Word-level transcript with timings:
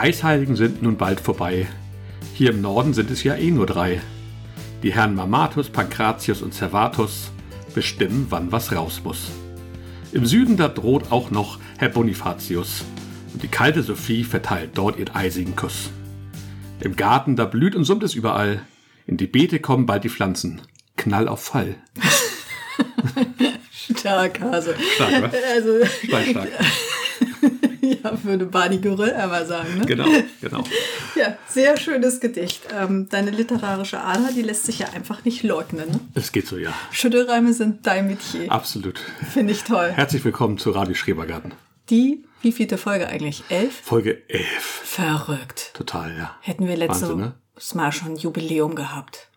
Die 0.00 0.06
Eisheiligen 0.06 0.56
sind 0.56 0.80
nun 0.80 0.96
bald 0.96 1.20
vorbei. 1.20 1.68
Hier 2.32 2.52
im 2.52 2.62
Norden 2.62 2.94
sind 2.94 3.10
es 3.10 3.22
ja 3.22 3.34
eh 3.34 3.50
nur 3.50 3.66
drei. 3.66 4.00
Die 4.82 4.94
Herren 4.94 5.14
Mamatus, 5.14 5.68
Pankratius 5.68 6.40
und 6.40 6.54
Servatus 6.54 7.30
bestimmen, 7.74 8.28
wann 8.30 8.50
was 8.50 8.72
raus 8.74 9.02
muss. 9.04 9.30
Im 10.12 10.24
Süden 10.24 10.56
da 10.56 10.68
droht 10.68 11.12
auch 11.12 11.30
noch 11.30 11.58
Herr 11.76 11.90
Bonifatius 11.90 12.82
und 13.34 13.42
die 13.42 13.48
kalte 13.48 13.82
Sophie 13.82 14.24
verteilt 14.24 14.70
dort 14.72 14.98
ihren 14.98 15.14
eisigen 15.14 15.54
Kuss. 15.54 15.90
Im 16.80 16.96
Garten 16.96 17.36
da 17.36 17.44
blüht 17.44 17.76
und 17.76 17.84
summt 17.84 18.02
es 18.02 18.14
überall. 18.14 18.62
In 19.06 19.18
die 19.18 19.26
Beete 19.26 19.60
kommen 19.60 19.84
bald 19.84 20.04
die 20.04 20.08
Pflanzen. 20.08 20.62
Knall 20.96 21.28
auf 21.28 21.44
Fall. 21.44 21.74
Stark, 23.70 24.40
Hase. 24.40 24.76
Stark, 24.94 25.24
was? 25.24 25.34
Also, 25.54 25.84
stark. 26.06 26.48
ja, 27.80 28.12
würde 28.22 28.46
Barney 28.46 28.78
Geröll 28.78 29.14
aber 29.14 29.44
sagen, 29.46 29.78
ne? 29.78 29.86
Genau, 29.86 30.06
genau. 30.40 30.64
Ja, 31.16 31.36
sehr 31.48 31.76
schönes 31.76 32.20
Gedicht. 32.20 32.62
Ähm, 32.72 33.08
deine 33.08 33.30
literarische 33.30 34.00
Ader, 34.00 34.30
die 34.34 34.42
lässt 34.42 34.64
sich 34.64 34.78
ja 34.78 34.88
einfach 34.90 35.24
nicht 35.24 35.42
leugnen. 35.42 35.90
Ne? 35.90 36.00
Es 36.14 36.32
geht 36.32 36.46
so, 36.46 36.56
ja. 36.56 36.72
Schüttelreime 36.92 37.52
sind 37.52 37.86
dein 37.86 38.06
Metier. 38.06 38.50
Absolut. 38.50 39.00
Finde 39.32 39.52
ich 39.52 39.64
toll. 39.64 39.90
Herzlich 39.90 40.24
willkommen 40.24 40.56
zu 40.58 40.70
Radio 40.70 40.94
Schrebergarten. 40.94 41.52
Die, 41.90 42.24
wie 42.42 42.52
vielte 42.52 42.78
Folge 42.78 43.08
eigentlich? 43.08 43.42
Elf? 43.48 43.80
Folge 43.82 44.22
11. 44.28 44.46
Verrückt. 44.60 45.72
Total, 45.74 46.16
ja. 46.16 46.36
Hätten 46.40 46.68
wir 46.68 46.76
letztes 46.76 47.08
ne? 47.08 47.34
Mal 47.74 47.92
schon 47.92 48.12
ein 48.12 48.16
Jubiläum 48.16 48.74
gehabt. 48.76 49.28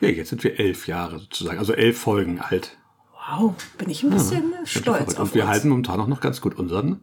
Ja, 0.00 0.08
jetzt 0.08 0.30
sind 0.30 0.44
wir 0.44 0.58
elf 0.60 0.86
Jahre 0.86 1.18
sozusagen, 1.18 1.58
also 1.58 1.72
elf 1.72 1.98
Folgen 1.98 2.40
alt. 2.40 2.76
Wow, 3.28 3.54
bin 3.78 3.90
ich 3.90 4.04
ein 4.04 4.10
bisschen 4.10 4.52
äh, 4.52 4.56
Ganz 4.56 4.70
stolz 4.70 5.14
auf 5.14 5.18
Und 5.18 5.34
wir 5.34 5.42
uns. 5.42 5.50
halten 5.50 5.68
momentan 5.68 6.00
auch 6.00 6.06
noch 6.06 6.20
ganz 6.20 6.40
gut 6.40 6.54
unseren 6.54 7.00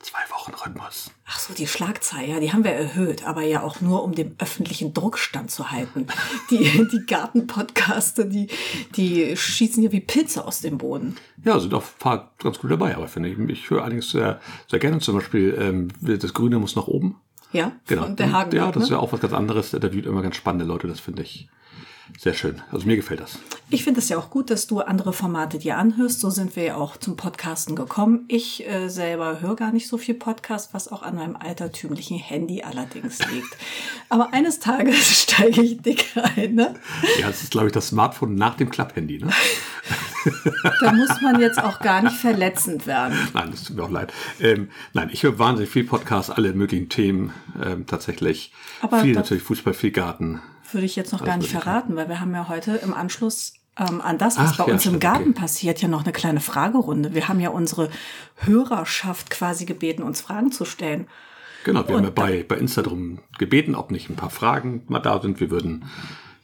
Zwei-Wochen-Rhythmus. 0.00 1.10
Ach 1.26 1.38
so, 1.40 1.54
die 1.54 1.66
Schlagzahl, 1.66 2.24
ja, 2.28 2.38
die 2.40 2.52
haben 2.52 2.62
wir 2.64 2.70
erhöht, 2.72 3.24
aber 3.26 3.42
ja 3.42 3.62
auch 3.62 3.80
nur, 3.80 4.04
um 4.04 4.14
dem 4.14 4.36
öffentlichen 4.38 4.94
Druck 4.94 5.18
standzuhalten. 5.18 6.06
Die, 6.50 6.86
die 6.90 7.04
Gartenpodcaste, 7.06 8.24
die, 8.26 8.48
die 8.96 9.36
schießen 9.36 9.82
ja 9.82 9.92
wie 9.92 10.00
Pilze 10.00 10.44
aus 10.46 10.60
dem 10.60 10.78
Boden. 10.78 11.16
Ja, 11.44 11.58
sind 11.60 11.74
auch 11.74 11.82
ganz 12.38 12.58
gut 12.58 12.70
dabei, 12.70 12.96
aber 12.96 13.08
finde 13.08 13.28
ich. 13.28 13.38
Ich 13.50 13.68
höre 13.70 13.82
allerdings 13.82 14.10
sehr, 14.10 14.40
sehr 14.68 14.78
gerne 14.78 14.98
zum 15.00 15.16
Beispiel, 15.16 15.56
ähm, 15.60 15.88
das 16.00 16.32
Grüne 16.32 16.58
muss 16.58 16.76
nach 16.76 16.86
oben. 16.86 17.16
Ja, 17.52 17.72
Genau. 17.86 18.06
und 18.06 18.18
der 18.18 18.32
Hagen. 18.32 18.54
ja, 18.56 18.70
das 18.72 18.84
ist 18.84 18.90
ja 18.90 18.98
auch 18.98 19.12
was 19.12 19.20
ganz 19.20 19.32
anderes. 19.32 19.70
Der 19.70 19.78
interviewt 19.82 20.06
immer 20.06 20.22
ganz 20.22 20.36
spannende 20.36 20.64
Leute, 20.64 20.86
das 20.86 21.00
finde 21.00 21.22
ich 21.22 21.48
sehr 22.16 22.34
schön. 22.34 22.62
Also 22.72 22.86
mir 22.86 22.96
gefällt 22.96 23.20
das. 23.20 23.38
Ich 23.70 23.84
finde 23.84 24.00
es 24.00 24.08
ja 24.08 24.16
auch 24.16 24.30
gut, 24.30 24.50
dass 24.50 24.66
du 24.66 24.80
andere 24.80 25.12
Formate 25.12 25.58
dir 25.58 25.76
anhörst. 25.76 26.20
So 26.20 26.30
sind 26.30 26.56
wir 26.56 26.64
ja 26.64 26.76
auch 26.76 26.96
zum 26.96 27.16
Podcasten 27.16 27.76
gekommen. 27.76 28.24
Ich 28.28 28.66
äh, 28.66 28.88
selber 28.88 29.40
höre 29.40 29.56
gar 29.56 29.72
nicht 29.72 29.88
so 29.88 29.98
viel 29.98 30.14
Podcast, 30.14 30.72
was 30.72 30.90
auch 30.90 31.02
an 31.02 31.16
meinem 31.16 31.36
altertümlichen 31.36 32.18
Handy 32.18 32.62
allerdings 32.62 33.18
liegt. 33.30 33.56
Aber 34.08 34.32
eines 34.32 34.58
Tages 34.58 35.22
steige 35.22 35.62
ich 35.62 35.82
dick 35.82 36.06
ein. 36.16 36.54
Ne? 36.54 36.74
Ja, 37.20 37.26
das 37.26 37.42
ist, 37.42 37.50
glaube 37.50 37.66
ich, 37.66 37.72
das 37.72 37.88
Smartphone 37.88 38.34
nach 38.34 38.56
dem 38.56 38.70
Klapphandy, 38.70 39.18
ne? 39.18 39.30
Da 40.80 40.92
muss 40.92 41.20
man 41.22 41.40
jetzt 41.40 41.62
auch 41.62 41.80
gar 41.80 42.02
nicht 42.02 42.16
verletzend 42.16 42.86
werden. 42.86 43.16
Nein, 43.32 43.50
das 43.50 43.64
tut 43.64 43.76
mir 43.76 43.84
auch 43.84 43.90
leid. 43.90 44.12
Ähm, 44.40 44.68
nein, 44.92 45.08
ich 45.12 45.22
höre 45.22 45.38
wahnsinnig 45.38 45.70
viel 45.70 45.84
Podcasts, 45.84 46.30
alle 46.30 46.52
möglichen 46.52 46.88
Themen 46.88 47.32
ähm, 47.62 47.86
tatsächlich. 47.86 48.52
Aber 48.80 49.00
viel 49.00 49.14
natürlich 49.14 49.42
Fußball, 49.42 49.74
viel 49.74 49.92
Garten. 49.92 50.40
Würde 50.72 50.86
ich 50.86 50.96
jetzt 50.96 51.12
noch 51.12 51.24
gar 51.24 51.36
nicht 51.36 51.50
verraten, 51.50 51.96
weil 51.96 52.08
wir 52.08 52.20
haben 52.20 52.34
ja 52.34 52.48
heute 52.48 52.76
im 52.76 52.92
Anschluss 52.92 53.54
ähm, 53.78 54.00
an 54.00 54.18
das, 54.18 54.38
was 54.38 54.52
Ach, 54.52 54.58
bei 54.58 54.66
ja, 54.66 54.72
uns 54.74 54.86
im 54.86 55.00
Garten 55.00 55.30
okay. 55.30 55.40
passiert, 55.40 55.80
ja 55.80 55.88
noch 55.88 56.04
eine 56.04 56.12
kleine 56.12 56.40
Fragerunde. 56.40 57.14
Wir 57.14 57.28
haben 57.28 57.40
ja 57.40 57.50
unsere 57.50 57.90
Hörerschaft 58.36 59.30
quasi 59.30 59.64
gebeten, 59.64 60.02
uns 60.02 60.20
Fragen 60.20 60.52
zu 60.52 60.64
stellen. 60.64 61.06
Genau, 61.64 61.86
wir 61.86 61.96
Und 61.96 61.96
haben 61.96 62.04
ja 62.04 62.10
bei, 62.10 62.44
bei 62.46 62.56
Insta 62.56 62.82
drum 62.82 63.20
gebeten, 63.38 63.74
ob 63.74 63.90
nicht 63.90 64.10
ein 64.10 64.16
paar 64.16 64.30
Fragen 64.30 64.82
mal 64.88 65.00
da 65.00 65.20
sind. 65.20 65.40
Wir 65.40 65.50
würden 65.50 65.84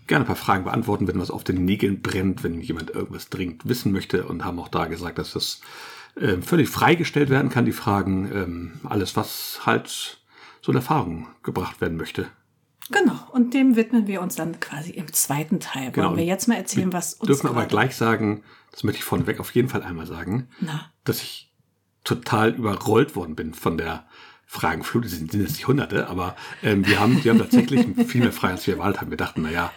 gerne 0.07 0.25
ein 0.25 0.27
paar 0.27 0.37
Fragen 0.37 0.65
beantworten, 0.65 1.09
wenn 1.09 1.19
was 1.19 1.31
auf 1.31 1.45
den 1.45 1.65
Nägeln 1.65 2.03
brennt, 2.03 2.45
wenn 2.45 2.61
jemand 2.61 2.91
irgendwas 2.91 3.31
dringend 3.31 3.67
wissen 3.67 3.93
möchte 3.93 4.27
und 4.27 4.45
haben 4.45 4.59
auch 4.59 4.69
da 4.69 4.87
gesagt, 4.87 5.19
dass 5.19 5.33
das 5.33 5.61
ähm, 6.21 6.43
völlig 6.43 6.69
freigestellt 6.69 7.31
werden 7.31 7.51
kann, 7.51 7.65
die 7.65 7.73
Fragen. 7.73 8.31
Ähm, 8.33 8.73
alles, 8.85 9.17
was 9.17 9.61
halt 9.65 10.19
so 10.61 10.73
in 10.73 10.77
Erfahrung 10.77 11.27
gebracht 11.43 11.81
werden 11.81 11.97
möchte. 11.97 12.27
Genau, 12.91 13.19
und 13.33 13.55
dem 13.55 13.77
widmen 13.77 14.07
wir 14.07 14.21
uns 14.21 14.37
dann 14.37 14.61
quasi 14.61 14.91
im 14.91 15.13
zweiten 15.13 15.59
Teil. 15.59 15.91
Genau. 15.91 16.09
Wollen 16.09 16.19
wir 16.19 16.25
jetzt 16.25 16.49
mal 16.49 16.57
erzählen, 16.57 16.93
was 16.93 17.15
uns 17.15 17.27
dürfen 17.29 17.49
aber 17.49 17.65
gleich 17.67 17.97
sagen, 17.97 18.43
das 18.73 18.85
möchte 18.85 18.99
ich 18.99 19.05
vorneweg 19.05 19.41
auf 19.41 19.55
jeden 19.55 19.69
Fall 19.69 19.83
einmal 19.83 20.07
sagen, 20.07 20.49
Na. 20.61 20.91
dass 21.05 21.23
ich 21.23 21.51
total 22.03 22.51
überrollt 22.51 23.17
worden 23.17 23.35
bin 23.35 23.55
von 23.55 23.79
der 23.79 24.05
Fragenflut. 24.47 25.07
Es 25.07 25.13
sind, 25.13 25.33
jetzt 25.33 25.53
nicht 25.53 25.67
hunderte, 25.67 26.09
aber 26.09 26.37
ähm, 26.63 26.87
wir, 26.87 27.01
haben, 27.01 27.25
wir 27.25 27.33
haben 27.33 27.39
tatsächlich 27.39 27.87
viel 28.07 28.21
mehr 28.21 28.33
frei, 28.33 28.51
als 28.51 28.67
wir 28.67 28.75
erwartet 28.75 29.01
haben. 29.01 29.11
Wir 29.11 29.17
dachten, 29.17 29.43
naja, 29.43 29.73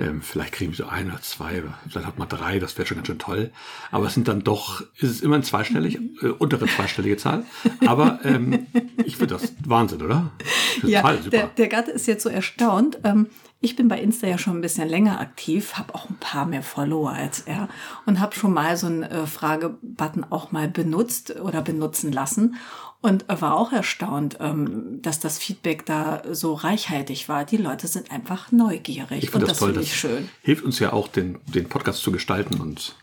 ähm, 0.00 0.22
vielleicht 0.22 0.52
kriegen 0.52 0.72
wir 0.72 0.76
so 0.76 0.86
ein 0.86 1.08
oder 1.10 1.20
zwei, 1.20 1.62
vielleicht 1.88 2.06
hat 2.06 2.18
man 2.18 2.28
drei, 2.28 2.58
das 2.58 2.76
wäre 2.78 2.86
schon 2.86 2.96
ganz 2.96 3.06
schön 3.06 3.18
toll. 3.18 3.50
Aber 3.90 4.06
es 4.06 4.14
sind 4.14 4.28
dann 4.28 4.42
doch, 4.42 4.80
ist 4.96 5.10
es 5.10 5.20
immer 5.20 5.40
zweistellig, 5.42 5.98
äh, 6.22 6.28
untere 6.28 6.66
zweistellige 6.66 7.16
Zahl. 7.16 7.44
Aber 7.86 8.20
ähm, 8.24 8.66
ich 9.04 9.16
finde 9.16 9.34
das 9.34 9.52
Wahnsinn, 9.64 10.02
oder? 10.02 10.32
Total 10.80 10.90
Ja, 10.90 11.12
der, 11.30 11.46
der 11.48 11.68
Gatte 11.68 11.90
ist 11.90 12.06
jetzt 12.06 12.22
so 12.22 12.28
erstaunt. 12.28 12.98
Ähm, 13.04 13.26
ich 13.60 13.76
bin 13.76 13.88
bei 13.88 14.00
Insta 14.00 14.26
ja 14.26 14.38
schon 14.38 14.56
ein 14.58 14.60
bisschen 14.62 14.88
länger 14.88 15.20
aktiv, 15.20 15.74
habe 15.74 15.94
auch 15.94 16.08
ein 16.08 16.16
paar 16.18 16.46
mehr 16.46 16.62
Follower 16.62 17.10
als 17.12 17.40
er 17.40 17.68
und 18.06 18.18
habe 18.20 18.34
schon 18.34 18.52
mal 18.54 18.76
so 18.76 18.86
einen 18.86 19.02
äh, 19.02 19.26
Fragebutton 19.26 20.24
auch 20.30 20.50
mal 20.52 20.68
benutzt 20.68 21.38
oder 21.40 21.60
benutzen 21.62 22.10
lassen 22.12 22.56
und 23.02 23.28
äh, 23.30 23.40
war 23.40 23.56
auch 23.56 23.72
erstaunt, 23.72 24.38
ähm, 24.40 25.00
dass 25.02 25.20
das 25.20 25.38
Feedback 25.38 25.84
da 25.86 26.22
so 26.32 26.54
reichhaltig 26.54 27.28
war. 27.28 27.44
Die 27.44 27.56
Leute 27.58 27.86
sind 27.86 28.10
einfach 28.10 28.50
neugierig 28.52 29.24
Ich 29.24 29.34
und 29.34 29.42
das 29.42 29.50
das 29.50 29.58
toll. 29.58 29.68
finde 29.68 29.82
ich 29.82 29.94
schön. 29.96 30.28
hilft 30.42 30.64
uns 30.64 30.78
ja 30.78 30.92
auch, 30.92 31.08
den, 31.08 31.38
den 31.46 31.68
Podcast 31.68 32.02
zu 32.02 32.12
gestalten 32.12 32.60
und 32.60 32.94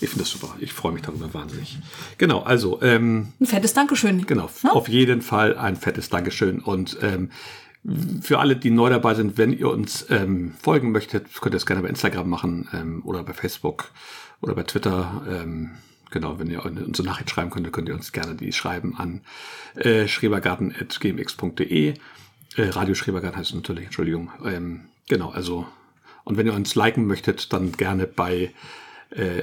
ich 0.00 0.08
finde 0.10 0.24
das 0.24 0.30
super. 0.32 0.56
Ich 0.58 0.72
freue 0.72 0.90
mich 0.92 1.02
darüber 1.02 1.32
wahnsinnig. 1.32 1.78
Genau, 2.18 2.40
also 2.40 2.82
ähm, 2.82 3.28
Ein 3.40 3.46
fettes 3.46 3.72
Dankeschön. 3.72 4.26
Genau, 4.26 4.50
Ne? 4.62 4.72
auf 4.72 4.88
jeden 4.88 5.22
Fall 5.22 5.56
ein 5.56 5.76
fettes 5.76 6.08
Dankeschön. 6.08 6.58
Und 6.58 6.98
ähm, 7.02 7.30
für 8.20 8.38
alle, 8.38 8.56
die 8.56 8.70
neu 8.70 8.90
dabei 8.90 9.14
sind, 9.14 9.38
wenn 9.38 9.52
ihr 9.52 9.68
uns 9.68 10.06
ähm, 10.08 10.54
folgen 10.60 10.92
möchtet, 10.92 11.26
könnt 11.40 11.54
ihr 11.54 11.58
das 11.58 11.66
gerne 11.66 11.82
bei 11.82 11.88
Instagram 11.88 12.28
machen 12.28 12.68
ähm, 12.72 13.02
oder 13.04 13.24
bei 13.24 13.32
Facebook 13.32 13.90
oder 14.40 14.54
bei 14.54 14.62
Twitter. 14.62 15.22
Ähm, 15.28 15.72
genau, 16.10 16.38
wenn 16.38 16.50
ihr 16.50 16.64
uns 16.64 17.00
eine 17.00 17.08
Nachricht 17.08 17.30
schreiben 17.30 17.50
könnt, 17.50 17.72
könnt 17.72 17.88
ihr 17.88 17.94
uns 17.94 18.12
gerne 18.12 18.36
die 18.36 18.52
schreiben 18.52 18.96
an 18.96 19.22
äh, 19.74 20.06
schrebergarten.gmx.de. 20.06 21.94
Äh, 22.56 22.68
Radio 22.68 22.94
Schrebergarten 22.94 23.38
heißt 23.38 23.50
es 23.50 23.56
natürlich, 23.56 23.86
Entschuldigung. 23.86 24.30
Ähm, 24.44 24.82
genau, 25.08 25.30
also 25.30 25.66
und 26.24 26.36
wenn 26.36 26.46
ihr 26.46 26.54
uns 26.54 26.74
liken 26.76 27.06
möchtet, 27.06 27.52
dann 27.52 27.72
gerne 27.72 28.06
bei 28.06 28.52
äh, 29.10 29.42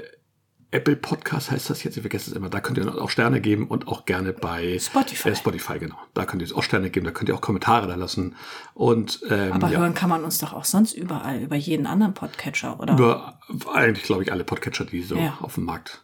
Apple 0.72 0.96
Podcast 0.96 1.50
heißt 1.50 1.70
das 1.72 1.84
jetzt, 1.84 1.98
ich 1.98 2.02
vergesse 2.04 2.30
es 2.30 2.36
immer, 2.36 2.50
da 2.50 2.60
könnt 2.60 2.78
ihr 2.78 2.86
uns 2.88 2.96
auch 2.98 3.10
Sterne 3.10 3.42
geben 3.42 3.68
und 3.68 3.88
auch 3.88 4.06
gerne 4.06 4.34
bei 4.34 4.78
Spotify. 4.80 5.30
Äh, 5.30 5.36
Spotify, 5.36 5.80
genau. 5.80 5.96
Da 6.14 6.26
könnt 6.26 6.44
ihr 6.44 6.56
auch 6.56 6.62
Sterne 6.62 6.92
geben, 6.92 7.06
da 7.06 7.12
könnt 7.12 7.28
ihr 7.30 7.36
auch 7.36 7.42
Kommentare 7.42 7.88
da 7.88 7.96
lassen. 7.96 8.36
Und 8.76 9.22
ähm, 9.30 9.54
Aber 9.54 9.72
ja, 9.72 9.80
hören 9.80 9.96
kann 9.96 10.10
man 10.10 10.24
uns 10.24 10.38
doch 10.38 10.54
auch 10.54 10.66
sonst 10.66 10.94
überall, 10.94 11.40
über 11.42 11.56
jeden 11.56 11.88
anderen 11.88 12.14
Podcatcher, 12.14 12.80
oder? 12.80 12.94
über 12.94 13.40
eigentlich, 13.74 14.04
glaube 14.04 14.22
ich, 14.22 14.32
alle 14.32 14.44
Podcatcher, 14.44 14.86
die 14.86 15.02
so 15.02 15.16
Ja. 15.16 15.38
auf 15.42 15.56
dem 15.56 15.66
Markt 15.66 16.04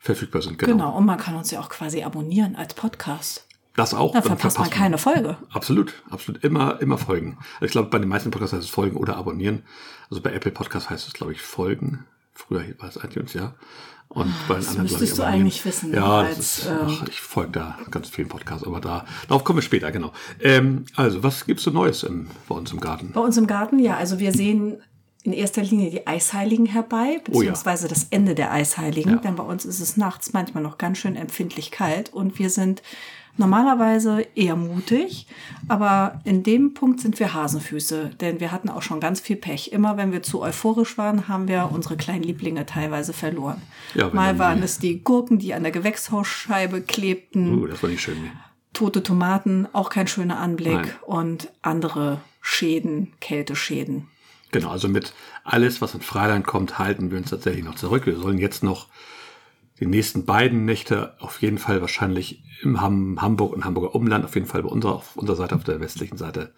verfügbar 0.00 0.42
sind. 0.42 0.58
Genau. 0.58 0.72
genau, 0.72 0.96
und 0.96 1.06
man 1.06 1.18
kann 1.18 1.36
uns 1.36 1.52
ja 1.52 1.60
auch 1.60 1.68
quasi 1.68 2.02
abonnieren 2.02 2.56
als 2.56 2.74
Podcast. 2.74 3.46
Das 3.76 3.94
auch. 3.94 4.12
Da 4.12 4.20
dann 4.20 4.30
verpasst 4.30 4.58
man 4.58 4.66
verpasst 4.68 4.72
keine 4.82 4.98
Folge. 4.98 5.36
Absolut, 5.52 6.02
absolut. 6.10 6.42
Immer, 6.42 6.80
immer 6.80 6.98
folgen. 6.98 7.38
Also 7.54 7.66
ich 7.66 7.70
glaube, 7.72 7.90
bei 7.90 7.98
den 8.00 8.08
meisten 8.08 8.32
Podcasts 8.32 8.54
heißt 8.54 8.64
es 8.64 8.70
folgen 8.70 8.96
oder 8.96 9.16
abonnieren. 9.16 9.62
Also 10.10 10.20
bei 10.20 10.32
Apple 10.32 10.50
Podcast 10.50 10.90
heißt 10.90 11.06
es, 11.06 11.14
glaube 11.14 11.32
ich, 11.32 11.40
folgen. 11.40 12.04
Früher 12.34 12.64
war 12.78 12.88
es 12.88 12.96
iTunes, 12.96 13.34
ja. 13.34 13.54
Und 14.12 14.34
bei 14.48 14.54
den 14.54 14.60
das 14.64 14.68
anderen, 14.70 14.82
müsstest 14.90 15.18
du 15.18 15.22
eigentlich 15.22 15.64
wissen, 15.64 15.94
Ja, 15.94 16.18
als, 16.18 16.36
das 16.36 16.58
ist, 16.58 16.66
ähm, 16.66 16.76
ach, 16.84 17.08
ich 17.08 17.20
folge 17.20 17.52
da 17.52 17.78
ganz 17.92 18.08
vielen 18.08 18.28
Podcasts, 18.28 18.66
aber 18.66 18.80
da, 18.80 19.04
darauf 19.28 19.44
kommen 19.44 19.58
wir 19.58 19.62
später, 19.62 19.92
genau. 19.92 20.12
Ähm, 20.40 20.84
also, 20.96 21.22
was 21.22 21.46
gibt's 21.46 21.62
so 21.62 21.70
Neues 21.70 22.02
im, 22.02 22.28
bei 22.48 22.56
uns 22.56 22.72
im 22.72 22.80
Garten? 22.80 23.12
Bei 23.12 23.20
uns 23.20 23.36
im 23.36 23.46
Garten, 23.46 23.78
ja, 23.78 23.96
also 23.96 24.18
wir 24.18 24.32
sehen 24.32 24.78
in 25.22 25.32
erster 25.32 25.62
Linie 25.62 25.90
die 25.90 26.06
Eisheiligen 26.08 26.66
herbei, 26.66 27.06
Oh 27.08 27.12
ja. 27.12 27.20
beziehungsweise 27.24 27.86
das 27.86 28.08
Ende 28.10 28.34
der 28.34 28.50
Eisheiligen, 28.52 29.12
Ja. 29.12 29.18
denn 29.18 29.36
bei 29.36 29.44
uns 29.44 29.64
ist 29.64 29.78
es 29.78 29.96
nachts 29.96 30.32
manchmal 30.32 30.62
noch 30.62 30.76
ganz 30.76 30.98
schön 30.98 31.14
empfindlich 31.14 31.70
kalt 31.70 32.12
und 32.12 32.38
wir 32.40 32.50
sind 32.50 32.82
normalerweise 33.36 34.26
eher 34.34 34.56
mutig, 34.56 35.26
aber 35.68 36.20
in 36.24 36.42
dem 36.42 36.74
Punkt 36.74 37.00
sind 37.00 37.18
wir 37.18 37.34
Hasenfüße, 37.34 38.10
denn 38.20 38.40
wir 38.40 38.52
hatten 38.52 38.68
auch 38.68 38.82
schon 38.82 39.00
ganz 39.00 39.20
viel 39.20 39.36
Pech. 39.36 39.72
Immer 39.72 39.96
wenn 39.96 40.12
wir 40.12 40.22
zu 40.22 40.42
euphorisch 40.42 40.98
waren, 40.98 41.28
haben 41.28 41.48
wir 41.48 41.70
unsere 41.72 41.96
kleinen 41.96 42.22
Lieblinge 42.22 42.66
teilweise 42.66 43.12
verloren. 43.12 43.62
Ja, 43.94 44.10
Mal 44.10 44.38
waren 44.38 44.62
es 44.62 44.78
die 44.78 45.02
Gurken, 45.02 45.38
die 45.38 45.54
an 45.54 45.62
der 45.62 45.72
Gewächshausscheibe 45.72 46.82
klebten, 46.82 47.58
Uh, 47.58 47.66
das 47.66 47.82
war 47.82 47.90
nicht 47.90 48.02
schön. 48.02 48.30
Tote 48.72 49.02
Tomaten, 49.02 49.66
auch 49.72 49.90
kein 49.90 50.06
schöner 50.06 50.38
Anblick 50.38 50.74
Nein. 50.74 50.90
und 51.04 51.48
andere 51.62 52.20
Schäden, 52.40 53.12
Kälteschäden. 53.20 54.08
Genau, 54.52 54.70
also 54.70 54.88
mit 54.88 55.12
alles, 55.44 55.80
was 55.80 55.94
in 55.94 56.00
Freiland 56.00 56.46
kommt, 56.46 56.78
halten 56.78 57.10
wir 57.10 57.18
uns 57.18 57.30
tatsächlich 57.30 57.64
noch 57.64 57.76
zurück. 57.76 58.06
Wir 58.06 58.16
sollen 58.16 58.38
jetzt 58.38 58.62
noch 58.62 58.88
die 59.80 59.86
nächsten 59.86 60.26
beiden 60.26 60.66
Nächte 60.66 61.14
auf 61.20 61.40
jeden 61.40 61.58
Fall 61.58 61.80
wahrscheinlich 61.80 62.44
im 62.62 62.80
Ham 62.80 63.20
Hamburg 63.20 63.54
und 63.54 63.64
Hamburger 63.64 63.94
Umland, 63.94 64.24
auf 64.24 64.34
jeden 64.34 64.46
Fall 64.46 64.62
bei 64.62 64.68
unserer, 64.68 64.96
auf 64.96 65.16
unserer 65.16 65.36
Seite, 65.36 65.54
auf 65.54 65.64
der 65.64 65.80
westlichen 65.80 66.18
Seite, 66.18 66.52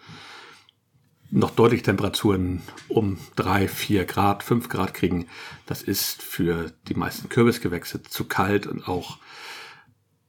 noch 1.31 1.51
deutlich 1.51 1.83
Temperaturen 1.83 2.63
um 2.89 3.19
drei, 3.37 3.69
vier 3.69 4.05
Grad, 4.05 4.43
fünf 4.43 4.69
Grad 4.69 4.93
kriegen. 4.93 5.29
Das 5.67 5.83
ist 5.83 6.21
für 6.21 6.73
die 6.89 6.95
meisten 6.95 7.29
Kürbisgewächse 7.29 8.03
zu 8.03 8.25
kalt 8.25 8.67
und 8.67 8.87
auch 8.87 9.19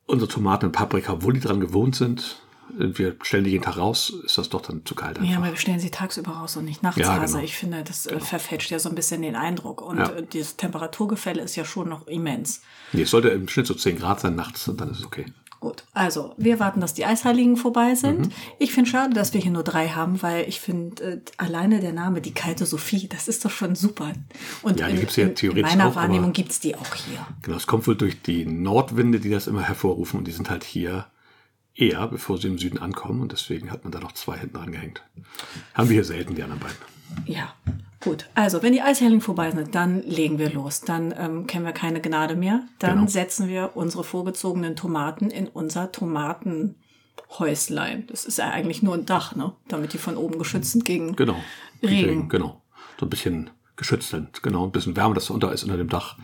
unsere 0.06 0.30
Tomaten 0.32 0.68
und 0.68 0.72
Paprika, 0.72 1.14
obwohl 1.14 1.34
die 1.34 1.40
dran 1.40 1.60
gewohnt 1.60 1.96
sind, 1.96 2.43
wir 2.70 3.16
stellen 3.22 3.44
die 3.44 3.52
jeden 3.52 3.64
Tag 3.64 3.78
raus, 3.78 4.14
ist 4.26 4.38
das 4.38 4.50
doch 4.50 4.62
dann 4.62 4.86
zu 4.86 4.96
kalt. 4.96 5.18
Ja, 5.18 5.24
einfach. 5.24 5.38
aber 5.38 5.48
wir 5.52 5.58
stellen 5.58 5.80
sie 5.80 5.92
tagsüber 5.92 6.32
raus 6.32 6.56
und 6.58 6.66
nicht 6.66 6.82
nachts. 6.84 7.00
Ja, 7.00 7.18
also 7.20 7.34
genau. 7.36 7.46
ich 7.46 7.56
finde, 7.56 7.84
das 7.84 8.06
äh, 8.08 8.20
verfälscht 8.20 8.72
ja 8.72 8.80
so 8.80 8.90
ein 8.90 8.96
bisschen 8.96 9.22
den 9.22 9.36
Eindruck. 9.36 9.82
Und 9.82 9.98
Ja. 10.00 10.10
äh, 10.12 10.24
dieses 10.26 10.58
Temperaturgefälle 10.58 11.42
ist 11.42 11.56
ja 11.56 11.66
schon 11.66 11.90
noch 11.90 12.08
immens. 12.08 12.62
Nee, 12.94 13.04
es 13.04 13.12
sollte 13.12 13.30
im 13.30 13.48
Schnitt 13.48 13.68
so 13.68 13.74
10 13.74 13.98
Grad 13.98 14.20
sein 14.22 14.36
nachts 14.36 14.68
und 14.68 14.80
dann 14.82 14.90
ist 14.92 15.00
es 15.00 15.06
okay. 15.06 15.26
Gut, 15.60 15.86
also 15.94 16.34
wir 16.38 16.60
warten, 16.60 16.82
dass 16.82 16.94
die 16.94 17.06
Eisheiligen 17.06 17.56
vorbei 17.56 17.96
sind. 17.96 18.20
Mhm. 18.28 18.32
Ich 18.60 18.74
finde 18.74 18.90
schade, 18.90 19.14
dass 19.14 19.34
wir 19.34 19.40
hier 19.40 19.52
nur 19.52 19.64
drei 19.64 19.88
haben, 19.88 20.22
weil 20.22 20.46
ich 20.50 20.60
finde 20.60 21.02
äh, 21.04 21.22
alleine 21.38 21.80
der 21.80 21.94
Name, 21.94 22.20
die 22.20 22.34
kalte 22.34 22.66
Sophie, 22.66 23.08
das 23.08 23.30
ist 23.30 23.46
doch 23.46 23.50
schon 23.52 23.76
super. 23.76 24.12
Und 24.62 24.82
Ja, 24.82 24.88
die 24.88 24.96
in, 24.96 25.00
gibt's 25.00 25.16
ja 25.16 25.24
in, 25.24 25.30
in 25.30 25.36
theoretisch 25.36 25.72
meiner 25.72 25.88
auch, 25.88 25.96
Wahrnehmung 25.96 26.26
aber- 26.26 26.34
gibt's 26.34 26.60
die 26.60 26.76
auch 26.76 26.94
hier. 26.96 27.26
Genau, 27.44 27.56
es 27.56 27.66
kommt 27.66 27.88
wohl 27.88 27.96
durch 27.96 28.22
die 28.22 28.46
Nordwinde, 28.46 29.22
die 29.22 29.30
das 29.30 29.48
immer 29.48 29.62
hervorrufen 29.62 30.18
und 30.20 30.26
die 30.28 30.34
sind 30.34 30.50
halt 30.50 30.66
hier 30.66 31.06
eher, 31.76 32.08
bevor 32.08 32.38
sie 32.38 32.48
im 32.48 32.58
Süden 32.58 32.78
ankommen 32.80 33.22
und 33.22 33.32
deswegen 33.32 33.72
hat 33.72 33.84
man 33.84 33.92
da 33.92 34.00
noch 34.00 34.12
zwei 34.14 34.38
hinten 34.38 34.58
angehängt. 34.58 35.02
Haben 35.74 35.90
wir 35.90 35.96
hier 35.96 36.04
selten, 36.04 36.36
die 36.36 36.44
anderen 36.44 36.62
beiden. 36.62 36.78
Ja, 37.26 37.54
gut. 38.00 38.30
Also, 38.36 38.62
wenn 38.64 38.74
die 38.74 38.82
Eisheiligen 38.82 39.22
vorbei 39.22 39.52
sind, 39.52 39.76
dann 39.76 40.02
legen 40.04 40.40
wir 40.40 40.52
los. 40.52 40.82
Dann 40.82 41.14
ähm, 41.18 41.48
kennen 41.48 41.66
wir 41.66 41.74
keine 41.74 42.02
Gnade 42.02 42.36
mehr. 42.36 42.64
Dann 42.80 42.98
Genau. 43.00 43.08
setzen 43.08 43.48
wir 43.48 43.72
unsere 43.76 44.04
vorgezogenen 44.04 44.76
Tomaten 44.76 45.30
in 45.30 45.48
unser 45.48 45.92
Tomatenhäuslein. 45.92 48.08
Das 48.08 48.26
ist 48.26 48.38
ja 48.38 48.50
eigentlich 48.50 48.82
nur 48.84 48.96
ein 48.96 49.06
Dach, 49.06 49.36
ne? 49.36 49.54
Damit 49.68 49.94
die 49.94 49.98
von 49.98 50.18
oben 50.18 50.38
geschützt 50.40 50.72
sind 50.72 50.86
gegen 50.86 51.16
Genau. 51.16 51.36
Regen. 51.82 52.30
Genau. 52.30 52.62
So 53.00 53.06
ein 53.06 53.10
bisschen 53.10 53.50
geschützt 53.76 54.10
sind. 54.10 54.44
Genau, 54.44 54.66
ein 54.66 54.72
bisschen 54.72 54.96
Wärme, 54.96 55.16
das 55.16 55.30
unter 55.30 55.52
ist 55.52 55.64
unter 55.64 55.78
dem 55.78 55.90
Dach. 55.90 56.18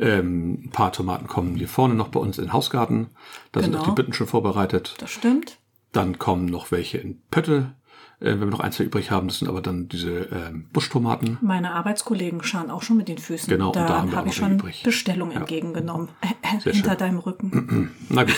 Ähm, 0.00 0.62
ein 0.64 0.70
paar 0.70 0.92
Tomaten 0.92 1.26
kommen 1.26 1.56
hier 1.56 1.68
vorne 1.68 1.94
noch 1.94 2.08
bei 2.08 2.18
uns 2.20 2.38
in 2.38 2.44
den 2.46 2.52
Hausgarten. 2.52 3.08
Da 3.52 3.60
sind 3.60 3.72
Genau. 3.72 3.82
auch 3.82 3.88
die 3.88 3.94
Bütten 3.94 4.12
schon 4.14 4.26
vorbereitet. 4.26 4.94
Das 4.98 5.10
stimmt. 5.10 5.58
Dann 5.92 6.18
kommen 6.18 6.46
noch 6.46 6.70
welche 6.70 6.98
in 6.98 7.20
Pötte, 7.30 7.74
äh, 8.20 8.26
wenn 8.32 8.40
wir 8.40 8.46
noch 8.46 8.60
ein, 8.60 8.70
zwei 8.72 8.84
übrig 8.84 9.10
haben. 9.10 9.28
Das 9.28 9.38
sind 9.38 9.48
aber 9.48 9.62
dann 9.62 9.88
diese 9.88 10.10
ähm, 10.30 10.66
Buschtomaten. 10.72 11.38
Meine 11.40 11.72
Arbeitskollegen 11.72 12.42
schauen 12.42 12.70
auch 12.70 12.82
schon 12.82 12.98
mit 12.98 13.08
den 13.08 13.18
Füßen. 13.18 13.48
Genau, 13.48 13.68
und 13.68 13.76
da, 13.76 13.86
da 13.86 13.98
haben 13.98 14.10
wir 14.10 14.18
habe 14.18 14.28
auch 14.28 14.32
ich 14.32 14.36
schon 14.38 14.54
übrig. 14.54 14.82
Bestellung 14.82 15.30
entgegengenommen. 15.32 16.08
Äh, 16.42 16.56
äh, 16.56 16.72
hinter 16.72 16.90
schön. 16.90 16.98
deinem 16.98 17.18
Rücken. 17.18 17.90
Na 18.08 18.24
gut. 18.24 18.34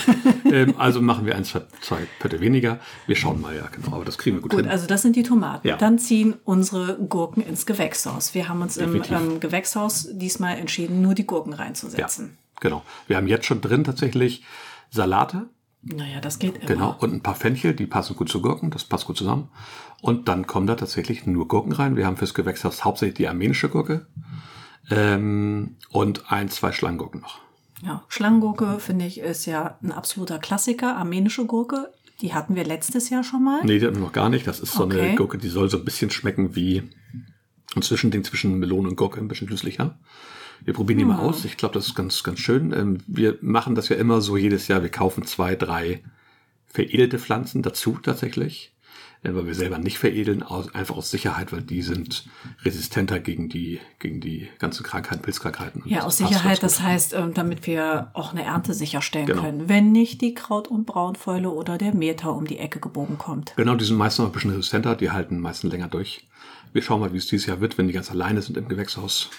ähm, 0.51 0.75
also 0.77 1.01
machen 1.01 1.25
wir 1.25 1.35
ein, 1.35 1.43
zwei, 1.43 1.61
zwei 1.81 1.97
Pötte 2.19 2.39
weniger. 2.41 2.79
Wir 3.07 3.15
schauen 3.15 3.41
mal, 3.41 3.55
ja, 3.55 3.67
genau. 3.71 3.95
Aber 3.95 4.05
das 4.05 4.17
kriegen 4.17 4.37
wir 4.37 4.41
gut, 4.41 4.51
Gut, 4.51 4.61
hin. 4.61 4.69
also 4.69 4.85
das 4.87 5.01
sind 5.01 5.15
die 5.15 5.23
Tomaten. 5.23 5.67
Ja. 5.67 5.77
Dann 5.77 5.97
ziehen 5.99 6.35
unsere 6.43 6.97
Gurken 6.97 7.41
ins 7.43 7.65
Gewächshaus. 7.65 8.33
Wir 8.35 8.47
haben 8.49 8.61
uns 8.61 8.77
im 8.77 8.93
Definitiv. 8.93 9.17
ähm, 9.33 9.39
Gewächshaus 9.39 10.07
diesmal 10.11 10.57
entschieden, 10.57 11.01
nur 11.01 11.15
die 11.15 11.25
Gurken 11.25 11.53
ja, 11.53 11.57
reinzusetzen. 11.59 12.37
genau. 12.59 12.83
Wir 13.07 13.17
haben 13.17 13.27
jetzt 13.27 13.45
schon 13.45 13.61
drin 13.61 13.83
tatsächlich 13.83 14.43
Salate, 14.91 15.47
Naja, 15.85 16.21
das 16.21 16.39
geht 16.39 16.57
immer. 16.57 16.65
genau, 16.65 16.95
und 16.99 17.13
ein 17.13 17.21
paar 17.21 17.35
Fenchel, 17.35 17.73
die 17.73 17.85
passen 17.87 18.15
gut 18.15 18.29
zu 18.29 18.41
Gurken, 18.41 18.71
das 18.71 18.85
passt 18.85 19.05
gut 19.05 19.17
zusammen. 19.17 19.49
Und 20.01 20.27
dann 20.29 20.47
kommen 20.47 20.65
da 20.67 20.75
tatsächlich 20.75 21.25
nur 21.25 21.47
Gurken 21.47 21.73
rein. 21.73 21.95
Wir 21.95 22.05
haben 22.05 22.17
fürs 22.17 22.33
Gewächshaus 22.33 22.83
hauptsächlich 22.85 23.15
die 23.15 23.27
armenische 23.27 23.69
Gurke 23.69 24.07
ähm, 24.89 25.75
und 25.89 26.31
ein, 26.31 26.49
zwei 26.49 26.71
Schlangengurken 26.71 27.21
noch. 27.21 27.39
Ja, 27.83 28.03
Schlangengurke, 28.07 28.79
finde 28.79 29.05
ich, 29.05 29.19
ist 29.19 29.45
ja 29.45 29.77
ein 29.83 29.91
absoluter 29.91 30.39
Klassiker. 30.39 30.95
Armenische 30.95 31.45
Gurke, 31.45 31.91
die 32.21 32.33
hatten 32.33 32.55
wir 32.55 32.63
letztes 32.63 33.09
Jahr 33.09 33.23
schon 33.23 33.43
mal. 33.43 33.61
Nee, 33.65 33.79
die 33.79 33.85
hatten 33.85 33.97
wir 33.97 34.03
noch 34.03 34.13
gar 34.13 34.29
nicht. 34.29 34.47
Das 34.47 34.59
ist 34.61 34.73
so 34.73 34.83
Okay. 34.85 35.01
eine 35.01 35.15
Gurke, 35.15 35.37
die 35.37 35.49
soll 35.49 35.69
so 35.69 35.77
ein 35.77 35.85
bisschen 35.85 36.09
schmecken 36.09 36.55
wie 36.55 36.83
ein 37.75 37.81
Zwischending 37.81 38.23
zwischen 38.23 38.57
Melone 38.59 38.87
und 38.89 38.95
Gurke, 38.95 39.19
ein 39.19 39.27
bisschen 39.27 39.47
süßlicher. 39.49 39.97
Wir 40.65 40.73
probieren 40.73 40.99
die 40.99 41.05
mal 41.05 41.17
Hm. 41.17 41.23
aus. 41.25 41.45
Ich 41.45 41.57
glaube, 41.57 41.73
das 41.73 41.87
ist 41.87 41.95
ganz, 41.95 42.23
ganz 42.23 42.39
schön. 42.39 42.71
Ähm, 42.73 42.97
Wir 43.07 43.37
machen 43.41 43.75
das 43.75 43.89
ja 43.89 43.95
immer 43.95 44.21
so 44.21 44.37
jedes 44.37 44.67
Jahr. 44.67 44.81
Wir 44.81 44.89
kaufen 44.89 45.25
zwei, 45.25 45.55
drei 45.55 46.01
veredelte 46.67 47.19
Pflanzen 47.19 47.61
dazu 47.61 47.99
tatsächlich, 48.01 48.71
äh, 49.23 49.33
weil 49.33 49.45
wir 49.45 49.53
selber 49.55 49.77
nicht 49.77 49.99
veredeln, 49.99 50.41
aus, 50.41 50.73
einfach 50.73 50.95
aus 50.95 51.11
Sicherheit, 51.11 51.51
weil 51.51 51.61
die 51.61 51.81
sind 51.81 52.25
resistenter 52.63 53.19
gegen 53.19 53.47
die, 53.49 53.79
gegen 53.99 54.21
die 54.21 54.47
ganzen 54.59 54.83
Krankheiten, 54.83 55.21
Pilzkrankheiten. 55.21 55.83
Ja, 55.85 56.03
aus 56.03 56.17
Sicherheit, 56.17 56.63
das 56.63 56.81
heißt, 56.81 57.13
ähm, 57.13 57.33
damit 57.33 57.67
wir 57.67 58.09
auch 58.13 58.31
eine 58.31 58.43
Ernte 58.43 58.73
sicherstellen 58.73 59.27
Genau. 59.27 59.41
können, 59.43 59.69
wenn 59.69 59.91
nicht 59.91 60.21
die 60.21 60.33
Kraut- 60.33 60.67
und 60.67 60.85
Braunfäule 60.85 61.49
oder 61.49 61.77
der 61.77 61.93
Meter 61.93 62.33
um 62.33 62.45
die 62.47 62.57
Ecke 62.57 62.79
gebogen 62.79 63.17
kommt. 63.17 63.53
Genau, 63.55 63.75
die 63.75 63.85
sind 63.85 63.97
meistens 63.97 64.23
noch 64.23 64.29
ein 64.29 64.33
bisschen 64.33 64.51
resistenter, 64.51 64.95
die 64.95 65.11
halten 65.11 65.39
meistens 65.39 65.71
länger 65.71 65.89
durch. 65.89 66.25
Wir 66.71 66.81
schauen 66.81 66.99
mal, 67.01 67.13
wie 67.13 67.17
es 67.17 67.27
dieses 67.27 67.45
Jahr 67.45 67.59
wird, 67.61 67.77
wenn 67.77 67.85
die 67.87 67.93
ganz 67.93 68.09
alleine 68.09 68.41
sind 68.41 68.57
im 68.57 68.67
Gewächshaus. 68.67 69.29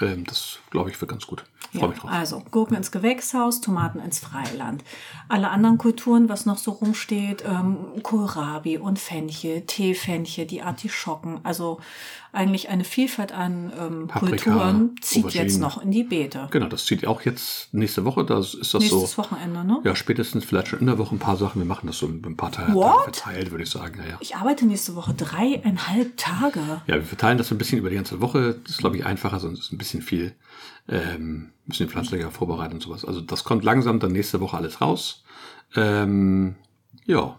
Ähm, 0.00 0.24
das, 0.24 0.58
glaube 0.70 0.90
ich, 0.90 1.00
wird 1.00 1.10
ganz 1.10 1.26
gut. 1.26 1.44
Drauf. 1.72 1.94
Also 2.06 2.42
Gurken 2.50 2.76
ins 2.76 2.90
Gewächshaus, 2.90 3.60
Tomaten 3.60 4.00
ins 4.00 4.18
Freiland. 4.18 4.84
Alle 5.28 5.50
anderen 5.50 5.78
Kulturen, 5.78 6.28
was 6.28 6.46
noch 6.46 6.58
so 6.58 6.72
rumsteht, 6.72 7.44
ähm, 7.46 7.76
Kohlrabi 8.02 8.78
und 8.78 8.98
Fenchel, 8.98 9.62
Teefenchel, 9.62 10.46
die 10.46 10.62
Artischocken. 10.62 11.40
Also 11.44 11.80
eigentlich 12.32 12.68
eine 12.68 12.84
Vielfalt 12.84 13.32
an 13.32 13.72
ähm, 13.78 14.06
Paprika, 14.08 14.28
Kulturen 14.52 14.96
zieht 15.00 15.24
Auberginen. 15.24 15.46
jetzt 15.46 15.58
noch 15.60 15.82
in 15.82 15.90
die 15.90 16.04
Beete. 16.04 16.48
Genau, 16.50 16.66
das 16.66 16.84
zieht 16.84 17.06
auch 17.06 17.22
jetzt 17.22 17.72
nächste 17.72 18.04
Woche. 18.04 18.24
Das 18.24 18.54
ist 18.54 18.74
das 18.74 18.80
Nächstes 18.82 19.12
so. 19.12 19.22
Wochenende, 19.22 19.64
ne? 19.64 19.80
Ja, 19.84 19.96
spätestens 19.96 20.44
vielleicht 20.44 20.68
schon 20.68 20.80
in 20.80 20.86
der 20.86 20.98
Woche 20.98 21.14
ein 21.14 21.18
paar 21.18 21.36
Sachen. 21.36 21.60
Wir 21.60 21.66
machen 21.66 21.86
das 21.86 21.98
so 21.98 22.06
in 22.06 22.22
ein 22.24 22.36
paar 22.36 22.52
Teile 22.52 22.74
What? 22.74 23.04
verteilt, 23.04 23.50
würde 23.50 23.64
ich 23.64 23.70
sagen. 23.70 23.98
Ja, 23.98 24.10
ja. 24.10 24.16
Ich 24.20 24.36
arbeite 24.36 24.66
nächste 24.66 24.94
Woche 24.94 25.14
dreieinhalb 25.14 26.16
Tage. 26.16 26.60
ja, 26.86 26.94
wir 26.96 27.04
verteilen 27.04 27.38
das 27.38 27.48
so 27.48 27.54
ein 27.54 27.58
bisschen 27.58 27.78
über 27.78 27.90
die 27.90 27.96
ganze 27.96 28.20
Woche. 28.20 28.56
Das 28.62 28.72
ist, 28.72 28.78
glaube 28.78 28.96
ich, 28.96 29.06
einfacher, 29.06 29.40
sonst 29.40 29.60
ist 29.60 29.72
ein 29.72 29.78
bisschen 29.78 30.02
viel, 30.02 30.34
ähm, 30.88 31.50
müssen 31.66 31.86
die 31.86 31.90
Pflanzlinge 31.92 32.30
vorbereiten 32.30 32.74
und 32.74 32.82
sowas. 32.82 33.04
Also 33.04 33.20
das 33.20 33.44
kommt 33.44 33.64
langsam 33.64 34.00
dann 34.00 34.12
nächste 34.12 34.40
Woche 34.40 34.56
alles 34.56 34.80
raus. 34.80 35.22
Ähm, 35.76 36.56
ja. 37.04 37.38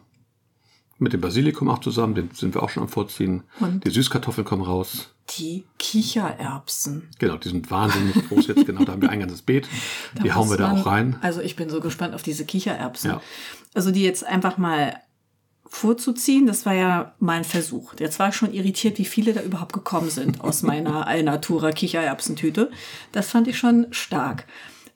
Mit 1.01 1.13
dem 1.13 1.21
Basilikum 1.21 1.69
auch 1.69 1.79
zusammen, 1.79 2.13
den 2.13 2.29
sind 2.31 2.53
wir 2.55 2.61
auch 2.61 2.69
schon 2.69 2.83
am 2.83 2.89
Vorziehen. 2.89 3.43
Und? 3.61 3.85
Die 3.85 3.89
Süßkartoffeln 3.89 4.45
kommen 4.45 4.63
raus. 4.63 5.09
Die 5.37 5.63
Kichererbsen. 5.77 7.09
Genau, 7.19 7.37
die 7.37 7.49
sind 7.49 7.71
wahnsinnig 7.71 8.27
groß 8.27 8.47
jetzt. 8.47 8.65
Genau, 8.65 8.83
da 8.83 8.91
haben 8.93 9.01
wir 9.01 9.09
ein 9.09 9.19
ganzes 9.21 9.41
Beet. 9.41 9.67
Die 10.23 10.33
hauen 10.33 10.49
wir 10.49 10.57
da 10.57 10.71
man- 10.73 10.81
auch 10.81 10.85
rein. 10.85 11.17
Also 11.21 11.39
ich 11.39 11.55
bin 11.55 11.69
so 11.69 11.79
gespannt 11.79 12.15
auf 12.15 12.23
diese 12.23 12.45
Kichererbsen. 12.45 13.11
Ja. 13.11 13.21
Also 13.73 13.91
die 13.91 14.03
jetzt 14.03 14.25
einfach 14.25 14.57
mal 14.57 14.95
vorzuziehen, 15.69 16.47
das 16.47 16.65
war 16.65 16.73
ja 16.73 17.13
mal 17.19 17.37
ein 17.37 17.43
Versuch. 17.43 17.93
Jetzt 17.99 18.19
war 18.19 18.29
ich 18.29 18.35
schon 18.35 18.53
irritiert, 18.53 18.97
wie 18.97 19.05
viele 19.05 19.33
da 19.33 19.41
überhaupt 19.41 19.73
gekommen 19.73 20.09
sind 20.09 20.41
aus 20.41 20.63
meiner 20.63 21.07
Alnatura 21.07 21.71
Kichererbsentüte. 21.71 22.71
Das 23.11 23.29
fand 23.29 23.47
ich 23.47 23.57
schon 23.57 23.87
stark. 23.91 24.45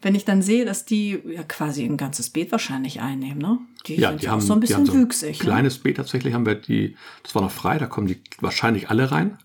Wenn 0.01 0.15
ich 0.15 0.25
dann 0.25 0.41
sehe, 0.41 0.65
dass 0.65 0.83
die 0.83 1.19
ja 1.25 1.43
quasi 1.43 1.85
ein 1.85 1.95
ganzes 1.95 2.29
Beet 2.29 2.51
wahrscheinlich 2.51 2.99
einnehmen, 2.99 3.37
ne? 3.37 3.59
Die 3.87 3.95
Ja, 3.95 4.09
sind 4.09 4.21
die 4.21 4.25
ja 4.25 4.31
haben, 4.31 4.39
auch 4.39 4.43
so 4.43 4.53
ein 4.53 4.59
bisschen 4.59 4.77
haben 4.77 4.85
so 4.85 4.93
ein 4.93 5.03
wüchsig. 5.03 5.39
Ne? 5.39 5.45
kleines 5.45 5.77
Beet 5.77 5.95
tatsächlich 5.95 6.33
haben 6.33 6.45
wir 6.45 6.55
die, 6.55 6.97
das 7.21 7.35
war 7.35 7.41
noch 7.41 7.51
frei, 7.51 7.77
da 7.77 7.85
kommen 7.85 8.07
die 8.07 8.19
wahrscheinlich 8.41 8.89
alle 8.89 9.11
rein. 9.11 9.37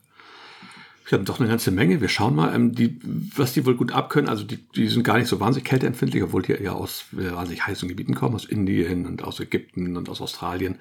Ich 1.06 1.12
habe 1.12 1.25
doch 1.25 1.40
eine 1.40 1.49
ganze 1.49 1.70
Menge. 1.70 2.00
Wir 2.02 2.08
schauen 2.08 2.35
mal, 2.35 2.54
ähm, 2.54 2.75
die, 2.75 2.99
was 3.35 3.54
die 3.54 3.64
wohl 3.64 3.76
gut 3.76 3.92
abkönnen. 3.92 4.28
Also 4.28 4.44
die, 4.44 4.58
die 4.75 4.88
sind 4.88 5.04
gar 5.04 5.16
nicht 5.16 5.28
so 5.28 5.40
wahnsinnig 5.40 5.66
kälteempfindlich, 5.66 6.23
obwohl 6.23 6.42
die 6.42 6.52
ja 6.52 6.73
aus 6.73 7.06
wahnsinnig 7.12 7.66
heißen 7.66 7.88
Gebieten 7.88 8.14
kommen, 8.14 8.35
aus 8.35 8.44
Indien 8.44 9.06
und 9.06 9.23
aus 9.23 9.40
Ägypten 9.40 9.97
und 9.97 10.08
aus 10.11 10.20
Australien. 10.20 10.76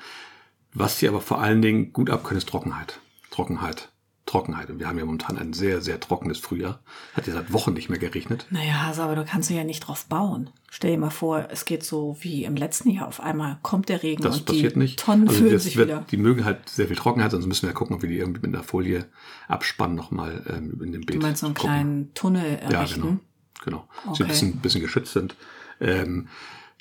Was 0.73 0.99
die 0.99 1.07
aber 1.07 1.21
vor 1.21 1.39
allen 1.41 1.61
Dingen 1.61 1.93
gut 1.93 2.09
abkönnen, 2.09 2.37
ist 2.37 2.49
Trockenheit. 2.49 2.99
Trockenheit. 3.31 3.89
Trockenheit. 4.25 4.69
Und 4.69 4.79
wir 4.79 4.87
haben 4.89 4.99
ja 4.99 5.05
momentan 5.05 5.37
ein 5.37 5.53
sehr, 5.53 5.79
sehr 5.81 6.01
trockenes 6.01 6.37
Frühjahr. 6.37 6.81
Hat 7.13 7.27
ja 7.27 7.33
seit 7.33 7.53
Wochen 7.53 7.73
nicht 7.73 7.89
mehr 7.89 7.97
geregnet. 7.97 8.45
Naja, 8.49 8.83
also, 8.85 9.03
aber 9.03 9.15
du 9.15 9.23
kannst 9.23 9.49
ja 9.49 9.63
nicht 9.63 9.79
drauf 9.79 10.05
bauen. 10.05 10.49
Stell 10.69 10.91
dir 10.91 10.97
mal 10.97 11.09
vor, 11.11 11.47
es 11.49 11.63
geht 11.63 11.83
so 11.85 12.17
wie 12.19 12.43
im 12.43 12.57
letzten 12.57 12.89
Jahr. 12.89 13.07
Auf 13.07 13.21
einmal 13.21 13.57
kommt 13.63 13.87
der 13.87 14.03
Regen 14.03 14.21
Das 14.21 14.39
und 14.39 14.45
passiert 14.45 14.75
die 14.75 14.79
nicht. 14.79 14.99
Tonnen 14.99 15.29
Also 15.29 15.39
füllen 15.43 15.59
sich 15.59 15.77
wird, 15.77 15.87
wieder. 15.87 16.05
Die 16.11 16.17
mögen 16.17 16.43
halt 16.43 16.67
sehr 16.67 16.87
viel 16.87 16.97
Trockenheit, 16.97 17.31
sonst 17.31 17.45
müssen 17.45 17.61
wir 17.63 17.69
ja 17.69 17.73
gucken, 17.73 17.95
ob 17.95 18.01
wir 18.01 18.09
die 18.09 18.17
irgendwie 18.17 18.41
mit 18.45 18.53
einer 18.53 18.63
Folie 18.65 19.05
abspannen 19.47 19.95
nochmal 19.95 20.43
ähm, 20.49 20.77
in 20.83 20.91
dem 20.91 21.05
Beet. 21.05 21.15
Du 21.15 21.21
meinst 21.25 21.39
so 21.39 21.45
einen 21.47 21.55
gucken. 21.55 21.69
kleinen 21.71 22.13
Tunnel 22.13 22.59
Ja, 22.63 22.79
errichten? 22.79 23.01
genau. 23.01 23.19
Genau. 23.63 23.87
Sie 24.03 24.09
Okay. 24.09 24.23
ein 24.23 24.27
bisschen, 24.27 24.57
bisschen 24.57 24.81
geschützt 24.81 25.13
sind. 25.13 25.35
Ähm, 25.79 26.27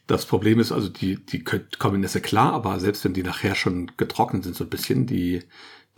das 0.06 0.26
Problem 0.26 0.60
ist 0.60 0.72
also, 0.72 0.88
die, 0.88 1.16
die 1.16 1.42
kommen 1.42 1.96
in 1.96 2.00
Nässe 2.00 2.20
klar, 2.20 2.52
aber 2.52 2.78
selbst 2.80 3.04
wenn 3.04 3.12
die 3.12 3.22
nachher 3.22 3.54
schon 3.54 3.90
getrocknet 3.96 4.44
sind, 4.44 4.54
so 4.54 4.64
ein 4.64 4.70
bisschen, 4.70 5.06
die, 5.06 5.42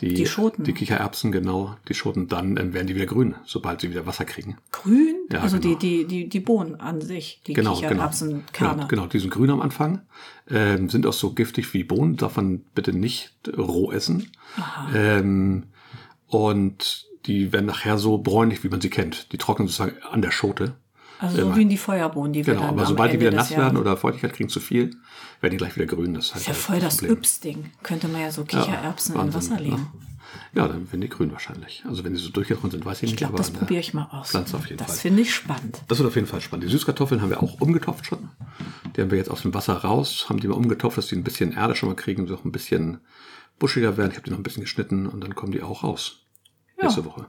die, 0.00 0.14
Die 0.14 0.26
Schoten. 0.26 0.62
die 0.64 0.72
Kichererbsen, 0.72 1.32
genau, 1.32 1.76
die 1.88 1.94
Schoten, 1.94 2.28
dann 2.28 2.56
ähm, 2.56 2.72
werden 2.72 2.86
die 2.86 2.94
wieder 2.94 3.06
grün, 3.06 3.34
sobald 3.44 3.80
sie 3.80 3.90
wieder 3.90 4.06
Wasser 4.06 4.24
kriegen. 4.24 4.56
Grün? 4.70 5.16
Ja, 5.32 5.40
also 5.40 5.58
genau. 5.58 5.76
die, 5.76 6.04
die, 6.04 6.06
die, 6.06 6.28
die 6.28 6.40
Bohnen 6.40 6.76
an 6.76 7.00
sich, 7.00 7.42
die 7.46 7.52
Genau, 7.52 7.74
genau. 7.74 7.88
Kichererbsenkerne. 7.88 8.74
Genau, 8.76 8.86
genau, 8.86 9.06
die 9.06 9.18
sind 9.18 9.30
grün 9.30 9.50
am 9.50 9.60
Anfang, 9.60 10.02
ähm, 10.48 10.88
sind 10.88 11.04
auch 11.04 11.12
so 11.12 11.32
giftig 11.32 11.74
wie 11.74 11.82
Bohnen, 11.84 12.16
darf 12.16 12.36
man 12.36 12.60
bitte 12.74 12.92
nicht 12.92 13.32
roh 13.56 13.90
essen. 13.90 14.30
Ähm, 14.94 15.64
und 16.28 17.06
die 17.26 17.52
werden 17.52 17.66
nachher 17.66 17.98
so 17.98 18.18
bräunlich, 18.18 18.62
wie 18.62 18.68
man 18.68 18.80
sie 18.80 18.90
kennt. 18.90 19.32
Die 19.32 19.38
trocknen 19.38 19.66
sozusagen 19.68 20.00
an 20.04 20.22
der 20.22 20.30
Schote. 20.30 20.76
Also 21.20 21.36
so 21.50 21.56
wie 21.56 21.62
in 21.62 21.68
die 21.68 21.76
Feuerbohnen, 21.78 22.32
die 22.32 22.46
wir 22.46 22.54
Genau, 22.54 22.66
dann 22.66 22.74
aber 22.78 22.86
sobald 22.86 23.12
die 23.12 23.20
wieder 23.20 23.30
nass 23.32 23.50
werden 23.50 23.60
Jahres- 23.62 23.80
oder 23.80 23.96
Feuchtigkeit 23.96 24.32
kriegen 24.34 24.48
zu 24.48 24.60
viel, 24.60 24.90
werden 25.40 25.52
die 25.52 25.56
gleich 25.56 25.74
wieder 25.76 25.86
grün. 25.86 26.14
Das 26.14 26.26
ist, 26.26 26.34
halt 26.36 26.46
ja 26.46 26.54
voll 26.54 26.78
das 26.80 26.98
Problem. 26.98 27.16
Yps-Ding. 27.18 27.70
Könnte 27.82 28.08
man 28.08 28.20
ja 28.20 28.30
so 28.30 28.42
Ja, 28.42 28.46
Kichererbsen 28.46 29.14
in 29.14 29.20
Wahnsinn, 29.20 29.34
Wasser 29.50 29.60
legen. 29.60 29.76
ne? 29.76 29.86
Ja, 30.54 30.68
dann 30.68 30.90
werden 30.92 31.00
die 31.00 31.08
grün 31.08 31.32
wahrscheinlich. 31.32 31.82
Also 31.88 32.04
wenn 32.04 32.12
die 32.14 32.20
so 32.20 32.30
durchgetrocknet 32.30 32.72
sind, 32.72 32.84
weiß 32.84 32.98
ich, 32.98 33.04
Ich 33.04 33.10
nicht. 33.12 33.18
glaube, 33.18 33.34
aber 33.34 33.38
das 33.42 33.50
probiere 33.50 33.80
ich 33.80 33.94
mal 33.94 34.08
aus. 34.12 34.28
Pflanze 34.30 34.56
auf 34.56 34.66
jeden 34.66 34.76
das 34.78 34.88
Fall. 34.88 34.96
finde 34.96 35.22
ich 35.22 35.34
spannend. 35.34 35.80
Das 35.88 35.98
wird 35.98 36.08
auf 36.08 36.14
jeden 36.14 36.26
Fall 36.26 36.40
spannend. 36.40 36.64
Die 36.64 36.70
Süßkartoffeln 36.70 37.20
haben 37.22 37.30
wir 37.30 37.42
auch 37.42 37.60
umgetopft 37.60 38.06
schon. 38.06 38.28
Die 38.94 39.00
haben 39.00 39.10
wir 39.10 39.18
jetzt 39.18 39.30
aus 39.30 39.42
dem 39.42 39.54
Wasser 39.54 39.74
raus, 39.74 40.26
haben 40.28 40.38
die 40.40 40.48
mal 40.48 40.54
umgetopft, 40.54 40.98
dass 40.98 41.06
die 41.06 41.16
ein 41.16 41.24
bisschen 41.24 41.52
Erde 41.52 41.74
schon 41.74 41.88
mal 41.88 41.94
kriegen 41.96 42.22
und 42.22 42.32
auch 42.32 42.44
ein 42.44 42.52
bisschen 42.52 42.98
buschiger 43.58 43.96
werden. 43.96 44.10
Ich 44.10 44.16
habe 44.16 44.24
die 44.24 44.30
noch 44.30 44.38
ein 44.38 44.42
bisschen 44.42 44.62
geschnitten 44.62 45.06
und 45.06 45.20
dann 45.22 45.34
kommen 45.34 45.52
die 45.52 45.62
auch 45.62 45.82
raus. 45.82 46.20
Ja, 46.76 46.84
Nächste 46.84 47.04
Woche. 47.04 47.26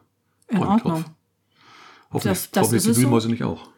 in 0.49 0.59
Ordnung. 0.59 1.05
Hoffentlich, 2.11 2.39
Das- 2.39 2.51
das 2.51 2.63
hoffentlich 2.63 2.83
die 2.83 2.89
es 2.89 2.95
so. 2.95 3.01
Wühlmäuse 3.03 3.29
nicht 3.29 3.43
auch. 3.43 3.69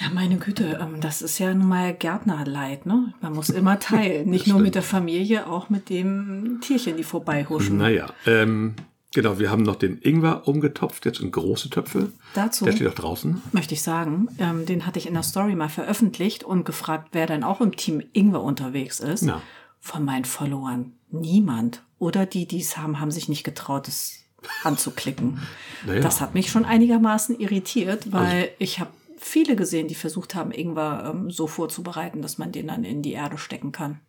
Ja, 0.00 0.08
meine 0.12 0.38
Güte, 0.38 0.78
ähm, 0.80 1.00
das 1.00 1.22
ist 1.22 1.38
ja 1.38 1.54
nun 1.54 1.68
mal 1.68 1.94
Gärtnerleid, 1.94 2.84
ne? 2.84 3.14
Man 3.20 3.32
muss 3.32 3.50
immer 3.50 3.78
teilen. 3.80 4.28
Nicht 4.28 4.46
nur 4.48 4.58
mit 4.58 4.74
der 4.74 4.82
Familie, 4.82 5.46
auch 5.46 5.70
mit 5.70 5.88
dem 5.88 6.58
Tierchen, 6.60 6.96
die 6.96 7.04
vorbeihuschen. 7.04 7.78
Naja, 7.78 8.06
ähm, 8.26 8.74
genau, 9.12 9.38
wir 9.38 9.50
haben 9.52 9.62
noch 9.62 9.76
den 9.76 9.98
Ingwer 9.98 10.48
umgetopft, 10.48 11.04
jetzt 11.06 11.20
in 11.20 11.30
große 11.30 11.70
Töpfe. 11.70 12.10
Dazu 12.34 12.64
Der 12.64 12.72
steht 12.72 12.88
auch 12.88 12.94
draußen. 12.94 13.40
möchte 13.52 13.74
ich 13.74 13.82
sagen, 13.82 14.28
ähm, 14.38 14.66
den 14.66 14.84
hatte 14.84 14.98
ich 14.98 15.06
in 15.06 15.14
der 15.14 15.22
Story 15.22 15.54
mal 15.54 15.68
veröffentlicht 15.68 16.42
und 16.42 16.64
gefragt, 16.64 17.10
wer 17.12 17.26
denn 17.26 17.44
auch 17.44 17.60
im 17.60 17.76
Team 17.76 18.02
Ingwer 18.12 18.42
unterwegs 18.42 18.98
ist. 18.98 19.22
Ja. 19.22 19.40
Von 19.78 20.04
meinen 20.04 20.24
Followern 20.24 20.94
niemand. 21.10 21.82
Oder 22.00 22.26
die, 22.26 22.46
die 22.48 22.60
es 22.60 22.76
haben, 22.76 22.98
haben 23.00 23.12
sich 23.12 23.28
nicht 23.28 23.44
getraut, 23.44 23.86
es 23.86 24.24
anzuklicken. 24.64 25.40
Naja. 25.86 26.00
Das 26.00 26.22
hat 26.22 26.32
mich 26.32 26.50
schon 26.50 26.64
einigermaßen 26.64 27.38
irritiert, 27.38 28.10
weil 28.10 28.48
ich 28.58 28.80
habe 28.80 28.88
viele 29.24 29.56
gesehen, 29.56 29.88
die 29.88 29.94
versucht 29.94 30.34
haben, 30.34 30.52
Ingwer 30.52 31.10
ähm, 31.12 31.30
so 31.30 31.46
vorzubereiten, 31.46 32.22
dass 32.22 32.38
man 32.38 32.52
den 32.52 32.68
dann 32.68 32.84
in 32.84 33.02
die 33.02 33.12
Erde 33.12 33.38
stecken 33.38 33.72
kann. 33.72 34.00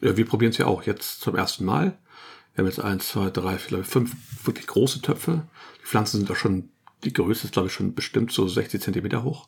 Ja, 0.00 0.16
wir 0.16 0.26
probieren 0.26 0.50
es 0.50 0.58
ja 0.58 0.66
auch 0.66 0.84
jetzt 0.84 1.20
zum 1.20 1.36
ersten 1.36 1.64
Mal. 1.64 1.98
Wir 2.54 2.62
haben 2.62 2.70
jetzt 2.70 2.80
eins, 2.80 3.08
zwei, 3.08 3.30
drei, 3.30 3.58
vier, 3.58 3.84
fünf 3.84 4.14
wirklich 4.46 4.66
große 4.66 5.02
Töpfe. 5.02 5.42
Die 5.80 5.86
Pflanzen 5.86 6.18
sind 6.18 6.30
auch 6.30 6.36
schon, 6.36 6.70
die 7.04 7.12
Größe 7.12 7.46
ist, 7.46 7.52
glaube 7.52 7.68
ich, 7.68 7.74
schon 7.74 7.94
bestimmt 7.94 8.32
so 8.32 8.48
60 8.48 8.80
Zentimeter 8.80 9.24
hoch. 9.24 9.46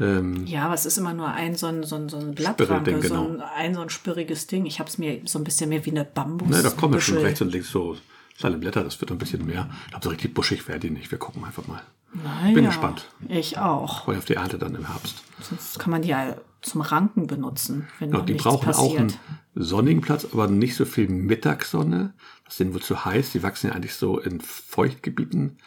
Ähm, 0.00 0.46
Ja, 0.46 0.64
aber 0.64 0.74
es 0.74 0.86
ist 0.86 0.96
immer 0.96 1.12
nur 1.12 1.28
ein 1.28 1.54
so 1.54 1.66
ein, 1.66 1.82
so 1.84 1.96
ein, 1.96 2.08
so 2.08 2.16
ein 2.16 2.34
Blattranke, 2.34 3.02
so 3.02 3.08
genau. 3.08 3.28
ein, 3.28 3.40
ein 3.40 3.74
so 3.74 3.80
ein 3.82 3.90
spürriges 3.90 4.46
Ding. 4.46 4.64
Ich 4.64 4.78
habe 4.78 4.88
es 4.88 4.96
mir 4.96 5.20
so 5.26 5.38
ein 5.38 5.44
bisschen 5.44 5.68
mehr 5.68 5.84
wie 5.84 5.90
eine 5.90 6.04
Bambus. 6.04 6.48
ne, 6.48 6.62
da 6.62 6.70
kommen 6.70 6.94
ja 6.94 7.00
schon 7.00 7.18
rechts 7.18 7.42
und 7.42 7.52
links 7.52 7.70
so 7.70 7.96
kleine 8.38 8.58
Blätter, 8.58 8.84
das 8.84 9.00
wird 9.00 9.10
ein 9.10 9.18
bisschen 9.18 9.44
mehr. 9.44 9.68
Ich 9.84 9.90
glaube, 9.90 10.04
so 10.04 10.10
richtig 10.10 10.34
buschig 10.34 10.66
werden 10.68 10.80
die 10.80 10.90
nicht. 10.90 11.10
Wir 11.10 11.18
gucken 11.18 11.44
einfach 11.44 11.66
mal. 11.66 11.82
Naja, 12.14 12.54
Bin 12.54 12.64
gespannt. 12.64 13.08
Ich 13.28 13.58
auch. 13.58 14.04
Freue 14.04 14.18
auf 14.18 14.24
die 14.24 14.34
Ernte 14.34 14.58
dann 14.58 14.74
im 14.74 14.86
Herbst. 14.86 15.22
Sonst 15.40 15.78
kann 15.78 15.90
man 15.90 16.02
die 16.02 16.08
ja 16.08 16.36
zum 16.62 16.80
Ranken 16.80 17.26
benutzen, 17.26 17.86
wenn 17.98 18.10
Genau, 18.10 18.22
die 18.24 18.34
brauchen 18.34 18.72
auch 18.74 18.96
einen 18.96 19.08
passiert. 19.08 19.20
sonnigen 19.54 20.00
Platz, 20.00 20.26
aber 20.32 20.48
nicht 20.48 20.74
so 20.74 20.84
viel 20.86 21.08
Mittagssonne. 21.08 22.14
Das 22.44 22.54
ist 22.54 22.60
denen 22.60 22.72
wohl 22.74 22.80
zu 22.82 23.04
heiß. 23.04 23.32
Die 23.32 23.42
wachsen 23.42 23.68
ja 23.68 23.74
eigentlich 23.74 23.94
so 23.94 24.18
in 24.18 24.40
Feuchtgebieten. 24.40 25.58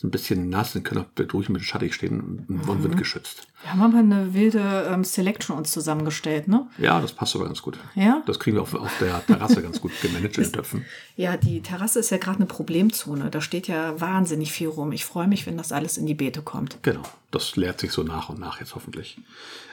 Ist 0.00 0.04
ein 0.04 0.10
bisschen 0.10 0.48
nass 0.48 0.74
und 0.74 0.82
können 0.82 1.04
auch 1.04 1.34
ruhig 1.34 1.50
mit 1.50 1.60
schattig 1.60 1.92
stehen 1.92 2.22
und 2.22 2.48
Mhm. 2.48 2.82
wird 2.82 2.96
geschützt. 2.96 3.46
Wir 3.60 3.72
haben 3.74 3.82
aber 3.82 3.98
eine 3.98 4.32
wilde 4.32 4.88
ähm, 4.90 5.04
Selection 5.04 5.54
uns 5.54 5.72
zusammengestellt, 5.72 6.48
ne? 6.48 6.66
Ja, 6.78 7.02
das 7.02 7.12
passt 7.12 7.32
sogar 7.32 7.48
ganz 7.48 7.60
gut. 7.60 7.78
Ja? 7.94 8.22
Das 8.24 8.40
kriegen 8.40 8.56
wir 8.56 8.62
auf, 8.62 8.72
auf 8.74 8.90
der 8.98 9.22
Terrasse 9.26 9.60
ganz 9.60 9.78
gut 9.78 9.92
gemanagt 10.00 10.38
in 10.38 10.44
den 10.44 10.52
Töpfen. 10.54 10.86
Ja, 11.16 11.36
die 11.36 11.60
Terrasse 11.60 11.98
ist 11.98 12.08
ja 12.08 12.16
gerade 12.16 12.38
eine 12.38 12.46
Problemzone. 12.46 13.28
Da 13.30 13.42
steht 13.42 13.68
ja 13.68 14.00
wahnsinnig 14.00 14.52
viel 14.52 14.68
rum. 14.68 14.90
Ich 14.92 15.04
freue 15.04 15.28
mich, 15.28 15.44
wenn 15.46 15.58
das 15.58 15.70
alles 15.70 15.98
in 15.98 16.06
die 16.06 16.14
Beete 16.14 16.40
kommt. 16.40 16.78
Genau, 16.82 17.02
das 17.30 17.56
leert 17.56 17.78
sich 17.80 17.92
so 17.92 18.02
nach 18.02 18.30
und 18.30 18.40
nach 18.40 18.58
jetzt 18.58 18.74
hoffentlich. 18.74 19.18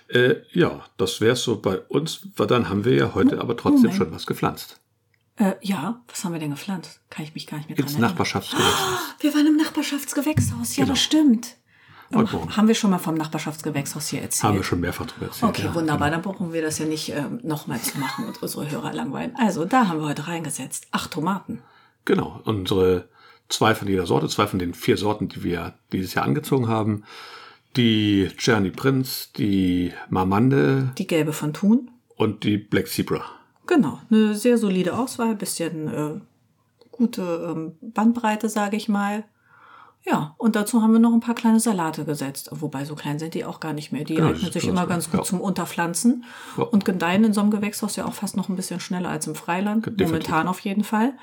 Äh, 0.09 0.35
ja, 0.51 0.83
das 0.97 1.21
wäre 1.21 1.37
so 1.37 1.61
bei 1.61 1.79
uns. 1.79 2.27
Weil 2.35 2.47
Dann 2.47 2.67
haben 2.67 2.83
wir 2.83 2.95
ja 2.95 3.13
heute 3.15 3.39
aber 3.39 3.55
trotzdem 3.55 3.83
Moment. 3.91 3.95
schon 3.95 4.11
was 4.11 4.27
gepflanzt. 4.27 4.77
Äh, 5.37 5.53
ja, 5.61 6.01
was 6.07 6.23
haben 6.23 6.33
wir 6.33 6.39
denn 6.39 6.49
gepflanzt? 6.51 6.99
Kann 7.09 7.23
ich 7.23 7.33
mich 7.33 7.45
gar 7.47 7.57
nicht 7.57 7.69
mehr 7.69 7.75
dran 7.77 7.85
Ins 7.85 7.93
erinnern. 7.93 8.11
Nachbarschaftsgewächshaus. 8.11 8.99
Wir 9.19 9.33
waren 9.35 9.47
im 9.47 9.55
Nachbarschaftsgewächshaus. 9.57 10.75
Ja, 10.75 10.83
Genau. 10.83 10.93
das 10.93 11.03
stimmt. 11.03 11.55
Morgen. 12.09 12.55
Haben 12.55 12.67
wir 12.69 12.75
schon 12.75 12.89
mal 12.91 12.99
vom 12.99 13.15
Nachbarschaftsgewächshaus 13.15 14.07
hier 14.07 14.21
erzählt? 14.21 14.43
Haben 14.43 14.55
wir 14.57 14.63
schon 14.63 14.79
mehrfach 14.79 15.05
drüber 15.07 15.25
erzählt. 15.27 15.49
Okay, 15.49 15.65
ja. 15.65 15.75
wunderbar. 15.75 16.09
Dann 16.09 16.21
brauchen 16.21 16.53
wir 16.53 16.61
das 16.61 16.79
ja 16.79 16.85
nicht 16.85 17.09
ähm, 17.09 17.39
nochmal 17.43 17.81
zu 17.81 17.97
machen 17.99 18.25
und 18.25 18.41
unsere 18.41 18.71
Hörer 18.71 18.93
langweilen. 18.93 19.35
Also, 19.37 19.65
da 19.65 19.87
haben 19.89 19.99
wir 19.99 20.07
heute 20.07 20.27
reingesetzt. 20.27 20.87
Acht 20.91 21.11
Tomaten. 21.11 21.61
Genau, 22.05 22.39
unsere 22.45 23.09
zwei 23.49 23.75
von 23.75 23.87
jeder 23.89 24.05
Sorte, 24.07 24.29
zwei 24.29 24.47
von 24.47 24.57
den 24.57 24.73
vier 24.73 24.95
Sorten, 24.97 25.27
die 25.27 25.43
wir 25.43 25.73
dieses 25.91 26.13
Jahr 26.13 26.23
angezogen 26.23 26.69
haben. 26.69 27.03
Die 27.75 28.29
Cherny 28.37 28.71
Prince, 28.71 29.27
die 29.37 29.91
Marmande 30.09 30.93
Die 30.97 31.07
gelbe 31.07 31.33
von 31.33 31.53
Thun. 31.53 31.91
und 32.15 32.43
die 32.45 32.57
Black 32.57 32.87
Zebra. 32.87 33.23
Genau, 33.67 33.99
eine 34.09 34.33
sehr 34.33 34.57
solide 34.57 34.97
Auswahl, 34.97 35.35
bisschen 35.35 35.87
äh, 35.87 36.21
gute 36.91 37.21
ähm, 37.21 37.75
Bandbreite, 37.81 38.49
sage 38.49 38.77
ich 38.77 38.89
mal. 38.89 39.23
Ja, 40.05 40.35
und 40.37 40.55
dazu 40.55 40.81
haben 40.81 40.93
wir 40.93 40.99
noch 40.99 41.11
ein 41.11 41.19
paar 41.19 41.35
kleine 41.35 41.59
Salate 41.59 42.05
gesetzt. 42.05 42.49
Wobei, 42.53 42.85
so 42.85 42.95
klein 42.95 43.19
sind 43.19 43.33
die 43.33 43.43
auch 43.43 43.59
gar 43.59 43.73
nicht 43.73 43.91
mehr. 43.91 44.05
Die 44.05 44.15
Genau, 44.15 44.29
eignen 44.29 44.51
sich 44.51 44.65
immer 44.65 44.87
ganz 44.87 45.11
gut 45.11 45.19
ja. 45.19 45.23
zum 45.25 45.41
Unterpflanzen. 45.41 46.23
Ja. 46.57 46.63
Und 46.63 46.85
gedeihen 46.85 47.25
in 47.25 47.33
so 47.33 47.41
einem 47.41 47.51
Gewächshaus 47.51 47.97
ja 47.97 48.05
auch 48.05 48.13
fast 48.13 48.37
noch 48.37 48.47
ein 48.47 48.55
bisschen 48.55 48.79
schneller 48.79 49.09
als 49.09 49.27
im 49.27 49.35
Freiland. 49.35 49.85
Definitiv. 49.85 50.07
Momentan 50.07 50.47
auf 50.47 50.61
jeden 50.61 50.85
Fall. 50.85 51.13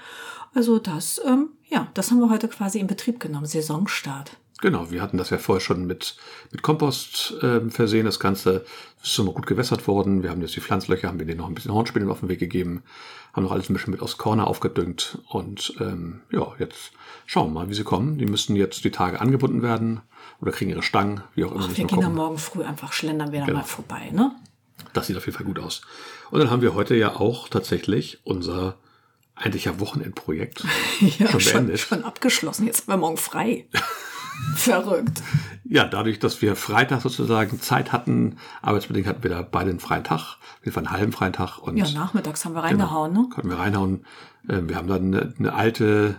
Also 0.54 0.78
das, 0.78 1.18
ähm, 1.26 1.48
ja, 1.68 1.88
das 1.94 2.10
haben 2.10 2.20
wir 2.20 2.28
heute 2.28 2.48
quasi 2.48 2.78
in 2.78 2.86
Betrieb 2.86 3.20
genommen. 3.20 3.46
Saisonstart. 3.46 4.36
Genau, 4.61 4.90
wir 4.90 5.02
hatten 5.02 5.18
das 5.18 5.30
ja 5.30 5.38
vorher 5.38 5.61
schon 5.61 5.87
mit, 5.87 6.16
mit 6.50 6.62
Kompost 6.62 7.34
ähm, 7.42 7.70
versehen. 7.70 8.06
Das 8.06 8.20
Ganze 8.20 8.64
ist 9.02 9.12
schon 9.12 9.26
mal 9.26 9.34
gut 9.34 9.46
gewässert 9.46 9.87
worden. 9.88 10.23
Wir 10.23 10.30
haben 10.30 10.40
jetzt 10.40 10.56
die 10.56 10.61
Pflanzlöcher, 10.61 11.08
haben 11.08 11.18
wir 11.18 11.26
denen 11.26 11.38
noch 11.40 11.49
ein 11.49 11.54
bisschen 11.54 11.73
Hornspinnen 11.73 12.08
auf 12.11 12.20
den 12.20 12.28
Weg 12.28 12.38
gegeben, 12.38 12.82
haben 13.32 13.42
noch 13.42 13.50
alles 13.52 13.68
ein 13.68 13.75
bisschen 13.75 13.90
mit 13.90 14.00
aus 14.00 14.16
Corner 14.16 14.46
aufgedüngt. 14.46 15.18
Und 15.28 15.75
ähm, 15.80 16.20
ja, 16.30 16.52
jetzt 16.58 16.92
schauen 17.26 17.52
wir 17.52 17.61
mal, 17.61 17.68
wie 17.68 17.75
sie 17.75 17.84
kommen. 17.84 18.16
Die 18.18 18.26
müssen 18.26 18.56
jetzt 18.56 18.84
die 18.84 18.90
Tage 18.90 19.20
angebunden 19.20 19.61
werden 19.62 20.00
oder 20.40 20.52
kriegen 20.52 20.70
ihre 20.70 20.82
Stangen, 20.82 21.23
wie 21.34 21.44
auch 21.44 21.52
immer. 21.52 21.66
Ach, 21.68 21.76
wir 21.76 21.84
gehen 21.84 22.00
dann 22.00 22.14
morgen 22.14 22.38
früh 22.38 22.62
einfach 22.62 22.92
schlendern 22.92 23.32
wir 23.32 23.40
dann 23.40 23.49
Genau. 23.49 23.58
mal 23.61 23.64
vorbei, 23.64 24.11
ne? 24.12 24.32
Das 24.92 25.08
sieht 25.08 25.16
auf 25.16 25.26
jeden 25.26 25.37
Fall 25.37 25.46
gut 25.46 25.58
aus. 25.58 25.82
Und 26.30 26.38
dann 26.40 26.50
haben 26.50 26.62
wir 26.62 26.75
heute 26.75 26.94
ja 26.94 27.16
auch 27.16 27.49
tatsächlich 27.49 28.20
unser 28.25 28.76
eigentlich 29.34 29.64
ja 29.64 29.80
Wochenendprojekt 29.80 30.64
Ja, 31.18 31.28
schon 31.28 31.40
schon, 31.40 31.76
schon 31.76 32.04
abgeschlossen. 32.04 32.66
Jetzt 32.66 32.82
haben 32.82 32.92
wir 32.92 32.96
morgen 32.99 33.16
frei. 33.16 33.66
Verrückt. 34.56 35.22
Ja, 35.64 35.84
dadurch, 35.84 36.18
dass 36.18 36.42
wir 36.42 36.56
Freitag 36.56 37.00
sozusagen 37.00 37.60
Zeit 37.60 37.92
hatten, 37.92 38.36
arbeitsbedingt 38.62 39.06
hatten 39.06 39.22
wir 39.22 39.30
da 39.30 39.42
beide 39.42 39.70
einen 39.70 39.80
freien 39.80 40.04
Tag, 40.04 40.36
wir 40.62 40.76
einen 40.76 40.90
halben 40.90 41.12
freien 41.12 41.32
Tag 41.32 41.58
und 41.58 41.76
Ja, 41.76 41.86
nachmittags 41.90 42.44
haben 42.44 42.54
wir 42.54 42.62
reingehauen, 42.62 43.12
ne? 43.12 43.28
konnten 43.32 43.48
wir 43.50 43.58
reinhauen. 43.58 44.04
Ähm, 44.48 44.68
Wir 44.68 44.76
haben 44.76 44.88
dann 44.88 45.14
eine, 45.14 45.34
eine 45.38 45.52
alte, 45.54 46.16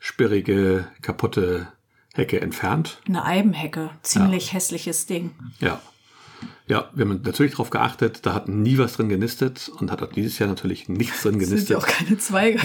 sperrige, 0.00 0.86
kaputte 1.00 1.68
Hecke 2.14 2.40
entfernt. 2.40 2.98
Eine 3.06 3.24
Eibenhecke. 3.24 3.90
Ziemlich 4.02 4.52
hässliches 4.52 5.06
Ding. 5.06 5.30
Ja. 5.60 5.80
Ja, 6.66 6.90
wir 6.92 7.04
haben 7.04 7.20
natürlich 7.24 7.52
darauf 7.52 7.70
geachtet, 7.70 8.26
da 8.26 8.34
hat 8.34 8.48
nie 8.48 8.76
was 8.78 8.94
drin 8.94 9.08
genistet 9.08 9.70
und 9.78 9.92
hat 9.92 10.02
auch 10.02 10.10
dieses 10.12 10.38
Jahr 10.40 10.48
natürlich 10.48 10.88
nichts 10.88 11.22
drin 11.22 11.34
Es 11.40 11.48
sind 11.48 11.68
ja 11.68 11.76
genistet. 11.76 11.76
auch 11.76 11.86
keine 11.86 12.18
Zweige. 12.18 12.58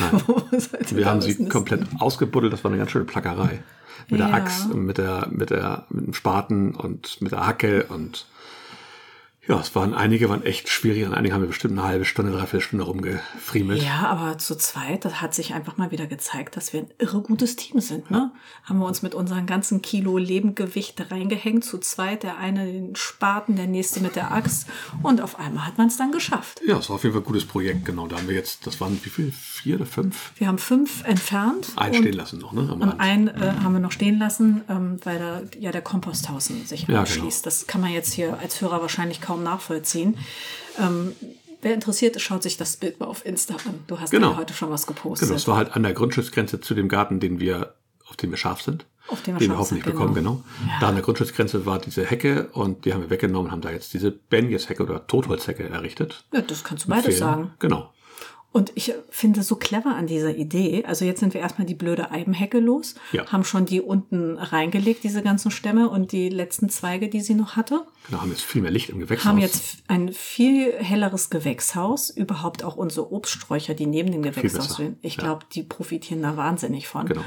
Sollte 0.51 0.96
Wir 0.98 1.06
haben 1.06 1.22
sie 1.22 1.29
nisten? 1.29 1.50
komplett 1.50 1.86
ausgebuddelt, 2.00 2.51
das 2.51 2.63
war 2.63 2.72
eine 2.72 2.79
ganz 2.79 2.89
schöne 2.91 3.06
Plackerei. 3.06 3.62
Mit 4.10 4.20
der 4.20 4.30
Ja. 4.30 4.34
Axt 4.36 4.72
und 4.72 4.86
mit 4.86 4.98
der, 4.98 5.28
mit 5.30 5.50
der, 5.50 5.86
mit 5.90 6.08
dem 6.08 6.14
Spaten 6.14 6.74
und 6.76 7.22
mit 7.22 7.32
der 7.32 7.46
Hacke 7.46 7.86
und 7.90 8.26
Ja, 9.48 9.60
es 9.62 9.74
waren 9.75 9.94
einige, 9.94 10.27
waren 10.30 10.44
echt 10.44 10.68
schwierig. 10.68 11.06
An 11.06 11.13
einigen 11.13 11.34
haben 11.34 11.42
wir 11.42 11.48
bestimmt 11.48 11.77
eine 11.77 11.88
halbe 11.88 12.04
Stunde, 12.04 12.32
dreiviertel 12.34 12.62
Stunde 12.62 12.84
rumgefriemelt. 12.84 13.82
Ja, 13.82 14.08
aber 14.08 14.38
zu 14.38 14.58
zweit, 14.58 15.06
das 15.06 15.22
hat 15.22 15.34
sich 15.34 15.54
einfach 15.54 15.77
mal 15.77 15.89
wieder 15.92 16.06
gezeigt, 16.06 16.58
dass 16.58 16.74
wir 16.74 16.82
ein 16.82 16.89
irre 16.98 17.22
gutes 17.22 17.56
Team 17.56 17.80
sind. 17.80 18.12
Ne? 18.12 18.32
Haben 18.63 18.80
wir 18.80 18.86
uns 18.86 19.01
mit 19.04 19.16
unseren 19.16 19.46
ganzen 19.46 19.82
Kilo 19.82 20.18
Lebengewicht 20.18 21.12
reingehängt. 21.12 21.63
Zu 21.63 21.77
zweit, 21.77 22.24
der 22.24 22.38
eine 22.38 22.66
den 22.66 22.96
Spaten, 22.98 23.56
der 23.56 23.68
nächste 23.68 24.01
mit 24.01 24.18
der 24.18 24.32
Axt. 24.34 24.68
Und 25.01 25.22
auf 25.22 25.39
einmal 25.39 25.66
hat 25.66 25.77
man 25.77 25.88
es 25.88 25.96
dann 25.96 26.12
geschafft. 26.12 26.60
Ja, 26.68 26.77
es 26.80 26.89
war 26.89 26.96
auf 26.98 27.04
jeden 27.04 27.13
Fall 27.13 27.22
ein 27.22 27.25
gutes 27.25 27.46
Projekt, 27.46 27.86
genau. 27.86 28.08
Da 28.08 28.18
haben 28.18 28.27
wir 28.27 28.36
jetzt, 28.36 28.68
das 28.68 28.82
waren 28.82 29.00
wie 29.04 29.10
viel? 29.10 29.32
Vier 29.32 29.77
oder 29.77 29.86
fünf? 29.86 30.34
Wir 30.36 30.48
haben 30.48 30.58
fünf 30.58 31.04
entfernt. 31.06 31.70
Einen 31.77 31.94
stehen 31.96 32.13
lassen 32.13 32.39
noch, 32.39 32.51
ne? 32.51 32.68
Am 32.70 32.82
Und 32.82 33.00
einen 33.00 33.27
äh, 33.30 33.54
haben 33.63 33.74
wir 33.74 33.80
noch 33.80 33.92
stehen 33.92 34.20
lassen, 34.20 34.62
ähm, 34.70 35.00
weil 35.04 35.20
da 35.20 35.42
ja 35.60 35.72
der 35.72 35.82
Komposthausen 35.82 36.66
sich 36.66 36.88
Ja, 36.88 37.00
anschließt. 37.00 37.44
genau. 37.44 37.46
Das 37.46 37.66
kann 37.66 37.80
man 37.82 37.92
jetzt 37.92 38.13
hier 38.13 38.38
als 38.39 38.60
Hörer 38.62 38.82
wahrscheinlich 38.82 39.22
kaum 39.22 39.37
nachvollziehen. 39.44 40.17
Ähm, 40.79 41.13
wer 41.62 41.74
interessiert 41.74 42.15
ist, 42.15 42.22
schaut 42.24 42.44
sich 42.44 42.58
das 42.58 42.77
Bild 42.77 43.00
mal 43.00 43.08
auf 43.08 43.25
Insta 43.25 43.56
an. 43.56 43.79
Du 43.88 44.00
hast 44.00 44.12
Genau. 44.12 44.32
ja 44.32 44.38
heute 44.38 44.53
schon 44.53 44.70
was 44.70 44.88
gepostet. 44.88 45.27
Genau, 45.27 45.38
es 45.38 45.48
war 45.48 45.58
halt 45.58 45.75
an 45.75 45.84
der 45.84 45.94
Grundstücksgrenze 45.94 46.62
zu 46.62 46.74
dem 46.75 46.88
Garten, 46.89 47.20
den 47.20 47.39
wir, 47.39 47.74
auf 48.10 48.15
dem 48.17 48.32
wir 48.32 48.38
scharf 48.38 48.62
sind. 48.62 48.86
Auf 49.10 49.22
den 49.24 49.36
wir 49.36 49.39
den 49.39 49.51
wir 49.51 49.58
hoffentlich 49.58 49.86
sind, 49.86 49.94
bekommen, 49.94 50.13
genau. 50.13 50.44
genau. 50.60 50.72
Ja. 50.74 50.79
Da 50.82 50.88
an 50.89 50.96
der 50.96 51.03
Grundstücksgrenze 51.03 51.65
war 51.65 51.79
diese 51.79 52.06
Hecke 52.06 52.50
und 52.51 52.84
die 52.84 52.94
haben 52.94 53.01
wir 53.01 53.10
weggenommen, 53.10 53.51
haben 53.51 53.62
da 53.62 53.72
jetzt 53.72 53.94
diese 53.94 54.12
Benjes-Hecke 54.12 54.84
oder 54.84 55.08
Totholzhecke 55.08 55.63
errichtet. 55.70 56.25
Ja, 56.34 56.41
das 56.41 56.63
kannst 56.65 56.86
du 56.86 56.89
beides 56.89 57.17
sagen. 57.17 57.51
Genau. 57.60 57.91
Und 58.58 58.72
ich 58.74 58.92
finde 59.12 59.44
so 59.44 59.56
clever 59.56 59.96
an 59.96 60.08
dieser 60.08 60.36
Idee. 60.36 60.84
Also 60.88 61.06
jetzt 61.06 61.20
sind 61.20 61.36
wir 61.36 61.42
erstmal 61.42 61.68
die 61.68 61.76
blöde 61.76 62.10
Eibenhecke 62.10 62.58
los, 62.60 62.96
Ja. 63.12 63.28
haben 63.28 63.44
schon 63.44 63.68
die 63.68 63.82
unten 63.82 64.36
reingelegt, 64.36 65.04
diese 65.04 65.22
ganzen 65.22 65.52
Stämme 65.52 65.90
und 65.90 66.12
die 66.12 66.30
letzten 66.30 66.68
Zweige, 66.68 67.08
die 67.08 67.22
sie 67.22 67.36
noch 67.36 67.56
hatte. 67.56 67.86
Genau, 68.08 68.22
haben 68.22 68.32
jetzt 68.32 68.42
viel 68.42 68.64
mehr 68.64 68.72
Licht 68.72 68.90
im 68.90 68.98
Gewächshaus. 68.98 69.26
haben 69.28 69.38
jetzt 69.38 69.78
ein 69.88 70.12
viel 70.12 70.74
helleres 70.74 71.30
Gewächshaus. 71.30 72.10
Überhaupt 72.10 72.64
auch 72.64 72.78
unsere 72.78 73.14
Obststräucher, 73.14 73.76
die 73.76 73.86
neben 73.86 74.12
dem 74.12 74.24
Gewächshaus 74.24 74.74
stehen. 74.74 74.98
Ich 75.04 75.18
ja. 75.18 75.24
glaube, 75.24 75.46
die 75.54 75.62
profitieren 75.62 76.24
da 76.24 76.36
wahnsinnig 76.36 76.88
von. 76.88 77.06
Genau. 77.06 77.22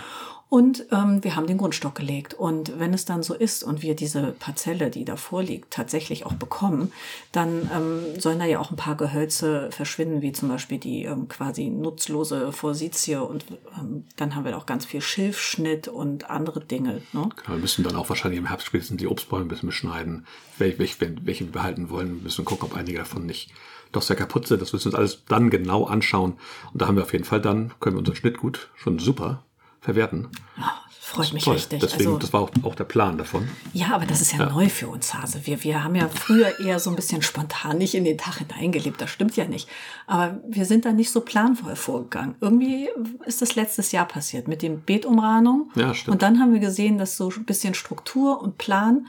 Und 0.51 0.87
ähm, 0.91 1.23
wir 1.23 1.37
haben 1.37 1.47
den 1.47 1.59
Grundstock 1.59 1.95
gelegt. 1.95 2.35
Und 2.35 2.81
wenn 2.81 2.93
es 2.93 3.05
dann 3.05 3.23
so 3.23 3.35
ist 3.35 3.63
und 3.63 3.83
wir 3.83 3.95
diese 3.95 4.33
Parzelle, 4.33 4.91
die 4.91 5.05
da 5.05 5.15
vorliegt, 5.15 5.71
tatsächlich 5.71 6.27
auch 6.27 6.33
bekommen, 6.33 6.93
dann 7.31 7.71
ähm, 7.73 8.21
sollen 8.21 8.41
da 8.41 8.47
ja 8.47 8.59
auch 8.59 8.73
ein 8.73 8.77
paar 8.77 8.97
Gehölze 8.97 9.71
verschwinden, 9.71 10.23
wie 10.23 10.33
zum 10.33 10.49
Beispiel 10.49 10.79
die 10.79 11.05
ähm, 11.05 11.29
quasi 11.29 11.71
nutzlose 11.71 12.51
Forsythie. 12.51 13.15
Und 13.15 13.45
ähm, 13.79 14.05
dann 14.17 14.35
haben 14.35 14.45
wir 14.45 14.59
auch 14.59 14.67
ganz 14.67 14.85
viel 14.85 15.01
Schilfschnitt 15.01 15.87
und 15.87 16.29
andere 16.31 16.59
Dinge. 16.59 17.01
Ne? 17.13 17.29
Genau, 17.37 17.51
wir 17.51 17.59
müssen 17.59 17.85
dann 17.85 17.95
auch 17.95 18.09
wahrscheinlich 18.09 18.41
im 18.41 18.47
Herbst 18.47 18.67
spätestens 18.67 18.99
die 18.99 19.07
Obstbäume 19.07 19.45
ein 19.45 19.49
bisschen 19.49 19.69
beschneiden, 19.69 20.27
welche, 20.59 20.81
welche, 20.81 21.17
welche 21.23 21.45
wir 21.45 21.53
behalten 21.53 21.91
wollen. 21.91 22.17
Wir 22.17 22.23
müssen 22.25 22.45
gucken, 22.45 22.69
ob 22.69 22.77
einige 22.77 22.99
davon 22.99 23.25
nicht 23.25 23.53
doch 23.93 24.03
sehr 24.03 24.17
kaputt 24.17 24.49
sind. 24.49 24.61
Das 24.61 24.73
müssen 24.73 24.87
wir 24.87 24.99
uns 24.99 24.99
alles 24.99 25.25
dann 25.29 25.49
genau 25.49 25.85
anschauen. 25.85 26.39
Und 26.73 26.83
da 26.83 26.89
haben 26.89 26.97
wir 26.97 27.05
auf 27.05 27.13
jeden 27.13 27.25
Fall 27.25 27.41
dann, 27.41 27.73
können 27.79 27.95
wir 27.95 28.01
unseren 28.01 28.17
Schnittgut 28.17 28.71
schon 28.75 28.99
super 28.99 29.45
verwerten. 29.81 30.29
Ja, 30.57 30.75
freut 31.01 31.33
mich 31.33 31.45
Toll. 31.45 31.55
richtig. 31.55 31.81
Deswegen, 31.81 32.09
also, 32.09 32.19
das 32.19 32.33
war 32.33 32.41
auch, 32.43 32.51
auch 32.63 32.75
der 32.75 32.85
Plan 32.85 33.19
davon. 33.19 33.49
Ja, 33.73 33.95
aber 33.95 34.07
das 34.07 34.21
ist 34.21 34.33
ja, 34.33 34.49
neu 34.49 34.69
für 34.69 34.89
uns, 34.89 35.15
Hase. 35.15 35.41
Wir, 35.45 35.65
wir 35.65 35.83
haben 35.83 35.95
ja 35.95 36.09
früher 36.09 36.61
eher 36.61 36.79
so 36.79 36.91
ein 36.91 36.97
bisschen 36.97 37.23
spontan 37.23 37.79
nicht 37.79 37.95
in 37.95 38.05
den 38.05 38.19
Tag 38.19 38.39
hineingelebt. 38.39 39.01
Das 39.01 39.11
stimmt 39.11 39.37
ja 39.37 39.47
nicht. 39.47 39.69
Aber 40.07 40.41
wir 40.47 40.67
sind 40.67 40.85
da 40.85 40.93
nicht 40.93 41.11
so 41.11 41.23
planvoll 41.23 41.77
vorgegangen. 41.77 42.37
Irgendwie 42.41 42.89
ist 43.27 43.43
das 43.43 43.55
letztes 43.55 43.93
Jahr 43.93 44.07
passiert 44.07 44.49
mit 44.49 44.63
dem 44.63 44.83
Beetumrahnung. 44.83 45.71
Ja, 45.75 45.95
stimmt. 45.95 46.15
Und 46.15 46.23
dann 46.23 46.39
haben 46.39 46.53
wir 46.53 46.61
gesehen, 46.61 46.99
dass 46.99 47.17
so 47.17 47.31
ein 47.31 47.45
bisschen 47.45 47.75
Struktur 47.75 48.41
und 48.41 48.59
Plan 48.59 49.07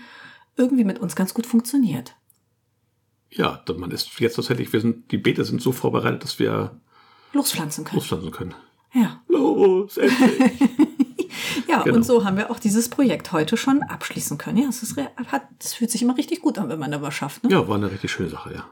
irgendwie 0.55 0.83
mit 0.83 0.99
uns 0.99 1.15
ganz 1.15 1.33
gut 1.33 1.45
funktioniert. 1.45 2.15
Ja, 3.29 3.63
man 3.77 3.91
ist 3.91 4.19
jetzt 4.19 4.35
tatsächlich, 4.35 4.73
wir 4.73 4.81
sind, 4.81 5.11
die 5.11 5.17
Beete 5.17 5.45
sind 5.45 5.61
so 5.61 5.71
vorbereitet, 5.71 6.23
dass 6.23 6.37
wir 6.37 6.81
Lospflanzen 7.31 7.85
können. 7.85 7.95
lospflanzen 7.95 8.31
können. 8.31 8.55
Ja. 8.93 9.21
Los, 9.27 9.97
endlich. 9.97 10.69
Ja, 11.67 11.83
Genau. 11.83 11.95
und 11.95 12.03
so 12.03 12.25
haben 12.25 12.35
wir 12.35 12.51
auch 12.51 12.59
dieses 12.59 12.89
Projekt 12.89 13.31
heute 13.31 13.55
schon 13.55 13.81
abschließen 13.83 14.37
können. 14.37 14.57
Ja, 14.57 14.67
es 14.67 14.83
ist, 14.83 14.97
hat, 14.97 15.43
es 15.59 15.73
fühlt 15.73 15.89
sich 15.89 16.01
immer 16.01 16.17
richtig 16.17 16.41
gut 16.41 16.57
an, 16.59 16.67
wenn 16.69 16.77
man 16.79 16.91
da 16.91 17.01
was 17.01 17.13
schafft. 17.13 17.43
Ne? 17.43 17.51
Ja, 17.51 17.67
war 17.67 17.75
eine 17.77 17.89
richtig 17.89 18.11
schöne 18.11 18.27
Sache, 18.29 18.53
ja. 18.53 18.69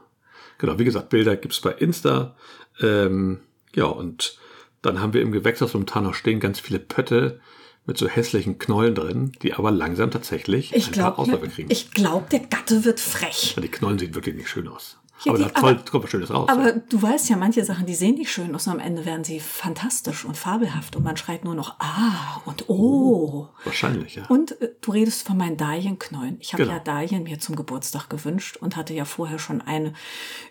Genau, 0.58 0.78
wie 0.78 0.84
gesagt, 0.84 1.08
Bilder 1.08 1.36
gibt's 1.36 1.60
bei 1.60 1.72
Insta. 1.72 2.36
Ähm, 2.80 3.40
ja, 3.74 3.86
und 3.86 4.38
dann 4.82 5.00
haben 5.00 5.14
wir 5.14 5.22
im 5.22 5.32
Gewächshaus 5.32 5.72
momentan 5.72 6.04
noch 6.04 6.14
stehen 6.14 6.38
ganz 6.38 6.60
viele 6.60 6.78
Pötte 6.78 7.40
mit 7.86 7.96
so 7.96 8.06
hässlichen 8.06 8.58
Knollen 8.58 8.94
drin, 8.94 9.32
die 9.42 9.54
aber 9.54 9.70
langsam 9.70 10.10
tatsächlich 10.10 10.74
Ich 10.74 10.88
ein 10.88 10.92
paar 10.92 11.14
glaube, 11.14 11.18
Ausläufe 11.18 11.48
kriegen. 11.48 11.70
ich 11.70 11.92
glaub, 11.92 12.28
der 12.28 12.40
Gatte 12.40 12.84
wird 12.84 13.00
frech. 13.00 13.54
Weil 13.56 13.62
die 13.62 13.70
Knollen 13.70 13.98
sehen 13.98 14.14
wirklich 14.14 14.36
nicht 14.36 14.50
schön 14.50 14.68
aus. 14.68 14.98
Ja, 15.24 15.32
aber 15.32 15.38
die- 15.38 15.50
da 15.52 15.58
aber- 15.60 15.74
kommt 15.76 16.04
was 16.04 16.10
Schönes 16.10 16.30
raus. 16.30 16.48
Aber 16.48 16.72
du 16.72 17.02
weißt 17.02 17.28
ja, 17.28 17.36
manche 17.36 17.64
Sachen, 17.64 17.84
die 17.86 17.94
sehen 17.94 18.14
nicht 18.14 18.32
schön 18.32 18.54
aus, 18.54 18.66
und 18.66 18.74
am 18.74 18.78
Ende 18.80 19.04
werden 19.04 19.22
sie 19.24 19.38
fantastisch 19.40 20.24
und 20.24 20.36
fabelhaft 20.36 20.96
und 20.96 21.02
man 21.04 21.16
schreit 21.16 21.44
nur 21.44 21.54
noch 21.54 21.78
Ah 21.78 22.40
und 22.46 22.64
Oh. 22.68 23.48
Wahrscheinlich, 23.64 24.14
ja. 24.16 24.24
Und 24.28 24.60
äh, 24.62 24.70
du 24.80 24.92
redest 24.92 25.26
von 25.26 25.36
meinen 25.36 25.56
Dahlienknollen. 25.56 26.36
Ich 26.40 26.52
habe 26.54 26.62
Genau. 26.62 26.74
ja 26.76 26.80
Dahlien 26.82 27.24
mir 27.24 27.38
zum 27.38 27.56
Geburtstag 27.56 28.08
gewünscht 28.08 28.56
und 28.56 28.76
hatte 28.76 28.94
ja 28.94 29.04
vorher 29.04 29.38
schon 29.38 29.60
eine 29.60 29.92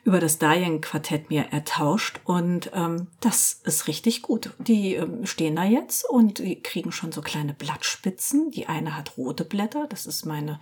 über 0.03 0.19
das 0.19 0.37
Dahlien-Quartett 0.37 1.29
mir 1.29 1.45
ertauscht. 1.51 2.19
Und 2.23 2.69
ähm, 2.73 3.07
das 3.21 3.61
ist 3.63 3.87
richtig 3.87 4.21
gut. 4.21 4.51
Die 4.59 4.95
ähm, 4.95 5.25
stehen 5.25 5.55
da 5.55 5.63
jetzt 5.63 6.07
und 6.09 6.39
die 6.39 6.61
kriegen 6.61 6.91
schon 6.91 7.11
so 7.11 7.21
kleine 7.21 7.53
Blattspitzen. 7.53 8.51
Die 8.51 8.67
eine 8.67 8.95
hat 8.95 9.17
rote 9.17 9.45
Blätter. 9.45 9.87
Das 9.89 10.05
ist 10.05 10.25
meine 10.25 10.59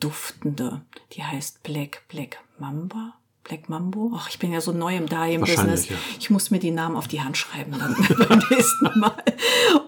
duftende. 0.00 0.80
Die 1.12 1.22
heißt 1.22 1.62
Black 1.62 2.02
Black 2.08 2.38
Mamba. 2.58 3.14
Black 3.44 3.68
Mambo. 3.68 4.12
Ach, 4.14 4.28
ich 4.28 4.38
bin 4.38 4.52
ja 4.52 4.60
so 4.60 4.72
neu 4.72 4.96
im. 4.96 5.10
Wahrscheinlich, 5.10 5.90
ja. 5.90 5.96
Ich 6.18 6.30
muss 6.30 6.50
mir 6.50 6.58
die 6.58 6.70
Namen 6.70 6.96
auf 6.96 7.06
die 7.08 7.20
Hand 7.20 7.36
schreiben 7.36 7.72
dann 7.78 7.94
beim 8.28 8.42
nächsten 8.50 8.98
Mal. 8.98 9.22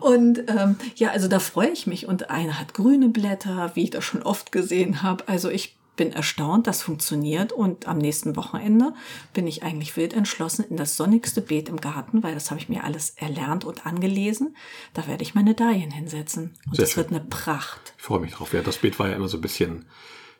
Und 0.00 0.44
ähm, 0.48 0.76
ja, 0.94 1.10
also 1.10 1.26
da 1.26 1.40
freue 1.40 1.70
ich 1.70 1.86
mich. 1.86 2.06
Und 2.06 2.30
eine 2.30 2.60
hat 2.60 2.74
grüne 2.74 3.08
Blätter, 3.08 3.72
wie 3.74 3.84
ich 3.84 3.90
das 3.90 4.04
schon 4.04 4.22
oft 4.22 4.52
gesehen 4.52 5.02
habe. 5.02 5.26
Also 5.26 5.48
ich 5.48 5.76
bin 5.96 6.12
erstaunt, 6.12 6.66
das 6.66 6.82
funktioniert. 6.82 7.52
Und 7.52 7.88
am 7.88 7.98
nächsten 7.98 8.36
Wochenende 8.36 8.92
bin 9.32 9.46
ich 9.46 9.62
eigentlich 9.62 9.96
wild 9.96 10.12
entschlossen 10.12 10.64
in 10.68 10.76
das 10.76 10.96
sonnigste 10.96 11.40
Beet 11.40 11.70
im 11.70 11.80
Garten, 11.80 12.22
weil 12.22 12.34
das 12.34 12.50
habe 12.50 12.60
ich 12.60 12.68
mir 12.68 12.84
alles 12.84 13.10
erlernt 13.16 13.64
und 13.64 13.86
angelesen. 13.86 14.54
Da 14.92 15.06
werde 15.06 15.22
ich 15.22 15.34
meine 15.34 15.54
Dahlien 15.54 15.90
hinsetzen. 15.90 16.54
Und 16.66 16.76
Sehr 16.76 16.84
das 16.84 16.92
schön. 16.92 17.04
wird 17.04 17.10
eine 17.10 17.24
Pracht. 17.28 17.94
Ich 17.96 18.04
freue 18.04 18.20
mich 18.20 18.32
drauf. 18.32 18.52
Ja, 18.52 18.60
das 18.60 18.78
Beet 18.78 18.98
war 18.98 19.08
ja 19.08 19.16
immer 19.16 19.28
so 19.28 19.38
ein 19.38 19.42
bisschen 19.42 19.86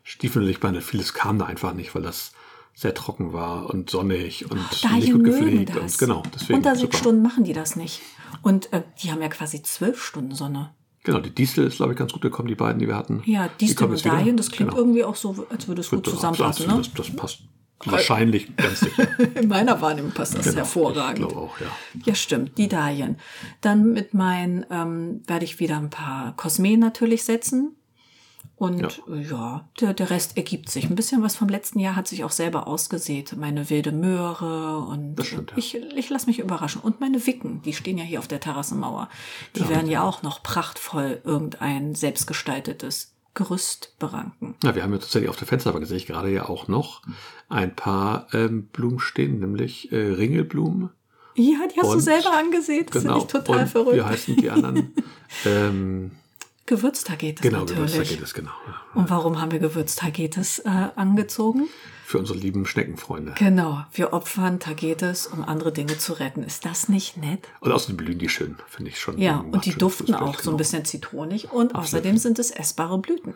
stiefelig 0.05 0.61
behandelt. 0.61 0.85
Vieles 0.85 1.15
kam 1.15 1.39
da 1.39 1.47
einfach 1.47 1.73
nicht, 1.73 1.95
weil 1.95 2.03
das 2.03 2.33
sehr 2.79 2.93
trocken 2.93 3.33
war 3.33 3.71
und 3.71 3.89
sonnig 3.89 4.51
und 4.51 4.59
nicht 4.71 4.85
Dahlien 4.85 5.15
gut 5.17 5.25
gepflegt. 5.25 5.71
das. 5.75 5.93
Und 5.95 5.99
genau, 5.99 6.23
deswegen. 6.35 6.55
Unter 6.59 6.77
sechs. 6.77 6.99
Stunden 6.99 7.23
machen 7.23 7.43
die 7.43 7.55
das 7.55 7.75
nicht. 7.75 8.03
Und 8.43 8.71
äh, 8.73 8.83
die 9.03 9.11
haben 9.11 9.23
ja 9.23 9.29
quasi 9.29 9.63
zwölf 9.63 10.01
Stunden 10.05 10.35
Sonne. 10.35 10.75
Genau, 11.03 11.21
die 11.21 11.35
Distel 11.35 11.67
ist, 11.67 11.77
glaube 11.77 11.93
ich, 11.93 11.99
ganz 11.99 12.13
gut 12.13 12.21
gekommen, 12.21 12.49
die 12.49 12.55
beiden, 12.55 12.79
die 12.79 12.87
wir 12.87 12.97
hatten. 12.97 13.23
Ja, 13.25 13.49
Die 13.61 13.67
Distel 13.67 13.89
und. 13.89 14.05
Dahlien, 14.05 14.37
das 14.37 14.51
klingt 14.51 14.71
Genau. 14.73 14.83
irgendwie 14.83 15.05
auch 15.05 15.17
so, 15.17 15.47
als 15.49 15.67
würde 15.69 15.81
es 15.81 15.89
gut 15.91 16.05
zusammenpassen. 16.07 16.67
das, 16.67 16.77
Ne? 16.77 16.83
das, 16.95 17.07
das 17.07 17.17
passt 17.17 17.39
wahrscheinlich 17.85 18.55
ganz 18.57 18.81
sicher. 18.81 19.07
In 19.37 19.49
meiner 19.49 19.81
Wahrnehmung 19.81 20.11
passt 20.11 20.37
das 20.37 20.45
Genau, 20.45 20.57
hervorragend. 20.57 21.21
Ich 21.21 21.29
glaube 21.29 21.41
auch, 21.47 21.61
ja. 21.61 21.67
Ja, 22.05 22.15
stimmt, 22.15 22.59
die 22.59 22.69
Dahlien. 22.69 23.17
Dann 23.63 23.93
mit 23.93 24.13
meinen 24.15 24.67
ähm, 24.71 25.23
werde 25.27 25.45
ich 25.45 25.61
wieder 25.61 25.79
ein 25.79 25.91
paar 25.91 26.35
Kosmeen 26.37 26.81
natürlich 26.81 27.23
setzen. 27.25 27.76
Und 28.59 28.81
Ja. 29.07 29.15
ja, 29.15 29.69
der, 29.81 29.93
der 29.93 30.09
Rest 30.09 30.39
ergibt 30.39 30.71
sich. 30.71 30.89
Ein 30.89 30.95
bisschen 30.97 31.23
was 31.23 31.37
vom 31.37 31.49
letzten 31.49 31.79
Jahr 31.79 31.95
hat 31.95 32.09
sich 32.09 32.25
auch 32.25 32.31
selber 32.31 32.67
ausgesät. 32.67 33.37
Meine 33.37 33.69
wilde 33.69 33.93
Möhre 33.93 34.79
und 34.79 35.23
stimmt, 35.25 35.51
ja. 35.51 35.59
ich, 35.59 35.75
ich 35.75 36.09
lasse 36.09 36.27
mich 36.27 36.39
überraschen. 36.39 36.81
Und 36.81 36.99
meine 37.01 37.27
Wicken, 37.27 37.61
die 37.63 37.75
stehen 37.75 37.99
ja 37.99 38.05
hier 38.05 38.19
auf 38.19 38.29
der 38.29 38.41
Terrassenmauer. 38.41 39.11
Die 39.57 39.69
werden 39.69 39.91
ja 39.91 40.03
auch 40.03 40.23
noch 40.23 40.43
prachtvoll 40.43 41.21
irgendein 41.25 41.95
selbstgestaltetes 41.95 43.13
Gerüst 43.35 43.95
beranken. 43.99 44.55
Na, 44.63 44.75
wir 44.75 44.83
haben 44.83 44.93
ja 44.93 44.99
tatsächlich 44.99 45.29
auf 45.29 45.37
der 45.37 45.47
Fensterbank, 45.47 45.87
sehe 45.87 45.99
ich 45.99 46.07
gerade 46.07 46.33
ja 46.33 46.49
auch 46.49 46.69
noch, 46.69 47.03
ein 47.51 47.77
paar 47.77 48.29
ähm, 48.33 48.69
Blumen 48.69 48.99
stehen, 49.01 49.39
nämlich 49.41 49.93
äh, 49.93 49.97
Ringelblumen. 50.15 50.89
Ja, 51.35 51.59
die 51.71 51.79
hast 51.79 51.89
du 51.91 51.97
Und- 51.97 52.01
selber 52.01 52.33
angesehen. 52.35 52.87
Das 52.91 53.03
Genau. 53.03 53.21
finde 53.21 53.39
ich 53.39 53.45
total 53.45 53.67
verrückt. 53.67 53.97
Wie 53.99 54.03
heißen 54.03 54.37
die 54.37 54.49
anderen? 54.49 54.95
ähm, 55.45 56.13
Gewürztagetes 56.67 57.43
genau, 57.43 57.61
natürlich. 57.61 57.93
Gewürztagetes, 57.93 58.35
genau. 58.35 58.51
Und 58.95 59.09
warum 59.09 59.41
haben 59.41 59.53
wir 59.53 59.61
Gewürztagetes 59.61 60.59
äh, 60.61 60.69
angezogen? 60.97 61.69
Für 62.05 62.19
unsere 62.19 62.39
lieben 62.39 62.67
Schneckenfreunde. 62.67 63.35
Genau, 63.39 63.85
wir 63.93 64.13
opfern 64.13 64.61
Tagetes, 64.61 65.27
um 65.27 65.45
andere 65.45 65.73
Dinge 65.73 65.99
zu 65.99 66.13
retten. 66.13 66.43
Ist 66.43 66.65
das 66.65 66.89
nicht 66.89 67.17
nett? 67.17 67.49
Und 67.61 67.73
außerdem 67.73 67.97
blühen 67.97 68.19
die 68.19 68.29
schön, 68.29 68.57
finde 68.69 68.91
ich 68.91 69.01
schon. 69.01 69.19
Ja, 69.19 69.39
und 69.39 69.65
die 69.65 69.75
duften 69.75 70.15
auch 70.15 70.35
so 70.35 70.41
ein 70.41 70.45
genau. 70.45 70.57
bisschen 70.57 70.85
zitronig 70.85 71.53
und 71.53 71.75
außerdem 71.75 72.19
sind 72.19 72.39
es 72.39 72.51
essbare 72.51 72.99
Blüten. 72.99 73.35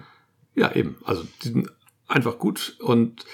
Ja, 0.55 0.73
eben. 0.73 0.97
Also 1.05 1.25
die 1.43 1.49
sind 1.49 1.71
einfach 2.09 2.39
gut 2.39 2.77
und 2.81 3.25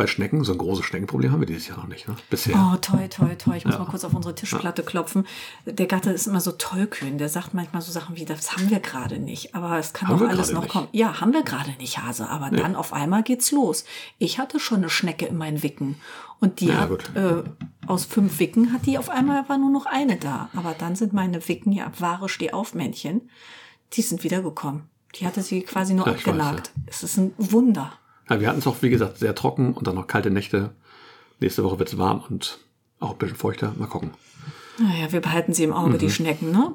bei 0.00 0.06
Schnecken, 0.06 0.44
so 0.44 0.52
ein 0.52 0.58
großes 0.58 0.86
Schneckenproblem 0.86 1.30
haben 1.30 1.40
wir 1.40 1.46
dieses 1.46 1.68
Jahr 1.68 1.76
noch 1.76 1.86
nicht, 1.86 2.08
ne? 2.08 2.16
Bisher. 2.30 2.54
Oh, 2.56 2.76
toll, 2.80 3.06
toll, 3.10 3.36
toll. 3.36 3.56
Ich 3.56 3.66
muss 3.66 3.78
mal 3.78 3.84
kurz 3.84 4.02
auf 4.02 4.14
unsere 4.14 4.34
Tischplatte 4.34 4.82
klopfen. 4.82 5.26
Der 5.66 5.84
Gatte 5.86 6.10
ist 6.10 6.26
immer 6.26 6.40
so 6.40 6.52
tollkühn. 6.52 7.18
Der 7.18 7.28
sagt 7.28 7.52
manchmal 7.52 7.82
so 7.82 7.92
Sachen 7.92 8.16
wie, 8.16 8.24
das 8.24 8.56
haben 8.56 8.70
wir 8.70 8.80
gerade 8.80 9.18
nicht. 9.18 9.54
Aber 9.54 9.78
es 9.78 9.92
kann 9.92 10.08
Haben 10.08 10.20
doch 10.20 10.28
alles 10.30 10.52
noch 10.52 10.62
nicht. 10.62 10.72
kommen. 10.72 10.88
Ja, 10.92 11.20
haben 11.20 11.34
wir 11.34 11.42
gerade 11.42 11.72
nicht, 11.72 11.98
Hase. 11.98 12.30
Aber 12.30 12.50
dann 12.50 12.76
auf 12.76 12.94
einmal 12.94 13.22
geht's 13.22 13.52
los. 13.52 13.84
Ich 14.18 14.38
hatte 14.38 14.58
schon 14.58 14.78
eine 14.78 14.88
Schnecke 14.88 15.26
in 15.26 15.36
meinen 15.36 15.62
Wicken. 15.62 15.96
Und 16.40 16.60
die 16.60 16.68
Ja, 16.68 16.76
hat, 16.78 16.88
gut. 16.88 17.10
äh, 17.14 17.42
aus 17.86 18.06
fünf 18.06 18.38
Wicken 18.38 18.72
hat 18.72 18.86
die 18.86 18.96
auf 18.96 19.10
einmal 19.10 19.46
war 19.50 19.58
nur 19.58 19.70
noch 19.70 19.84
eine 19.84 20.16
da. 20.16 20.48
Aber 20.56 20.74
dann 20.78 20.96
sind 20.96 21.12
meine 21.12 21.46
Wicken 21.46 21.72
ja 21.72 21.92
wahre 21.98 22.30
Stehaufmännchen. 22.30 23.28
Die 23.92 24.02
sind 24.02 24.24
wiedergekommen. 24.24 24.84
Die 25.16 25.26
hatte 25.26 25.42
sie 25.42 25.60
quasi 25.60 25.92
nur 25.92 26.06
Ja, 26.06 26.12
ich 26.14 26.26
weiß, 26.26 26.32
abgenagt. 26.34 26.70
Es 26.86 27.02
ist 27.02 27.18
ein 27.18 27.34
Wunder. 27.36 27.92
Ja, 28.30 28.40
wir 28.40 28.48
hatten 28.48 28.60
es 28.60 28.66
auch, 28.66 28.76
wie 28.80 28.90
gesagt, 28.90 29.18
sehr 29.18 29.34
trocken 29.34 29.74
und 29.74 29.86
dann 29.86 29.94
noch 29.96 30.06
kalte 30.06 30.30
Nächte. 30.30 30.70
Nächste 31.40 31.64
Woche 31.64 31.78
wird 31.78 31.88
es 31.90 31.98
warm 31.98 32.22
und 32.28 32.58
auch 33.00 33.12
ein 33.12 33.18
bisschen 33.18 33.36
feuchter. 33.36 33.74
Mal 33.78 33.86
gucken. 33.86 34.12
Naja, 34.78 35.10
wir 35.12 35.20
behalten 35.20 35.52
sie 35.52 35.64
im 35.64 35.72
Auge, 35.72 35.98
die 35.98 36.10
Schnecken, 36.10 36.50
ne? 36.52 36.72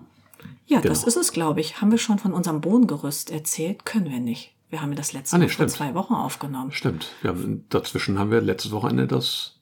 Ja, 0.67 0.81
das 0.81 0.99
Mhm. 0.99 1.05
Genau. 1.05 1.07
ist 1.07 1.15
es, 1.17 1.31
glaube 1.31 1.59
ich. 1.61 1.81
Haben 1.81 1.91
wir 1.91 1.97
schon 1.97 2.19
von 2.19 2.33
unserem 2.33 2.61
Bodengerüst 2.61 3.31
erzählt? 3.31 3.85
Können 3.85 4.09
wir 4.11 4.19
nicht. 4.19 4.53
Wir 4.69 4.81
haben 4.81 4.89
ja 4.91 4.95
das 4.97 5.13
letzte 5.13 5.35
Ah, 5.35 5.39
nee, 5.39 5.45
Mal 5.45 5.51
vor 5.51 5.67
zwei 5.67 5.93
Wochen 5.93 6.13
aufgenommen. 6.13 6.71
Stimmt. 6.71 7.07
Haben, 7.23 7.65
dazwischen 7.69 8.19
haben 8.19 8.31
wir 8.31 8.41
letztes 8.41 8.71
Wochenende 8.71 9.07
das, 9.07 9.59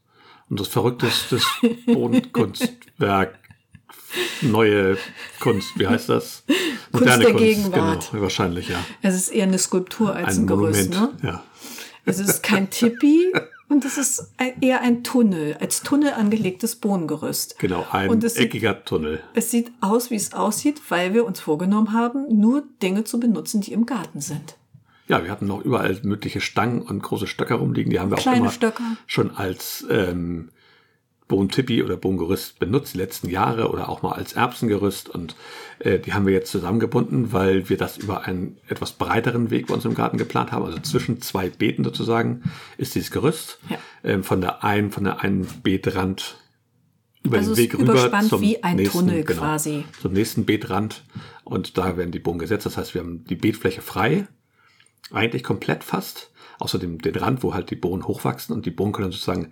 unser 0.49 0.65
verrücktestes 0.65 1.45
Bodenkunstwerk, 1.85 3.37
neue 4.41 4.97
Kunst, 5.39 5.77
wie 5.77 5.87
heißt 5.87 6.09
das? 6.09 6.43
der 6.93 7.33
Gegenwart. 7.33 8.09
Genau, 8.11 8.23
wahrscheinlich, 8.23 8.69
ja. 8.69 8.77
Es 9.01 9.15
ist 9.15 9.29
eher 9.29 9.43
eine 9.43 9.57
Skulptur 9.57 10.15
als 10.15 10.37
ein, 10.37 10.43
Ein 10.43 10.47
Gerüst, 10.47 10.89
Monument, 10.93 11.23
ne? 11.23 11.29
ja. 11.29 11.43
Es 12.05 12.19
ist 12.19 12.43
kein 12.43 12.69
Tippi 12.69 13.31
und 13.69 13.85
es 13.85 13.97
ist 13.97 14.31
eher 14.61 14.81
ein 14.81 15.03
Tunnel, 15.03 15.55
als 15.59 15.81
Tunnel 15.83 16.13
angelegtes 16.13 16.75
Bodengerüst. 16.75 17.57
Genau, 17.59 17.85
ein 17.91 18.09
Und 18.09 18.23
es 18.23 18.33
sieht- 18.35 18.43
eckiger 18.45 18.83
Tunnel. 18.83 19.21
Es 19.33 19.51
sieht 19.51 19.71
aus, 19.81 20.11
wie 20.11 20.15
es 20.15 20.33
aussieht, 20.33 20.81
weil 20.89 21.13
wir 21.13 21.25
uns 21.25 21.39
vorgenommen 21.39 21.93
haben, 21.93 22.25
nur 22.29 22.63
Dinge 22.81 23.03
zu 23.05 23.19
benutzen, 23.19 23.61
die 23.61 23.71
im 23.73 23.85
Garten 23.85 24.19
sind. 24.21 24.57
Ja, 25.07 25.23
wir 25.23 25.31
hatten 25.31 25.47
noch 25.47 25.63
überall 25.63 25.99
mögliche 26.03 26.39
Stangen 26.39 26.81
und 26.81 27.01
große 27.03 27.27
Stöcker 27.27 27.55
rumliegen. 27.55 27.89
Die 27.91 27.99
haben 27.99 28.09
wir 28.09 28.17
auch 28.17 28.21
Kleine 28.21 28.37
immer 28.39 28.51
Stöcker. 28.51 28.83
schon 29.05 29.31
als 29.35 29.85
ähm, 29.89 30.49
Bodentippi 31.33 31.81
oder 31.81 31.97
Bodengerüst 31.97 32.59
benutzt, 32.59 32.93
die 32.93 32.99
letzten 32.99 33.27
Jahre 33.27 33.71
oder 33.71 33.89
auch 33.89 34.03
mal 34.03 34.11
als 34.11 34.33
Erbsengerüst. 34.33 35.09
Und 35.09 35.35
äh, 35.79 35.97
die 35.97 36.13
haben 36.13 36.27
wir 36.27 36.33
jetzt 36.33 36.51
zusammengebunden, 36.51 37.33
weil 37.33 37.69
wir 37.69 37.77
das 37.77 37.97
über 37.97 38.25
einen 38.25 38.57
etwas 38.67 38.91
breiteren 38.91 39.49
Weg 39.49 39.65
bei 39.65 39.73
uns 39.73 39.83
im 39.83 39.95
Garten 39.95 40.19
geplant 40.19 40.51
haben. 40.51 40.63
Also 40.63 40.77
zwischen 40.77 41.21
zwei 41.21 41.49
Beeten 41.49 41.83
sozusagen 41.83 42.43
ist 42.77 42.93
dieses 42.93 43.09
Gerüst. 43.09 43.57
Ja. 43.67 43.79
Ähm, 44.03 44.23
von 44.23 44.41
der 44.41 44.63
einen, 44.63 44.91
von 44.91 45.05
der 45.05 45.21
einen 45.21 45.47
Beetrand 45.63 46.37
über 47.23 47.37
Also 47.37 47.55
den 47.55 47.63
Weg 47.63 47.79
rüber 47.79 47.93
überspannt 47.93 48.29
zum 48.29 48.41
wie 48.41 48.61
ein 48.61 48.75
nächsten, 48.75 48.99
Tunnel 48.99 49.23
genau, 49.23 49.41
quasi. 49.41 49.85
Zum 50.03 50.13
nächsten 50.13 50.45
Beetrand. 50.45 51.03
Und 51.45 51.79
da 51.79 51.97
werden 51.97 52.11
die 52.11 52.19
Bohnen 52.19 52.37
gesetzt. 52.37 52.67
Das 52.67 52.77
heißt, 52.77 52.93
wir 52.93 53.01
haben 53.01 53.25
die 53.25 53.35
Beetfläche 53.35 53.81
frei. 53.81 54.27
Eigentlich 55.11 55.41
komplett 55.41 55.83
fast. 55.83 56.29
Außer 56.59 56.77
dem, 56.77 56.99
den 56.99 57.15
Rand, 57.15 57.41
wo 57.41 57.55
halt 57.55 57.71
die 57.71 57.75
Bohnen 57.75 58.07
hochwachsen. 58.07 58.53
Und 58.53 58.67
die 58.67 58.71
Bohnen 58.71 58.93
können 58.93 59.11
sozusagen 59.11 59.51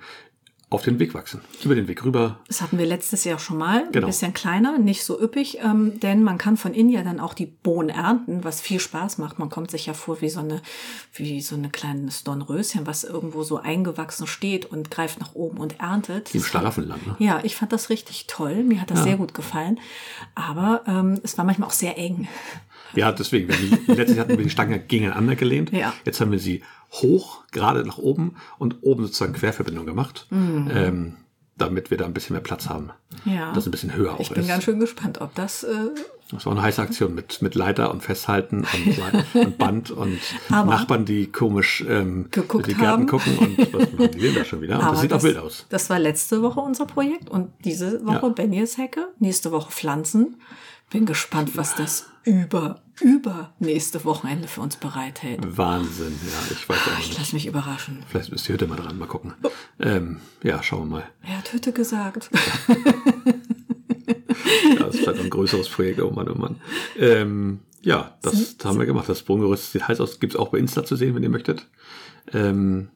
auf 0.72 0.84
den 0.84 1.00
Weg 1.00 1.14
wachsen. 1.14 1.42
Über 1.64 1.76
den 1.76 1.88
Weg 1.90 2.04
rüber. 2.06 2.40
Das 2.48 2.62
hatten 2.62 2.78
wir 2.78 2.86
letztes 2.86 3.26
Jahr 3.26 3.38
schon 3.40 3.58
mal, 3.58 3.84
ein 3.86 3.92
Genau. 3.92 4.08
bisschen 4.08 4.34
kleiner, 4.34 4.80
nicht 4.80 5.04
so 5.04 5.22
üppig, 5.22 5.60
ähm, 5.62 6.00
denn 6.00 6.24
man 6.24 6.38
kann 6.38 6.56
von 6.56 6.74
innen 6.74 6.90
ja 6.90 7.04
dann 7.04 7.20
auch 7.20 7.34
die 7.34 7.46
Bohnen 7.46 7.90
ernten, 7.90 8.46
was 8.46 8.62
viel 8.62 8.80
Spaß 8.80 9.18
macht. 9.18 9.38
Man 9.38 9.50
kommt 9.50 9.70
sich 9.70 9.86
ja 9.86 9.94
vor 9.94 10.22
wie 10.22 10.30
so 10.30 10.40
eine, 10.40 10.62
wie 11.14 11.42
so 11.42 11.56
eine 11.56 11.70
kleines 11.70 12.24
Dornröschen, 12.24 12.88
was 12.88 13.04
irgendwo 13.04 13.44
so 13.44 13.58
eingewachsen 13.58 14.28
steht 14.28 14.66
und 14.66 14.90
greift 14.90 15.20
nach 15.20 15.36
oben 15.36 15.58
und 15.58 15.80
erntet. 15.82 16.34
Im 16.34 16.42
Schlaraffenland. 16.42 17.06
Ne? 17.06 17.16
Ja, 17.20 17.42
ich 17.44 17.58
fand 17.58 17.74
das 17.74 17.90
richtig 17.90 18.28
toll. 18.28 18.64
Mir 18.64 18.80
hat 18.80 18.92
das 18.92 19.04
sehr 19.04 19.18
gut 19.18 19.34
gefallen. 19.34 19.78
Aber 20.36 20.84
ähm, 20.88 21.20
es 21.22 21.38
war 21.38 21.44
manchmal 21.44 21.68
auch 21.68 21.74
sehr 21.74 21.98
eng. 21.98 22.30
Ja, 22.96 23.12
deswegen. 23.12 23.50
Letztlich 23.88 24.20
hatten 24.20 24.38
wir 24.38 24.44
die 24.44 24.50
Stange 24.50 24.80
gegeneinander 24.80 25.36
gelehnt. 25.36 25.72
Ja. 25.72 25.94
Jetzt 26.06 26.20
haben 26.22 26.32
wir 26.32 26.40
sie 26.40 26.62
hoch, 26.92 27.44
gerade 27.52 27.84
nach 27.86 27.98
oben 27.98 28.36
und 28.60 28.78
oben 28.82 29.04
sozusagen 29.04 29.34
Querverbindung 29.34 29.86
gemacht, 29.86 30.28
ähm, 30.32 31.16
damit 31.58 31.92
wir 31.92 31.98
da 31.98 32.06
ein 32.06 32.14
bisschen 32.14 32.34
mehr 32.34 32.42
Platz 32.44 32.68
haben. 32.70 32.90
Mhm. 33.26 33.32
Ja. 33.34 33.54
Das 33.54 33.66
ein 33.66 33.72
bisschen 33.72 33.94
höher 33.94 34.14
auch 34.16 34.20
Ich 34.20 34.30
bin 34.30 34.42
ist. 34.42 34.48
ganz 34.48 34.64
schön 34.64 34.80
gespannt, 34.80 35.22
ob 35.22 35.34
das. 35.36 35.64
Äh, 35.64 35.90
Das 36.32 36.46
war 36.46 36.54
eine 36.54 36.62
heiße 36.64 36.82
Aktion 36.82 37.14
mit, 37.14 37.42
mit 37.42 37.56
Leiter 37.56 37.92
und 37.92 38.02
Festhalten 38.02 38.66
und, 38.74 39.36
und 39.46 39.58
Band 39.58 39.92
und 39.92 40.18
Aber- 40.50 40.72
Nachbarn, 40.72 41.06
die 41.06 41.28
komisch 41.32 41.84
ähm, 41.88 42.28
Geguckt 42.32 42.68
die 42.68 42.74
Gärten 42.74 42.86
haben. 42.86 43.08
gucken 43.08 43.38
und 43.38 43.74
was 43.74 43.92
machen 43.94 44.12
die 44.12 44.34
da 44.34 44.44
schon 44.46 44.62
wieder? 44.62 44.76
Und 44.78 44.82
aber 44.84 44.92
das 44.94 45.02
sieht 45.02 45.14
auch 45.14 45.24
wild 45.24 45.38
aus. 45.38 45.66
Das 45.70 45.90
war 45.90 46.00
letzte 46.00 46.42
Woche 46.42 46.60
unser 46.62 46.86
Projekt 46.86 47.30
und 47.30 47.52
diese 47.64 48.06
Woche 48.06 48.28
Ja. 48.28 48.30
Benjes 48.30 48.78
Hecke, 48.78 49.10
nächste 49.20 49.52
Woche 49.52 49.72
Pflanzen. 49.72 50.38
Bin 50.90 51.06
gespannt, 51.06 51.56
was 51.56 51.76
das 51.76 52.08
über, 52.24 52.82
über 53.02 53.54
nächste 53.60 54.06
Wochenende 54.06 54.48
für 54.48 54.62
uns 54.62 54.78
bereithält. 54.78 55.40
Wahnsinn, 55.58 56.18
ja, 56.24 56.52
ich 56.56 56.70
weiß 56.70 56.78
auch 56.78 57.00
Ich 57.00 57.08
nicht. 57.10 57.20
lasse 57.20 57.36
mich 57.36 57.46
überraschen. 57.48 58.04
Vielleicht 58.08 58.32
ist 58.32 58.48
die 58.48 58.54
Hütte 58.54 58.68
mal 58.68 58.78
dran, 58.78 58.98
mal 58.98 59.08
gucken. 59.08 59.34
Ähm, 59.80 60.22
ja, 60.44 60.62
schauen 60.64 60.90
wir 60.90 60.98
mal. 60.98 61.04
Wer 61.22 61.38
hat 61.40 61.52
Hütte 61.54 61.72
gesagt? 61.74 62.30
Ja, 62.68 62.76
das 64.86 64.96
ist 64.96 65.02
vielleicht 65.02 65.22
ein 65.22 65.30
größeres 65.30 65.70
Projekt, 65.70 66.02
oh 66.02 66.12
Mann, 66.12 66.30
oh 66.30 66.36
Mann. 66.36 66.60
Ähm, 66.98 67.60
ja, 67.82 68.18
das 68.22 68.56
haben 68.64 68.80
wir 68.80 68.86
gemacht. 68.86 69.10
Das 69.10 69.24
Bodengerüst 69.24 69.72
sieht 69.72 69.88
heiß 69.88 70.00
aus. 70.02 70.20
Gibt 70.20 70.34
es 70.34 70.40
auch 70.40 70.50
bei 70.50 70.58
Insta 70.60 70.84
zu 70.86 70.96
sehen, 70.96 71.16
wenn 71.16 71.24
ihr 71.24 71.30
möchtet. 71.30 71.68
Ähm, 72.34 72.90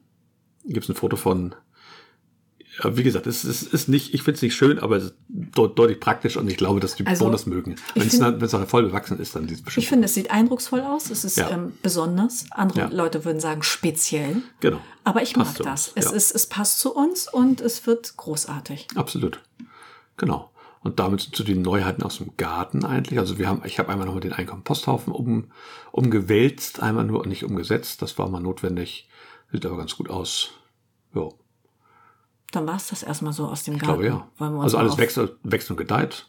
Gibt 0.64 0.84
es 0.84 0.90
ein 0.90 0.96
Foto 0.96 1.16
von. 1.16 1.54
Ja, 2.82 2.96
wie 2.96 3.02
gesagt, 3.02 3.26
es 3.26 3.44
ist, 3.44 3.62
ist 3.72 3.88
nicht, 3.88 4.12
ich 4.12 4.22
finde 4.22 4.36
es 4.36 4.42
nicht 4.42 4.54
schön, 4.54 4.78
aber 4.78 4.96
es 4.96 5.04
ist 5.04 5.14
de 5.28 5.68
deutlich 5.74 5.98
praktisch 5.98 6.36
und 6.36 6.46
ich 6.50 6.56
glaube, 6.58 6.78
dass 6.80 6.94
die 6.94 7.06
Also, 7.06 7.30
das 7.30 7.46
mögen. 7.46 7.76
Wenn 7.94 8.06
es 8.06 8.14
es 8.14 8.20
nachher 8.20 8.66
voll 8.66 8.82
bewachsen 8.82 9.18
ist, 9.18 9.34
dann 9.34 9.48
sieht 9.48 9.58
es 9.58 9.62
bestimmt. 9.62 9.82
Ich 9.84 9.88
finde, 9.88 10.04
es 10.06 10.14
sieht 10.14 10.30
eindrucksvoll 10.30 10.80
aus. 10.82 11.10
Es 11.10 11.24
ist 11.24 11.36
Ja. 11.38 11.50
ähm, 11.50 11.72
besonders. 11.82 12.44
Andere 12.50 12.80
Ja. 12.80 12.88
Leute 12.88 13.24
würden 13.24 13.40
sagen 13.40 13.62
speziell. 13.62 14.42
Genau. 14.60 14.80
Aber 15.04 15.22
ich 15.22 15.32
Passt 15.34 15.48
mag 15.50 15.56
zu 15.56 15.62
das. 15.62 15.92
Es, 15.94 16.04
ja. 16.06 16.10
ist, 16.12 16.32
es 16.34 16.46
passt 16.48 16.78
zu 16.80 16.94
uns 16.94 17.32
und 17.32 17.60
es 17.62 17.86
wird 17.86 18.16
großartig. 18.18 18.88
Absolut. 18.94 19.40
Genau. 20.18 20.50
Und 20.82 20.98
damit 21.00 21.30
so 21.34 21.42
die 21.44 21.54
Neuheiten 21.56 22.02
aus 22.02 22.18
dem 22.18 22.36
Garten 22.36 22.84
eigentlich. 22.84 23.18
Also 23.18 23.38
wir 23.38 23.48
haben, 23.48 23.62
ich 23.64 23.78
habe 23.78 23.88
einmal 23.90 24.06
nochmal 24.06 24.20
den 24.20 24.34
einen 24.34 24.46
Komposthaufen 24.46 25.12
um, 25.12 25.50
umgewälzt, 25.92 26.80
einmal 26.80 27.04
nur 27.04 27.20
und 27.20 27.28
nicht 27.28 27.44
umgesetzt. 27.44 28.02
Das 28.02 28.18
war 28.18 28.28
mal 28.28 28.40
notwendig. 28.40 29.08
Sieht 29.50 29.64
aber 29.66 29.76
ganz 29.78 29.96
gut 29.96 30.10
aus. 30.10 30.50
Ja, 31.14 31.28
Dann 32.56 32.66
war 32.66 32.76
es 32.76 32.86
das 32.88 33.02
erstmal 33.02 33.34
so 33.34 33.46
aus 33.48 33.64
dem 33.64 33.74
ich 33.74 33.82
Garten. 33.82 34.00
glaube 34.00 34.26
ja. 34.38 34.60
Also 34.62 34.78
alles 34.78 34.96
wächst, 34.96 35.20
wächst 35.42 35.70
und 35.70 35.76
gedeiht. 35.76 36.26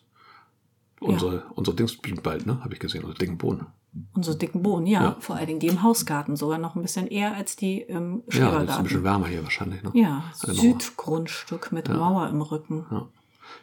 Unsere, 1.00 1.46
unsere 1.56 1.74
Dings 1.74 1.96
blühen 1.96 2.22
bald, 2.22 2.46
ne? 2.46 2.60
Habe 2.66 2.74
ich 2.74 2.82
gesehen. 2.82 3.04
Unsere 3.06 3.18
dicken 3.18 3.38
Bohnen. 3.38 3.68
Unsere 4.14 4.36
dicken 4.36 4.62
Bohnen, 4.62 4.88
ja, 4.88 5.04
Ja. 5.04 5.18
Vor 5.22 5.38
allen 5.38 5.48
Dingen 5.48 5.62
die 5.62 5.68
im 5.68 5.84
Hausgarten, 5.84 6.36
sogar 6.36 6.58
noch 6.58 6.76
ein 6.76 6.82
bisschen 6.82 7.08
eher 7.08 7.34
als 7.34 7.56
die 7.56 7.80
im 7.80 7.96
Ja, 7.96 8.02
das 8.12 8.18
ist 8.26 8.28
ein 8.28 8.32
Schrebergarten. 8.34 8.84
bisschen 8.84 9.04
wärmer 9.06 9.28
hier 9.28 9.44
wahrscheinlich. 9.44 9.84
Ne? 9.84 9.92
Ja. 9.94 10.24
Südgrundstück 10.34 11.72
mit 11.72 11.88
Mauer 11.88 12.28
im 12.28 12.42
Rücken. 12.42 12.86
Ja. 12.92 13.08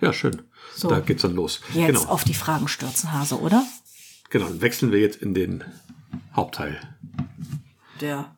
ja, 0.01 0.13
schön. 0.15 0.41
So. 0.75 0.89
Da 0.89 1.01
geht's 1.01 1.21
dann 1.21 1.35
los. 1.35 1.61
Jetzt 1.75 1.87
genau. 1.99 2.05
auf 2.13 2.25
die 2.25 2.33
Fragen 2.33 2.67
stürzen, 2.69 3.13
Hase, 3.13 3.39
oder? 3.39 3.63
genau. 4.31 4.47
Dann 4.47 4.63
wechseln 4.63 4.91
wir 4.91 5.01
jetzt 5.01 5.21
in 5.21 5.35
den 5.35 5.65
Hauptteil. 6.35 6.81
Der, 8.01 8.35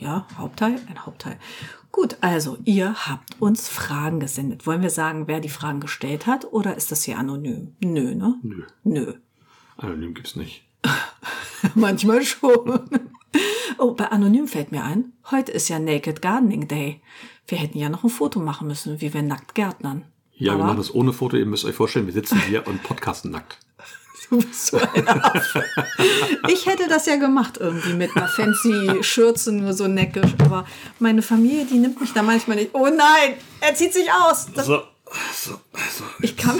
ja, 0.00 0.26
Hauptteil, 0.36 0.80
ein 0.88 1.06
Hauptteil. 1.06 1.38
Gut, 1.94 2.16
also 2.22 2.58
ihr 2.64 3.06
habt 3.06 3.40
uns 3.40 3.68
Fragen 3.68 4.18
gesendet. 4.18 4.66
Wollen 4.66 4.82
wir 4.82 4.90
sagen, 4.90 5.28
wer 5.28 5.38
die 5.38 5.48
Fragen 5.48 5.78
gestellt 5.78 6.26
hat 6.26 6.44
oder 6.52 6.76
ist 6.76 6.90
das 6.90 7.04
hier 7.04 7.16
anonym? 7.20 7.76
Nö, 7.78 8.16
ne? 8.16 8.34
Nö. 8.42 8.64
Nö. 8.82 9.12
Anonym 9.76 10.12
gibt's 10.12 10.34
nicht. 10.34 10.64
Manchmal 11.76 12.24
schon. 12.24 12.80
Oh, 13.78 13.92
bei 13.92 14.10
Anonym 14.10 14.48
fällt 14.48 14.72
mir 14.72 14.82
ein, 14.82 15.12
heute 15.30 15.52
ist 15.52 15.68
ja 15.68 15.78
Naked 15.78 16.20
Gardening 16.20 16.66
Day. 16.66 17.00
Wir 17.46 17.58
hätten 17.58 17.78
ja 17.78 17.88
noch 17.88 18.02
ein 18.02 18.10
Foto 18.10 18.40
machen 18.40 18.66
müssen, 18.66 19.00
wie 19.00 19.14
wir 19.14 19.22
nackt 19.22 19.54
gärtnern. 19.54 20.04
Ja, 20.32 20.46
wir 20.46 20.54
Aber 20.54 20.64
machen 20.64 20.78
das 20.78 20.92
ohne 20.92 21.12
Foto. 21.12 21.36
Ihr 21.36 21.46
müsst 21.46 21.64
euch 21.64 21.76
vorstellen, 21.76 22.06
wir 22.06 22.12
sitzen 22.12 22.40
hier 22.40 22.66
und 22.66 22.82
podcasten 22.82 23.30
nackt. 23.30 23.60
du 24.30 24.38
bist 24.38 24.66
so 24.68 24.78
ein 24.78 25.08
Affe. 25.08 25.64
Ich 26.48 26.66
hätte 26.66 26.88
das 26.88 27.06
ja 27.06 27.16
gemacht 27.16 27.58
irgendwie 27.60 27.92
mit 27.94 28.10
einer 28.16 28.28
fancy 28.28 29.02
Schürze, 29.02 29.52
nur 29.52 29.72
so 29.72 29.86
neckisch. 29.88 30.32
Aber 30.38 30.64
meine 30.98 31.22
Familie, 31.22 31.64
die 31.64 31.78
nimmt 31.78 32.00
mich 32.00 32.12
da 32.12 32.22
manchmal 32.22 32.56
nicht. 32.56 32.70
Oh 32.74 32.86
nein, 32.86 33.34
er 33.60 33.74
zieht 33.74 33.92
sich 33.94 34.06
aus. 34.10 34.48
Das, 34.54 34.66
So, 34.66 34.82
so, 35.34 35.50
so. 35.52 36.04
ich 36.22 36.36
kann 36.36 36.58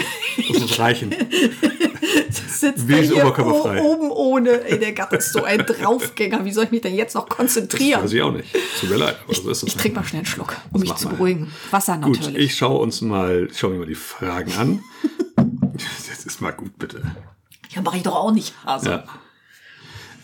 Das 0.49 0.59
muss 0.59 0.79
reichen. 0.79 1.13
sitzt 2.47 2.87
Wie 2.87 2.93
er 2.93 2.99
ist 3.01 3.11
hier 3.11 3.23
oberkörperfrei? 3.25 3.81
o- 3.81 3.93
oben 3.93 4.11
ohne. 4.11 4.63
Ey, 4.65 4.79
der 4.79 4.93
Gatte 4.93 5.17
ist 5.17 5.33
so 5.33 5.43
ein 5.43 5.59
Draufgänger. 5.59 6.45
Wie 6.45 6.51
soll 6.53 6.65
ich 6.65 6.71
mich 6.71 6.81
denn 6.81 6.95
jetzt 6.95 7.15
noch 7.15 7.27
konzentrieren? 7.27 8.03
Weiß 8.03 8.13
ich 8.13 8.21
auch 8.21 8.31
nicht. 8.31 8.47
Tut 8.79 8.89
mir 8.89 8.97
leid, 8.97 9.17
aber 9.25 9.53
so. 9.53 9.67
Ich 9.67 9.75
trinke 9.75 9.99
mal 9.99 10.05
schnell 10.05 10.19
einen 10.19 10.25
Schluck, 10.25 10.55
um 10.71 10.79
mich 10.79 10.89
mach 10.89 10.95
zu 10.97 11.09
beruhigen. 11.09 11.51
Wasser 11.71 11.97
Gut, 11.97 12.19
natürlich. 12.19 12.45
ich 12.51 12.55
schaue 12.55 12.79
uns 12.79 13.01
mal, 13.01 13.47
ich 13.51 13.57
schaue 13.59 13.71
mir 13.71 13.79
mal 13.79 13.87
die 13.87 13.95
Fragen 13.95 14.53
an. 14.53 14.83
Jetzt 16.07 16.25
ist 16.25 16.39
mal 16.41 16.51
gut, 16.51 16.77
bitte. 16.79 17.01
Ja, 17.75 17.81
mache 17.81 17.97
ich 17.97 18.03
doch 18.03 18.15
auch 18.15 18.31
nicht. 18.31 18.53
Also. 18.65 18.89
Ja. 18.89 19.03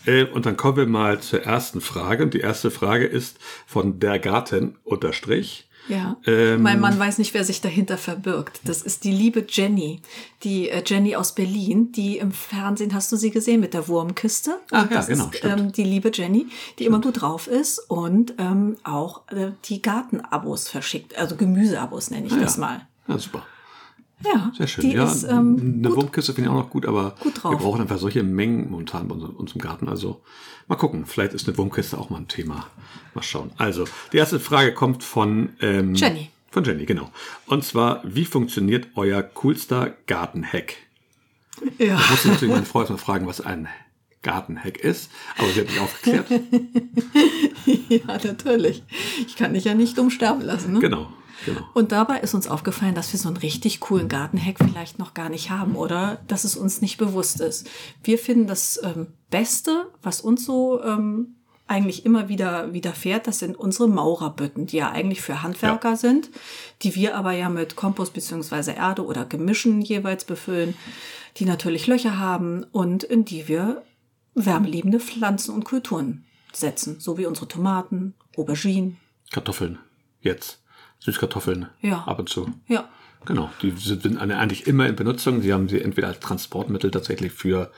Äh, 0.06 0.24
und 0.24 0.46
dann 0.46 0.56
kommen 0.56 0.76
wir 0.76 0.86
mal 0.86 1.20
zur 1.20 1.42
ersten 1.42 1.80
Frage. 1.80 2.24
Und 2.24 2.34
die 2.34 2.40
erste 2.40 2.70
Frage 2.70 3.06
ist 3.06 3.38
von 3.66 4.00
der 4.00 4.18
Garten 4.18 4.78
unterstrich. 4.84 5.68
Ja. 5.88 6.16
Ähm, 6.26 6.62
mein 6.62 6.78
Mann 6.78 6.96
weiß 6.96 7.18
nicht, 7.18 7.34
wer 7.34 7.44
sich 7.44 7.60
dahinter 7.60 7.98
verbirgt. 7.98 8.60
Das 8.64 8.82
ist 8.82 9.02
die 9.02 9.10
liebe 9.10 9.44
Jenny. 9.48 10.00
Die 10.44 10.68
äh, 10.68 10.82
Jenny 10.86 11.16
aus 11.16 11.34
Berlin, 11.34 11.90
die 11.92 12.18
im 12.18 12.30
Fernsehen, 12.30 12.94
hast 12.94 13.10
du 13.10 13.16
sie 13.16 13.30
gesehen 13.30 13.60
mit 13.60 13.74
der 13.74 13.88
Wurmkiste? 13.88 14.58
Ach 14.70 14.88
ja, 14.88 14.96
das 14.96 15.08
genau. 15.08 15.30
Ist, 15.32 15.44
ähm, 15.44 15.72
die 15.72 15.84
liebe 15.84 16.10
Jenny, 16.14 16.44
die 16.44 16.84
stimmt. 16.84 16.86
immer 16.86 17.00
gut 17.00 17.20
drauf 17.20 17.48
ist 17.48 17.78
und 17.90 18.34
ähm, 18.38 18.76
auch 18.84 19.28
äh, 19.30 19.52
die 19.64 19.82
Gartenabos 19.82 20.68
verschickt. 20.68 21.18
Also 21.18 21.36
Gemüseabos 21.36 22.10
nenne 22.10 22.28
ich 22.28 22.32
ah, 22.34 22.40
das 22.40 22.56
ja. 22.56 22.60
mal. 22.60 22.88
Ja, 23.08 23.18
super. 23.18 23.44
Ja, 24.24 24.52
sehr 24.56 24.66
schön. 24.66 24.90
ja, 24.90 25.04
ist, 25.04 25.24
ähm, 25.24 25.78
eine 25.78 25.94
Wurmkiste 25.94 26.34
finde 26.34 26.48
ich 26.48 26.54
auch 26.54 26.60
noch 26.60 26.70
gut, 26.70 26.86
aber 26.86 27.14
gut 27.20 27.42
wir 27.42 27.56
brauchen 27.56 27.80
einfach 27.80 27.98
solche 27.98 28.22
Mengen 28.22 28.70
momentan 28.70 29.08
bei 29.08 29.14
unserem 29.14 29.60
Garten. 29.60 29.88
Also 29.88 30.20
mal 30.68 30.76
gucken, 30.76 31.06
vielleicht 31.06 31.34
ist 31.34 31.48
eine 31.48 31.56
Wurmkiste 31.58 31.98
auch 31.98 32.10
mal 32.10 32.18
ein 32.18 32.28
Thema. 32.28 32.66
Mal 33.14 33.22
schauen. 33.22 33.50
Also, 33.56 33.84
die 34.12 34.18
erste 34.18 34.40
Frage 34.40 34.72
kommt 34.74 35.04
von 35.04 35.50
ähm, 35.60 35.94
Jenny. 35.94 36.30
Von 36.50 36.64
Jenny, 36.64 36.84
genau. 36.84 37.10
Und 37.46 37.64
zwar, 37.64 38.02
wie 38.04 38.24
funktioniert 38.24 38.88
euer 38.94 39.22
coolster 39.22 39.94
Gartenhack? 40.06 40.74
Ja. 41.78 41.96
Da 41.96 42.10
muss 42.10 42.24
ich 42.24 42.30
natürlich 42.30 42.54
meine 42.54 42.66
Frau 42.66 42.80
erstmal 42.80 42.98
fragen, 42.98 43.26
was 43.26 43.40
ein 43.40 43.68
Gartenhack 44.22 44.78
ist, 44.78 45.10
aber 45.36 45.48
sie 45.48 45.60
hat 45.60 45.68
mich 45.68 45.80
aufgeklärt. 45.80 46.26
ja, 47.88 48.18
natürlich. 48.24 48.82
Ich 49.26 49.36
kann 49.36 49.54
dich 49.54 49.64
ja 49.64 49.74
nicht 49.74 49.98
umsterben 49.98 50.42
lassen. 50.42 50.74
Ne? 50.74 50.80
Genau. 50.80 51.12
Genau. 51.44 51.60
Und 51.74 51.92
dabei 51.92 52.20
ist 52.20 52.34
uns 52.34 52.46
aufgefallen, 52.46 52.94
dass 52.94 53.12
wir 53.12 53.18
so 53.18 53.28
einen 53.28 53.36
richtig 53.36 53.80
coolen 53.80 54.08
Gartenhack 54.08 54.58
vielleicht 54.58 54.98
noch 54.98 55.14
gar 55.14 55.28
nicht 55.28 55.50
haben 55.50 55.76
oder 55.76 56.20
dass 56.28 56.44
es 56.44 56.56
uns 56.56 56.80
nicht 56.80 56.98
bewusst 56.98 57.40
ist. 57.40 57.68
Wir 58.02 58.18
finden 58.18 58.46
das 58.46 58.80
ähm, 58.82 59.08
Beste, 59.30 59.90
was 60.02 60.20
uns 60.20 60.44
so 60.44 60.82
ähm, 60.82 61.36
eigentlich 61.66 62.04
immer 62.04 62.28
wieder 62.28 62.72
widerfährt, 62.74 63.26
das 63.26 63.38
sind 63.38 63.56
unsere 63.56 63.88
Maurerbütten, 63.88 64.66
die 64.66 64.76
ja 64.76 64.90
eigentlich 64.90 65.22
für 65.22 65.42
Handwerker 65.42 65.90
ja. 65.90 65.96
sind, 65.96 66.30
die 66.82 66.94
wir 66.94 67.16
aber 67.16 67.32
ja 67.32 67.48
mit 67.48 67.76
Kompost 67.76 68.12
beziehungsweise 68.12 68.72
Erde 68.72 69.06
oder 69.06 69.24
Gemischen 69.24 69.80
jeweils 69.80 70.24
befüllen, 70.24 70.74
die 71.38 71.46
natürlich 71.46 71.86
Löcher 71.86 72.18
haben 72.18 72.64
und 72.72 73.04
in 73.04 73.24
die 73.24 73.48
wir 73.48 73.82
wärmeliebende 74.34 75.00
Pflanzen 75.00 75.54
und 75.54 75.64
Kulturen 75.64 76.24
setzen, 76.52 77.00
so 77.00 77.16
wie 77.16 77.26
unsere 77.26 77.48
Tomaten, 77.48 78.14
Auberginen. 78.36 78.98
Kartoffeln, 79.30 79.78
jetzt. 80.20 80.61
Süßkartoffeln 81.04 81.68
ja. 81.80 82.04
ab 82.04 82.18
und 82.18 82.28
zu. 82.28 82.50
Ja. 82.68 82.88
Genau, 83.24 83.50
die 83.62 83.70
sind 83.70 84.18
eigentlich 84.18 84.66
immer 84.66 84.88
in 84.88 84.96
Benutzung. 84.96 85.42
Sie 85.42 85.52
haben 85.52 85.68
sie 85.68 85.80
entweder 85.80 86.08
als 86.08 86.18
Transportmittel 86.18 86.90
tatsächlich 86.90 87.32
für 87.32 87.70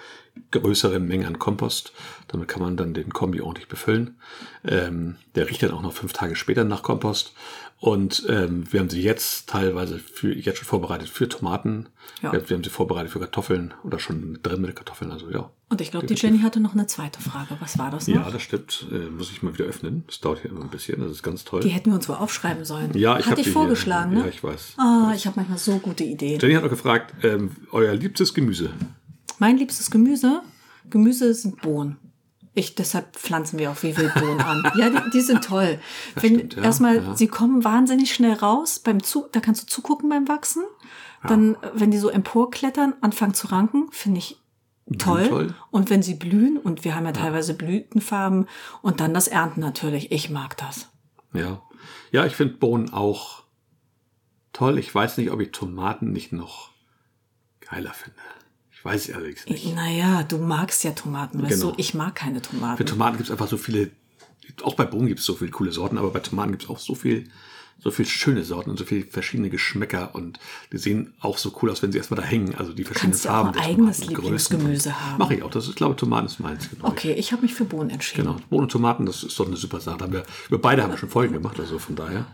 größere 0.50 0.98
Mengen 1.00 1.26
an 1.26 1.38
Kompost. 1.38 1.92
Damit 2.28 2.48
kann 2.48 2.62
man 2.62 2.76
dann 2.78 2.94
den 2.94 3.12
Kombi 3.12 3.42
ordentlich 3.42 3.68
befüllen. 3.68 4.16
Ähm, 4.66 5.16
der 5.34 5.48
riecht 5.48 5.62
dann 5.62 5.72
auch 5.72 5.82
noch 5.82 5.92
fünf 5.92 6.14
Tage 6.14 6.34
später 6.34 6.64
nach 6.64 6.82
Kompost. 6.82 7.34
Und 7.84 8.24
ähm, 8.30 8.64
wir 8.72 8.80
haben 8.80 8.88
sie 8.88 9.02
jetzt 9.02 9.46
teilweise 9.46 9.98
für, 9.98 10.32
jetzt 10.32 10.56
schon 10.56 10.66
vorbereitet 10.66 11.10
für 11.10 11.28
Tomaten. 11.28 11.90
Ja. 12.22 12.32
Wir, 12.32 12.48
wir 12.48 12.56
haben 12.56 12.64
sie 12.64 12.70
vorbereitet 12.70 13.12
für 13.12 13.20
Kartoffeln 13.20 13.74
oder 13.82 13.98
schon 13.98 14.38
drin 14.42 14.62
mit 14.62 14.74
Kartoffeln. 14.74 15.10
Also 15.10 15.30
ja. 15.30 15.50
Und 15.68 15.82
ich 15.82 15.90
glaube, 15.90 16.06
die 16.06 16.14
Jenny 16.14 16.38
hatte 16.38 16.60
noch 16.60 16.72
eine 16.72 16.86
zweite 16.86 17.20
Frage. 17.20 17.58
Was 17.60 17.76
war 17.78 17.90
das 17.90 18.08
noch? 18.08 18.14
Ja, 18.14 18.30
das 18.30 18.40
stimmt. 18.40 18.86
Äh, 18.90 19.10
muss 19.10 19.30
ich 19.30 19.42
mal 19.42 19.52
wieder 19.52 19.66
öffnen. 19.66 20.04
Das 20.06 20.18
dauert 20.20 20.40
hier 20.40 20.50
immer 20.50 20.62
ein 20.62 20.70
bisschen. 20.70 20.98
Das 21.02 21.10
ist 21.10 21.22
ganz 21.22 21.44
toll. 21.44 21.60
Die 21.60 21.68
hätten 21.68 21.90
wir 21.90 21.96
uns 21.96 22.08
wohl 22.08 22.16
aufschreiben 22.16 22.64
sollen. 22.64 22.96
Ja, 22.96 23.18
ich 23.18 23.26
Hatte 23.26 23.42
ich 23.42 23.50
vorgeschlagen, 23.50 24.12
hier. 24.12 24.20
ne? 24.20 24.24
Ja, 24.24 24.30
ich 24.30 24.42
weiß. 24.42 24.76
Ah, 24.78 25.12
ich 25.14 25.26
habe 25.26 25.36
manchmal 25.36 25.58
so 25.58 25.76
gute 25.76 26.04
Ideen. 26.04 26.40
Jenny 26.40 26.54
hat 26.54 26.62
noch 26.62 26.70
gefragt, 26.70 27.12
ähm, 27.22 27.50
euer 27.70 27.94
liebstes 27.94 28.32
Gemüse. 28.32 28.70
Mein 29.38 29.58
liebstes 29.58 29.90
Gemüse? 29.90 30.40
Gemüse 30.88 31.34
sind 31.34 31.60
Bohnen. 31.60 31.98
Ich, 32.56 32.76
deshalb 32.76 33.16
pflanzen 33.16 33.58
wir 33.58 33.70
auch 33.70 33.82
wie 33.82 33.96
Wildbohnen 33.96 34.40
an. 34.40 34.70
Ja, 34.76 34.88
die, 34.88 35.10
die 35.10 35.20
sind 35.20 35.42
toll. 35.44 35.80
Wenn, 36.14 36.36
stimmt, 36.36 36.54
ja, 36.54 36.62
erstmal, 36.62 36.96
ja. 37.02 37.16
sie 37.16 37.26
kommen 37.26 37.64
wahnsinnig 37.64 38.14
schnell 38.14 38.34
raus 38.34 38.78
beim 38.78 39.02
Zu, 39.02 39.26
da 39.32 39.40
kannst 39.40 39.62
du 39.62 39.66
zugucken 39.66 40.08
beim 40.08 40.28
Wachsen. 40.28 40.62
Dann, 41.26 41.56
wenn 41.72 41.90
die 41.90 41.98
so 41.98 42.10
emporklettern, 42.10 42.94
anfangen 43.00 43.32
zu 43.32 43.46
ranken, 43.46 43.88
finde 43.90 44.18
ich 44.18 44.36
toll. 44.98 45.28
toll. 45.28 45.54
Und 45.70 45.90
wenn 45.90 46.02
sie 46.02 46.14
blühen, 46.14 46.58
und 46.58 46.84
wir 46.84 46.94
haben 46.94 47.06
ja 47.06 47.12
teilweise 47.12 47.54
Blütenfarben, 47.54 48.46
und 48.82 49.00
dann 49.00 49.14
das 49.14 49.28
Ernten 49.28 49.60
natürlich. 49.60 50.12
Ich 50.12 50.30
mag 50.30 50.56
das. 50.58 50.90
Ja. 51.32 51.62
Ja, 52.12 52.26
ich 52.26 52.36
finde 52.36 52.54
Bohnen 52.54 52.92
auch 52.92 53.44
toll. 54.52 54.78
Ich 54.78 54.94
weiß 54.94 55.16
nicht, 55.18 55.30
ob 55.30 55.40
ich 55.40 55.50
Tomaten 55.50 56.12
nicht 56.12 56.32
noch 56.32 56.70
geiler 57.60 57.92
finde. 57.92 58.20
Ich 58.84 58.90
weiß 58.90 59.08
es 59.08 59.14
allerdings 59.14 59.46
nicht. 59.46 59.74
Naja, 59.74 60.24
du 60.24 60.36
magst 60.36 60.84
ja 60.84 60.90
Tomaten, 60.90 61.42
weißt 61.42 61.60
Genau. 61.60 61.70
du? 61.72 61.78
Ich 61.78 61.94
mag 61.94 62.14
keine 62.14 62.40
Für 62.40 62.50
Tomaten. 62.50 62.84
Tomaten 62.86 63.16
gibt 63.16 63.28
es 63.28 63.30
einfach 63.30 63.48
so 63.48 63.56
viele, 63.56 63.90
auch 64.62 64.74
bei 64.74 64.84
Bohnen 64.84 65.06
gibt 65.06 65.20
es 65.20 65.26
so 65.26 65.34
viele 65.34 65.50
coole 65.50 65.72
Sorten, 65.72 65.96
aber 65.96 66.10
bei 66.10 66.20
Tomaten 66.20 66.50
gibt 66.50 66.64
es 66.64 66.68
auch 66.68 66.78
so 66.78 66.94
viel, 66.94 67.24
so 67.82 67.90
viel 67.90 68.04
schöne 68.04 68.44
Sorten 68.44 68.68
und 68.68 68.78
so 68.78 68.84
viele 68.84 69.06
verschiedene 69.06 69.48
Geschmäcker 69.48 70.14
und 70.14 70.38
die 70.70 70.76
sehen 70.76 71.14
auch 71.20 71.38
so 71.38 71.56
cool 71.62 71.70
aus, 71.70 71.82
wenn 71.82 71.92
sie 71.92 71.98
erstmal 71.98 72.20
da 72.20 72.26
hängen. 72.26 72.54
Also 72.56 72.74
die 72.74 72.84
verschiedenen 72.84 73.12
Kannst 73.12 73.24
ja 73.24 73.30
auch 73.30 73.34
Farben. 73.44 73.48
ein 73.48 73.54
der 73.54 73.62
eigenes 73.64 74.00
Tomaten. 74.00 74.16
Lieblingsgemüse 74.22 75.00
haben. 75.00 75.18
Mache 75.18 75.34
ich 75.34 75.42
auch. 75.42 75.50
Das 75.50 75.64
ist, 75.64 75.70
ich 75.70 75.76
glaube, 75.76 75.96
Tomaten 75.96 76.26
ist 76.26 76.38
meins. 76.40 76.68
Genau. 76.68 76.86
Okay, 76.88 77.14
ich 77.14 77.32
habe 77.32 77.40
mich 77.40 77.54
für 77.54 77.64
Bohnen 77.64 77.88
entschieden. 77.88 78.24
Genau. 78.26 78.36
Bohnen 78.50 78.64
und 78.64 78.72
Tomaten, 78.72 79.06
das 79.06 79.22
ist 79.22 79.40
doch 79.40 79.46
eine 79.46 79.56
super 79.56 79.80
Sache. 79.80 80.12
Wir, 80.12 80.24
über 80.48 80.58
beide 80.58 80.82
haben 80.82 80.90
wir 80.90 80.98
schon 80.98 81.08
Folgen 81.08 81.32
gemacht, 81.32 81.58
also 81.58 81.78
von 81.78 81.96
daher. 81.96 82.26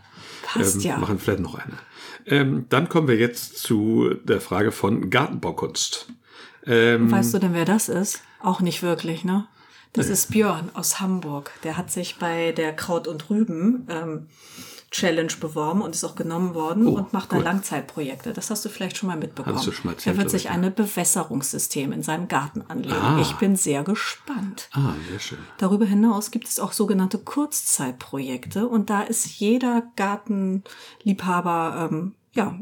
Passt 0.43 0.75
ähm, 0.77 0.81
ja. 0.83 0.99
Machen 0.99 1.21
vielleicht 1.21 1.41
noch 1.41 1.55
eine. 1.55 1.75
Ähm, 2.27 2.67
dann 2.71 2.89
kommen 2.89 3.07
wir 3.07 3.17
jetzt 3.17 3.59
zu 3.59 4.15
der 4.25 4.41
Frage 4.41 4.73
von 4.73 5.11
Gartenbaukunst. 5.11 6.09
Ähm, 6.67 7.11
Weißt 7.11 7.33
du 7.35 7.39
denn, 7.39 7.55
wer 7.55 7.65
das 7.65 7.89
ist? 7.89 8.23
Auch 8.43 8.61
nicht 8.61 8.83
wirklich, 8.83 9.25
ne? 9.25 9.47
Das 9.93 10.09
ist 10.09 10.31
Björn 10.31 10.71
aus 10.75 11.01
Hamburg. 11.01 11.51
Der 11.65 11.77
hat 11.77 11.91
sich 11.91 12.19
bei 12.19 12.53
der 12.53 12.75
Kraut 12.77 13.09
und 13.09 13.29
Rüben 13.29 13.89
ähm, 13.91 14.29
Challenge 14.93 15.33
beworben 15.41 15.83
und 15.83 15.95
ist 15.97 16.05
auch 16.05 16.15
genommen 16.15 16.55
worden 16.55 16.87
Oh, 16.87 16.93
und 16.93 17.13
macht 17.13 17.33
da 17.33 17.37
cool. 17.39 17.43
Langzeitprojekte. 17.43 18.33
Das 18.33 18.51
hast 18.51 18.65
du 18.65 18.69
vielleicht 18.69 18.97
schon 18.97 19.09
mal 19.09 19.17
mitbekommen. 19.17 19.57
Hast 19.57 19.67
du 19.67 19.73
schon 19.73 19.87
mal 19.87 19.93
erzählt, 19.93 20.15
er 20.17 20.21
wird 20.21 20.31
sich 20.31 20.49
ein 20.51 20.73
Bewässerungssystem 20.75 21.91
in 21.91 22.03
seinem 22.05 22.29
Garten 22.29 22.63
anlegen. 22.69 22.95
Ah. 22.95 23.19
Ich 23.21 23.33
bin 23.35 23.57
sehr 23.57 23.83
gespannt. 23.83 24.69
ah, 24.73 24.95
sehr 25.09 25.19
schön. 25.19 25.39
Darüber 25.59 25.87
hinaus 25.87 26.31
gibt 26.31 26.47
es 26.47 26.61
auch 26.61 26.73
sogenannte 26.73 27.19
Kurzzeitprojekte 27.19 28.69
und 28.69 28.91
da 28.91 29.03
ist 29.03 29.27
jeder 29.41 29.83
Gartenliebhaber 29.97 31.89
ähm, 31.91 32.15
ja 32.33 32.59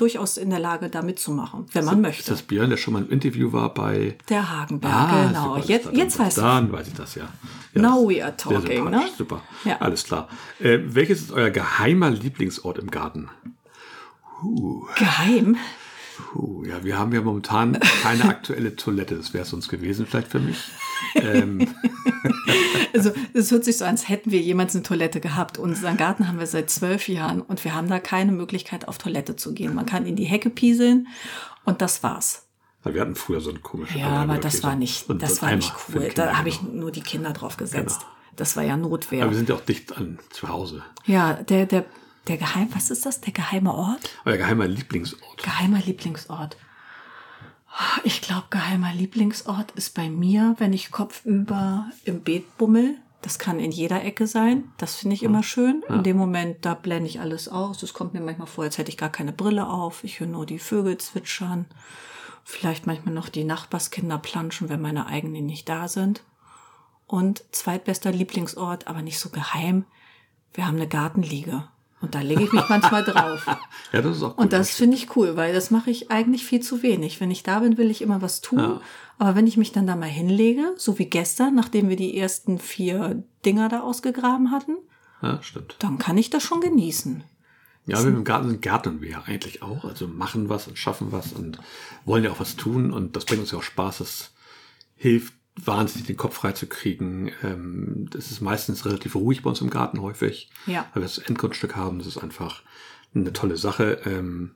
durchaus 0.00 0.36
in 0.36 0.50
der 0.50 0.58
Lage, 0.58 0.88
da 0.88 1.02
mitzumachen, 1.02 1.66
wenn 1.72 1.84
man 1.84 1.96
Ist 1.96 2.02
möchte. 2.02 2.30
das 2.30 2.42
Björn, 2.42 2.70
der 2.70 2.76
schon 2.76 2.94
mal 2.94 3.02
im 3.02 3.10
Interview 3.10 3.52
war 3.52 3.72
bei... 3.74 4.16
Der 4.28 4.50
Hagenberg, 4.50 4.92
Ah, 4.92 5.26
genau. 5.28 5.54
super, 5.56 5.66
jetzt 5.68 5.92
jetzt 5.92 6.18
weißt 6.18 6.36
du. 6.38 6.40
Dann 6.42 6.72
weiß 6.72 6.88
ich 6.88 6.94
das, 6.94 7.14
ja. 7.14 7.28
ja 7.74 7.82
Now 7.82 8.08
we 8.08 8.24
are 8.24 8.36
talking, 8.36 8.90
ne? 8.90 9.04
Super, 9.16 9.42
Ja. 9.64 9.76
alles 9.80 10.04
klar. 10.04 10.28
Äh, 10.58 10.78
welches 10.84 11.20
ist 11.22 11.32
euer 11.32 11.50
geheimer 11.50 12.10
Lieblingsort 12.10 12.78
im 12.78 12.90
Garten? 12.90 13.28
Geheim. 14.96 15.56
Puh, 16.32 16.64
ja, 16.64 16.82
wir 16.84 16.98
haben 16.98 17.12
ja 17.12 17.20
momentan 17.22 17.78
keine 18.02 18.24
aktuelle 18.24 18.76
Toilette. 18.76 19.16
Das 19.16 19.32
wäre 19.34 19.44
es 19.44 19.52
uns 19.52 19.68
gewesen, 19.68 20.06
vielleicht 20.06 20.28
für 20.28 20.38
mich. 20.40 20.56
Ähm, 21.14 21.66
Also 22.92 23.12
es 23.34 23.50
hört 23.50 23.64
sich 23.64 23.78
so 23.78 23.84
an, 23.84 23.92
als 23.92 24.08
hätten 24.08 24.30
wir 24.30 24.40
jemals 24.40 24.74
eine 24.74 24.82
Toilette 24.82 25.20
gehabt. 25.20 25.58
Unseren 25.58 25.96
Garten 25.96 26.28
haben 26.28 26.38
wir 26.38 26.46
seit 26.46 26.70
zwölf 26.70 27.08
Jahren 27.08 27.40
und 27.40 27.64
wir 27.64 27.74
haben 27.74 27.88
da 27.88 27.98
keine 28.00 28.32
Möglichkeit, 28.32 28.88
auf 28.88 28.98
Toilette 28.98 29.36
zu 29.36 29.54
gehen. 29.54 29.74
Man 29.74 29.86
kann 29.86 30.06
in 30.06 30.16
die 30.16 30.24
Hecke 30.24 30.50
pieseln 30.50 31.06
und 31.64 31.80
das 31.82 32.02
war's. 32.02 32.46
wir 32.84 33.00
hatten 33.00 33.14
früher 33.14 33.40
so 33.40 33.50
einen 33.50 33.62
komischen. 33.62 34.00
Ja, 34.00 34.08
aber 34.08 34.38
das 34.38 34.62
war 34.62 34.74
nicht, 34.76 35.06
das 35.08 35.40
war 35.40 35.54
nicht 35.54 35.72
cool. 35.88 36.10
Da 36.14 36.36
habe 36.36 36.48
ich 36.48 36.58
Genau. 36.60 36.72
nur 36.72 36.90
die 36.92 37.00
Kinder 37.02 37.32
drauf 37.32 37.56
gesetzt. 37.56 38.00
Genau. 38.00 38.12
Das 38.36 38.56
war 38.56 38.64
ja 38.64 38.76
Notwehr. 38.76 39.22
Aber 39.22 39.30
wir 39.32 39.36
sind 39.38 39.48
ja 39.48 39.54
auch 39.54 39.60
dicht 39.64 39.96
an 39.96 40.18
zu 40.30 40.48
Hause. 40.48 40.82
Ja, 41.06 41.34
der, 41.34 41.66
der, 41.66 41.84
der 42.26 42.36
Geheim, 42.38 42.68
was 42.74 42.90
ist 42.90 43.06
das? 43.06 43.20
Der 43.20 43.32
geheime 43.32 43.72
Ort? 43.72 44.10
Euer 44.24 44.36
geheimer 44.36 44.66
Lieblingsort. 44.66 45.42
Geheimer 45.42 45.78
Lieblingsort. 45.84 46.56
Ich 48.04 48.20
glaube, 48.20 48.46
geheimer 48.50 48.92
Lieblingsort 48.92 49.72
ist 49.72 49.94
bei 49.94 50.08
mir, 50.08 50.54
wenn 50.58 50.72
ich 50.72 50.90
kopfüber 50.90 51.90
im 52.04 52.22
Beet 52.22 52.56
bummel. 52.58 52.96
Das 53.22 53.38
kann 53.38 53.60
in 53.60 53.70
jeder 53.70 54.02
Ecke 54.02 54.26
sein. 54.26 54.72
Das 54.78 54.96
finde 54.96 55.14
ich 55.14 55.22
immer 55.22 55.42
schön. 55.42 55.82
In 55.88 56.02
dem 56.02 56.16
Moment, 56.16 56.64
da 56.64 56.74
blende 56.74 57.08
ich 57.08 57.20
alles 57.20 57.48
aus. 57.48 57.82
Es 57.82 57.92
kommt 57.92 58.14
mir 58.14 58.20
manchmal 58.20 58.46
vor, 58.46 58.64
als 58.64 58.78
hätte 58.78 58.90
ich 58.90 58.96
gar 58.96 59.10
keine 59.10 59.32
Brille 59.32 59.68
auf. 59.68 60.04
Ich 60.04 60.20
höre 60.20 60.26
nur 60.26 60.46
die 60.46 60.58
Vögel 60.58 60.96
zwitschern. 60.96 61.66
Vielleicht 62.44 62.86
manchmal 62.86 63.14
noch 63.14 63.28
die 63.28 63.44
Nachbarskinder 63.44 64.18
planschen, 64.18 64.70
wenn 64.70 64.80
meine 64.80 65.06
eigenen 65.06 65.44
nicht 65.44 65.68
da 65.68 65.86
sind. 65.86 66.24
Und 67.06 67.44
zweitbester 67.52 68.10
Lieblingsort, 68.10 68.86
aber 68.86 69.02
nicht 69.02 69.18
so 69.18 69.28
geheim. 69.28 69.84
Wir 70.54 70.66
haben 70.66 70.76
eine 70.76 70.88
Gartenliege. 70.88 71.68
Und 72.00 72.14
da 72.14 72.20
lege 72.20 72.44
ich 72.44 72.52
mich 72.52 72.68
manchmal 72.68 73.04
drauf. 73.04 73.46
Ja, 73.92 74.02
das 74.02 74.18
ist 74.18 74.22
auch 74.22 74.36
gut. 74.36 74.44
Und 74.44 74.52
das 74.52 74.70
finde 74.70 74.96
ich 74.96 75.16
cool, 75.16 75.36
weil 75.36 75.52
das 75.52 75.72
mache 75.72 75.90
ich 75.90 76.12
eigentlich 76.12 76.44
viel 76.44 76.60
zu 76.60 76.84
wenig. 76.84 77.20
Wenn 77.20 77.32
ich 77.32 77.42
da 77.42 77.58
bin, 77.58 77.76
will 77.76 77.90
ich 77.90 78.02
immer 78.02 78.22
was 78.22 78.40
tun. 78.40 78.58
Ja. 78.58 78.80
Aber 79.18 79.34
wenn 79.34 79.48
ich 79.48 79.56
mich 79.56 79.72
dann 79.72 79.86
da 79.86 79.96
mal 79.96 80.06
hinlege, 80.06 80.74
so 80.76 80.98
wie 81.00 81.06
gestern, 81.06 81.56
nachdem 81.56 81.88
wir 81.88 81.96
die 81.96 82.16
ersten 82.16 82.60
vier 82.60 83.24
Dinger 83.44 83.68
da 83.68 83.80
ausgegraben 83.80 84.52
hatten, 84.52 84.76
ja, 85.22 85.42
stimmt. 85.42 85.74
dann 85.80 85.98
kann 85.98 86.16
ich 86.16 86.30
das 86.30 86.44
schon 86.44 86.60
genießen. 86.60 87.24
Ja, 87.86 88.00
wir 88.04 88.10
im 88.10 88.22
Garten 88.22 88.48
sind, 88.48 88.62
gärtnern 88.62 89.00
wir 89.00 89.10
ja 89.10 89.22
eigentlich 89.26 89.62
auch. 89.62 89.84
Also 89.84 90.06
machen 90.06 90.48
was 90.48 90.68
und 90.68 90.78
schaffen 90.78 91.10
was 91.10 91.32
und 91.32 91.58
wollen 92.04 92.22
ja 92.22 92.30
auch 92.30 92.38
was 92.38 92.54
tun. 92.54 92.92
Und 92.92 93.16
das 93.16 93.24
bringt 93.24 93.40
uns 93.40 93.50
ja 93.50 93.58
auch 93.58 93.64
Spaß. 93.64 93.98
Das 93.98 94.30
hilft 94.94 95.34
wahnsinnig 95.64 96.06
den 96.06 96.16
Kopf 96.16 96.34
frei 96.36 96.52
zu 96.52 96.66
kriegen. 96.66 97.30
Ähm, 97.42 98.08
das 98.10 98.30
ist 98.30 98.40
meistens 98.40 98.84
relativ 98.86 99.14
ruhig 99.14 99.42
bei 99.42 99.50
uns 99.50 99.60
im 99.60 99.70
Garten 99.70 100.00
häufig, 100.00 100.50
Ja. 100.66 100.86
weil 100.92 101.02
wir 101.02 101.08
das 101.08 101.18
Endgrundstück 101.18 101.76
haben. 101.76 101.98
Das 101.98 102.06
ist 102.06 102.18
einfach 102.18 102.62
eine 103.14 103.32
tolle 103.32 103.56
Sache. 103.56 104.00
Ähm, 104.04 104.54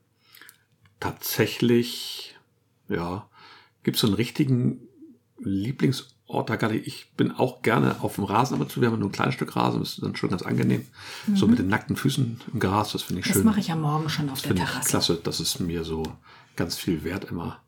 tatsächlich, 1.00 2.34
ja, 2.88 3.28
gibt 3.82 3.96
es 3.96 4.00
so 4.00 4.06
einen 4.06 4.16
richtigen 4.16 4.80
Lieblingsort 5.38 6.48
da 6.48 6.56
gar 6.56 6.70
nicht. 6.70 6.86
Ich 6.86 7.12
bin 7.16 7.32
auch 7.32 7.62
gerne 7.62 7.96
auf 8.02 8.14
dem 8.16 8.24
Rasen 8.24 8.54
aber 8.54 8.68
zu. 8.68 8.80
Wir 8.80 8.90
haben 8.90 8.98
nur 8.98 9.08
ein 9.08 9.12
kleines 9.12 9.34
Stück 9.34 9.54
Rasen, 9.56 9.80
das 9.80 9.90
ist 9.94 10.02
dann 10.02 10.16
schon 10.16 10.30
ganz 10.30 10.42
angenehm. 10.42 10.86
So 11.34 11.46
mit 11.46 11.58
den 11.58 11.68
nackten 11.68 11.96
Füßen 11.96 12.40
im 12.52 12.60
Gras, 12.60 12.92
das 12.92 13.02
finde 13.02 13.20
ich 13.20 13.26
Mhm. 13.26 13.28
Das 13.30 13.36
schön. 13.38 13.44
mache 13.46 13.60
ich 13.60 13.68
ja 13.68 13.76
morgen 13.76 14.08
schon 14.08 14.30
auf 14.30 14.40
Das 14.40 14.48
der 14.54 14.56
Terrasse. 14.64 14.88
klasse. 14.88 15.20
Das 15.22 15.40
ist 15.40 15.60
mir 15.60 15.84
so 15.84 16.02
ganz 16.56 16.76
viel 16.76 17.04
wert 17.04 17.24
immer. 17.24 17.60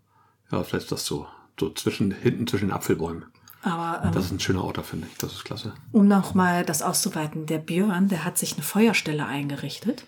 Ja, 0.50 0.62
vielleicht 0.62 0.84
ist 0.84 0.92
das 0.92 1.04
so, 1.04 1.26
so 1.58 1.70
zwischen, 1.70 2.10
hinten 2.12 2.46
zwischen 2.46 2.68
den 2.68 2.72
Apfelbäumen. 2.74 3.24
Aber 3.62 4.04
ähm, 4.04 4.12
Das 4.12 4.26
ist 4.26 4.30
ein 4.32 4.40
schöner 4.40 4.64
Ort, 4.64 4.78
da 4.78 4.82
finde 4.82 5.08
ich. 5.10 5.18
Das 5.18 5.32
ist 5.32 5.44
klasse. 5.44 5.74
um 5.92 6.06
nochmal 6.06 6.64
das 6.64 6.82
auszuweiten, 6.82 7.46
der 7.46 7.58
Björn, 7.58 8.08
der 8.08 8.24
hat 8.24 8.38
sich 8.38 8.54
eine 8.54 8.62
Feuerstelle 8.62 9.26
eingerichtet. 9.26 10.04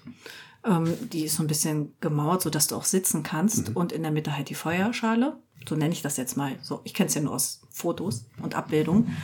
Ähm, 0.65 0.93
die 1.13 1.25
ist 1.25 1.37
so 1.37 1.43
ein 1.43 1.47
bisschen 1.49 1.95
gemauert, 2.01 2.43
sodass 2.43 2.69
du 2.69 2.77
auch 2.77 2.85
sitzen 2.85 3.23
kannst. 3.23 3.75
Und 3.75 3.93
in 3.93 4.03
der 4.03 4.13
Mitte 4.13 4.37
halt 4.37 4.49
die 4.49 4.55
Feuerschale. 4.55 5.37
So 5.69 5.75
nenne 5.75 5.93
ich 5.93 6.03
das 6.03 6.17
jetzt 6.17 6.37
mal. 6.37 6.53
So, 6.63 6.81
ich 6.85 6.95
kenne 6.95 7.09
es 7.09 7.15
ja 7.15 7.21
nur 7.21 7.33
aus 7.35 7.63
Fotos 7.71 8.27
und 8.43 8.55
Abbildungen. 8.55 9.17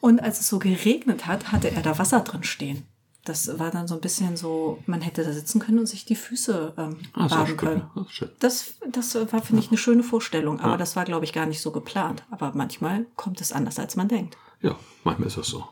Und 0.00 0.20
als 0.22 0.40
es 0.40 0.48
so 0.48 0.58
geregnet 0.58 1.26
hat, 1.26 1.52
hatte 1.52 1.70
er 1.70 1.82
da 1.82 1.98
Wasser 1.98 2.20
drin 2.20 2.42
stehen. 2.44 2.84
Das 3.24 3.58
war 3.58 3.70
dann 3.70 3.88
so 3.88 3.94
ein 3.94 4.00
bisschen 4.00 4.36
so, 4.36 4.82
man 4.86 5.00
hätte 5.00 5.24
da 5.24 5.32
sitzen 5.32 5.58
können 5.58 5.78
und 5.78 5.86
sich 5.86 6.04
die 6.04 6.14
Füße 6.16 6.74
ähm, 6.76 6.96
Ah, 7.14 7.28
baden 7.28 7.56
können. 7.56 7.90
Das 7.94 8.12
schön. 8.12 8.28
Das, 8.38 8.74
das 8.90 9.14
war, 9.32 9.42
finde 9.42 9.62
ich, 9.62 9.68
eine 9.68 9.78
schöne 9.78 10.02
Vorstellung. 10.02 10.60
Aber 10.60 10.76
das 10.76 10.94
war, 10.94 11.04
glaube 11.04 11.24
ich, 11.24 11.32
gar 11.32 11.46
nicht 11.46 11.60
so 11.62 11.70
geplant. 11.70 12.22
Aber 12.30 12.52
manchmal 12.54 13.06
kommt 13.16 13.40
es 13.40 13.52
anders, 13.52 13.78
als 13.78 13.96
man 13.96 14.08
denkt. 14.08 14.36
Ja, 14.60 14.76
manchmal 15.04 15.28
ist 15.28 15.38
das 15.38 15.46
so. 15.48 15.66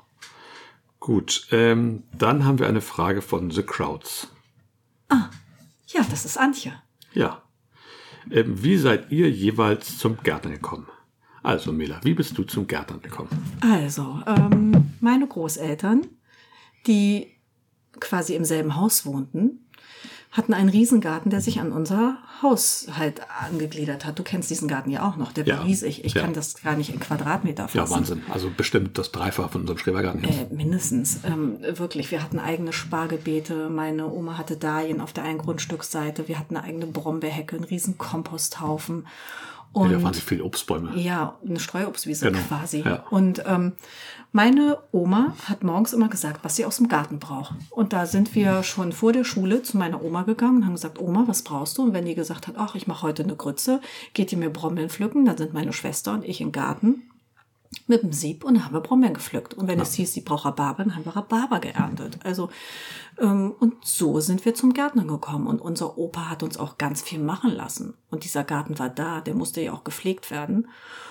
Gut, 0.99 1.49
ähm, 1.51 2.05
dann 2.17 2.45
haben 2.45 2.59
wir 2.59 2.69
eine 2.69 2.81
Frage 2.81 3.23
von 3.23 3.51
The 3.51 3.63
Crowds. 3.65 4.29
Ja, 5.89 6.01
das 6.11 6.25
ist 6.25 6.39
Antje. 6.39 6.73
Ja. 7.13 7.43
Ähm, 8.31 8.63
wie 8.63 8.79
seid 8.79 9.11
ihr 9.13 9.31
jeweils 9.31 9.99
zum 9.99 10.17
Gärtner 10.23 10.53
gekommen? 10.53 10.87
Also, 11.43 11.73
Mela, 11.73 12.01
wie 12.03 12.15
bist 12.15 12.39
du 12.39 12.45
zum 12.45 12.67
Gärtner 12.67 12.99
gekommen? 12.99 13.29
Also, 13.61 14.23
ähm, 14.27 14.95
meine 15.01 15.27
Großeltern, 15.27 16.07
die 16.87 17.32
quasi 18.01 18.35
im 18.35 18.45
selben 18.45 18.77
Haus 18.77 19.05
wohnten, 19.07 19.59
hatten 20.31 20.55
einen 20.55 20.71
Riesengarten, 20.71 21.31
der 21.31 21.43
sich 21.43 21.61
an 21.61 21.73
unser 21.73 22.17
Haus 22.41 22.87
halt 22.97 23.21
angegliedert 23.43 24.07
hat. 24.07 24.19
Du 24.19 24.23
kennst 24.23 24.49
diesen 24.49 24.67
Garten 24.67 24.89
ja 24.91 25.07
auch 25.07 25.17
noch, 25.17 25.31
der 25.33 25.45
Ja. 25.45 25.59
war 25.59 25.65
riesig. 25.67 26.05
Ich 26.07 26.15
Ja. 26.15 26.23
kann 26.23 26.33
das 26.33 26.63
gar 26.63 26.75
nicht 26.75 26.89
in 26.93 26.99
Quadratmeter 27.01 27.69
fassen. 27.69 27.77
Ja, 27.77 27.91
Wahnsinn. 27.91 28.23
Also 28.31 28.51
bestimmt 28.57 28.97
das 28.97 29.13
Dreifache 29.13 29.51
von 29.51 29.61
unserem 29.61 29.79
Schrebergarten. 29.79 30.25
Äh, 30.25 30.47
mindestens. 30.51 31.19
Ähm, 31.25 31.59
wirklich. 31.79 32.11
Wir 32.11 32.23
hatten 32.23 32.39
eigene 32.39 32.73
Spargelbeete. 32.73 33.69
Meine 33.69 34.11
Oma 34.11 34.39
hatte 34.39 34.57
Dahlien 34.57 35.03
auf 35.03 35.13
der 35.13 35.25
einen 35.25 35.39
Grundstücksseite. 35.39 36.29
Wir 36.29 36.39
hatten 36.39 36.57
eine 36.57 36.67
eigene 36.67 36.87
Brombeerhecke, 36.87 37.57
einen 37.57 37.65
riesen 37.67 37.99
Komposthaufen. 37.99 39.07
Und 39.73 39.91
ja, 39.91 39.97
da 39.99 40.03
waren 40.05 40.15
viele 40.15 40.45
Obstbäume. 40.45 40.97
ja, 40.99 41.39
eine 41.47 41.59
Streuobstwiese 41.59 42.27
Genau, 42.27 42.39
quasi. 42.49 42.81
ja. 42.81 43.05
Und 43.11 43.43
ähm, 43.47 43.73
meine 44.33 44.79
Oma 44.93 45.35
hat 45.47 45.63
morgens 45.65 45.93
immer 45.93 46.09
gesagt, 46.09 46.41
was 46.45 46.57
sie 46.57 46.65
aus 46.65 46.77
dem 46.77 46.89
Garten 46.89 47.19
braucht. 47.19 47.55
Und 47.71 47.93
da 47.93 48.07
sind 48.07 48.35
wir 48.35 48.63
schon 48.63 48.93
vor 48.93 49.13
der 49.13 49.25
Schule 49.25 49.63
zu 49.63 49.77
meiner 49.79 50.03
Oma 50.03 50.23
gegangen 50.23 50.59
und 50.59 50.65
haben 50.67 50.75
gesagt, 50.75 50.99
Oma, 50.99 51.25
was 51.27 51.43
brauchst 51.43 51.79
du? 51.79 51.83
Und 51.83 51.93
wenn 51.95 52.05
die 52.07 52.15
gesagt 52.15 52.49
hat, 52.49 52.55
ach, 52.59 52.75
ich 52.75 52.87
mache 52.87 53.03
heute 53.03 53.23
eine 53.25 53.37
Grütze, 53.37 53.81
geht 54.15 54.31
die 54.31 54.37
mir 54.37 54.51
Brombeeren 54.51 54.91
pflücken, 54.91 55.25
dann 55.25 55.37
sind 55.39 55.55
meine 55.55 55.73
Schwester 55.73 56.13
und 56.13 56.25
ich 56.25 56.41
im 56.41 56.53
Garten 56.53 57.03
mit 57.87 58.03
dem 58.03 58.13
Sieb 58.13 58.45
und 58.45 58.55
dann 58.55 58.65
haben 58.67 58.75
wir 58.75 58.81
Brombeeren 58.81 59.15
gepflückt. 59.15 59.55
Und 59.55 59.67
wenn 59.69 59.81
es 59.81 59.95
hieß, 59.95 60.13
sie 60.13 60.21
braucht 60.21 60.45
Rhabarber, 60.45 60.85
dann 60.85 60.95
haben 60.95 61.07
wir 61.07 61.17
Rhabarber 61.17 61.59
geerntet. 61.59 62.19
Also, 62.23 62.51
und 63.19 63.75
so 63.85 64.21
sind 64.21 64.45
wir 64.45 64.55
zum 64.55 64.73
Gärtner 64.73 65.05
gekommen. 65.05 65.47
Und 65.47 65.61
unser 65.61 65.99
Opa 65.99 66.29
hat 66.31 66.43
uns 66.43 66.57
auch 66.57 66.79
ganz 66.79 67.03
viel 67.03 67.19
machen 67.19 67.51
lassen. 67.51 67.95
Und 68.11 68.25
dieser 68.25 68.43
Garten 68.43 68.79
war 68.79 68.89
da, 68.89 69.21
der 69.21 69.35
musste 69.35 69.61
ja 69.61 69.73
auch 69.73 69.85
gepflegt 69.85 70.31
werden. 70.31 70.69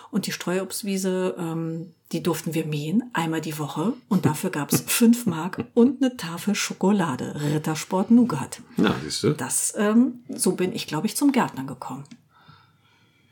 Und 0.10 0.28
die 0.28 0.32
Streuobstwiese, 0.32 1.36
ähm, 1.38 1.94
die 2.12 2.22
durften 2.22 2.54
wir 2.54 2.66
mähen, 2.66 3.04
einmal 3.14 3.40
die 3.40 3.58
Woche. 3.58 3.94
Und 4.10 4.26
dafür 4.26 4.50
gab 4.50 4.74
es 4.74 4.82
fünf 4.88 5.26
Mark 5.26 5.64
und 5.74 6.04
eine 6.04 6.18
Tafel 6.18 6.54
Schokolade, 6.56 7.36
Rittersport 7.54 8.12
Nougat. 8.12 8.62
Na, 8.76 8.94
siehst 9.04 9.24
du? 9.24 9.34
Das, 9.34 9.74
ähm, 9.78 10.20
so 10.28 10.54
bin 10.54 10.74
ich, 10.74 10.88
glaube 10.88 11.08
ich, 11.08 11.16
zum 11.16 11.32
Gärtner 11.32 11.64
gekommen. 11.64 12.04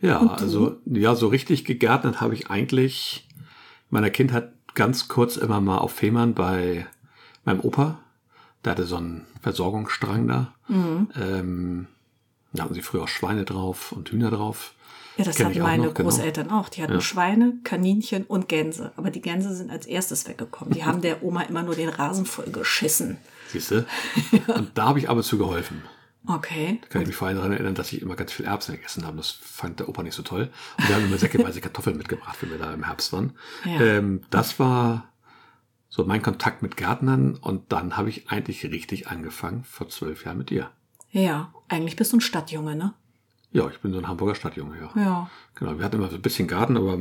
Ja, 0.01 0.19
also 0.19 0.77
ja, 0.85 1.15
so 1.15 1.27
richtig 1.27 1.65
gegärtnet 1.65 2.21
habe 2.21 2.33
ich 2.33 2.49
eigentlich 2.49 3.27
in 3.35 3.45
meiner 3.89 4.09
Kindheit 4.09 4.53
ganz 4.73 5.09
kurz 5.09 5.35
immer 5.35 5.59
mal 5.59 5.79
auf 5.79 5.91
Fehmarn 5.91 6.33
bei 6.33 6.87
meinem 7.43 7.59
Opa. 7.59 7.99
Der 8.65 8.71
hatte 8.71 8.85
so 8.85 8.97
einen 8.97 9.25
Versorgungsstrang 9.41 10.27
da. 10.27 10.53
Mhm. 10.67 11.09
Ähm, 11.15 11.87
da 12.53 12.63
hatten 12.63 12.73
sie 12.73 12.81
früher 12.81 13.03
auch 13.03 13.07
Schweine 13.07 13.45
drauf 13.45 13.91
und 13.91 14.09
Hühner 14.09 14.31
drauf. 14.31 14.73
Ja, 15.17 15.25
das 15.25 15.35
Kenn 15.35 15.47
hatten 15.47 15.61
auch 15.61 15.67
meine 15.67 15.85
noch, 15.87 15.93
genau. 15.93 16.09
Großeltern 16.09 16.49
auch. 16.49 16.69
Die 16.69 16.81
hatten 16.81 17.01
Schweine, 17.01 17.55
Kaninchen 17.63 18.23
und 18.23 18.47
Gänse. 18.47 18.93
Aber 18.95 19.11
die 19.11 19.21
Gänse 19.21 19.53
sind 19.53 19.69
als 19.69 19.85
erstes 19.85 20.27
weggekommen. 20.27 20.73
Die 20.73 20.85
haben 20.85 21.01
der 21.01 21.23
Oma 21.23 21.41
immer 21.41 21.61
nur 21.61 21.75
den 21.75 21.89
Rasen 21.89 22.25
voll 22.25 22.45
geschissen. 22.45 23.17
Siehst 23.49 23.71
du? 23.71 23.85
Und 24.55 24.77
da 24.77 24.85
habe 24.85 24.99
ich 24.99 25.09
aber 25.09 25.21
zu 25.21 25.37
geholfen. 25.37 25.83
Okay. 26.25 26.79
Kann 26.89 27.01
ich 27.01 27.07
mich 27.07 27.15
vor 27.17 27.27
allem 27.27 27.37
daran 27.37 27.51
erinnern, 27.51 27.75
dass 27.75 27.91
ich 27.91 28.01
immer 28.01 28.15
ganz 28.15 28.31
viel 28.31 28.45
Erbsen 28.45 28.75
gegessen 28.75 29.05
habe. 29.05 29.17
Das 29.17 29.31
fand 29.31 29.79
der 29.79 29.89
Opa 29.89 30.03
nicht 30.03 30.13
so 30.13 30.21
toll. 30.21 30.49
Und 30.77 30.87
wir 30.87 30.95
haben 30.95 31.05
immer 31.05 31.17
säckeweise 31.17 31.59
Kartoffeln 31.59 31.97
mitgebracht, 31.97 32.37
wenn 32.41 32.51
wir 32.51 32.57
da 32.57 32.73
im 32.73 32.85
Herbst 32.85 33.11
waren. 33.11 33.33
Ja. 33.65 33.81
Ähm, 33.81 34.21
das 34.29 34.59
war 34.59 35.08
so 35.89 36.05
mein 36.05 36.21
Kontakt 36.21 36.61
mit 36.61 36.77
Gärtnern. 36.77 37.35
Und 37.35 37.71
dann 37.71 37.97
habe 37.97 38.09
ich 38.09 38.29
eigentlich 38.29 38.63
richtig 38.65 39.07
angefangen 39.07 39.63
vor 39.63 39.89
zwölf 39.89 40.25
Jahren 40.25 40.37
mit 40.37 40.49
dir. 40.49 40.69
Ja, 41.11 41.51
eigentlich 41.67 41.95
bist 41.95 42.13
du 42.13 42.17
ein 42.17 42.21
Stadtjunge, 42.21 42.75
ne? 42.75 42.93
Ja, 43.51 43.67
ich 43.67 43.79
bin 43.79 43.91
so 43.93 43.97
ein 43.97 44.07
Hamburger 44.07 44.35
Stadtjunge, 44.35 44.77
ja. 44.79 45.01
Ja. 45.01 45.29
Genau, 45.55 45.77
wir 45.77 45.83
hatten 45.83 45.95
immer 45.95 46.09
so 46.09 46.15
ein 46.15 46.21
bisschen 46.21 46.47
Garten, 46.47 46.77
aber 46.77 46.95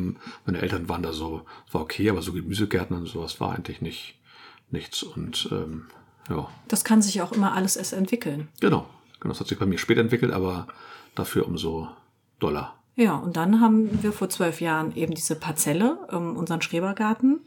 meine 0.46 0.62
Eltern 0.62 0.88
waren 0.88 1.02
da 1.02 1.12
so, 1.12 1.44
es 1.66 1.74
war 1.74 1.82
okay, 1.82 2.08
aber 2.08 2.22
so 2.22 2.32
Gemüsegärten 2.32 2.96
und 2.96 3.06
sowas 3.06 3.38
war 3.40 3.54
eigentlich 3.54 3.82
nicht 3.82 4.14
nichts. 4.70 5.02
Und 5.02 5.48
ähm, 5.52 5.88
ja, 6.30 6.48
Das 6.68 6.84
kann 6.84 7.02
sich 7.02 7.20
auch 7.22 7.32
immer 7.32 7.52
alles 7.52 7.76
erst 7.76 7.92
entwickeln. 7.92 8.48
genau. 8.60 8.86
Genau, 9.20 9.32
das 9.32 9.40
hat 9.40 9.48
sich 9.48 9.58
bei 9.58 9.66
mir 9.66 9.78
später 9.78 10.00
entwickelt, 10.00 10.32
aber 10.32 10.68
dafür 11.16 11.46
umso 11.48 11.88
doller. 12.38 12.74
Ja, 12.94 13.16
und 13.16 13.36
dann 13.36 13.60
haben 13.60 14.00
wir 14.02 14.12
vor 14.12 14.28
zwölf 14.28 14.60
Jahren 14.60 14.94
eben 14.94 15.12
diese 15.12 15.34
Parzelle, 15.34 15.98
ähm, 16.12 16.36
unseren 16.36 16.62
Schrebergarten, 16.62 17.40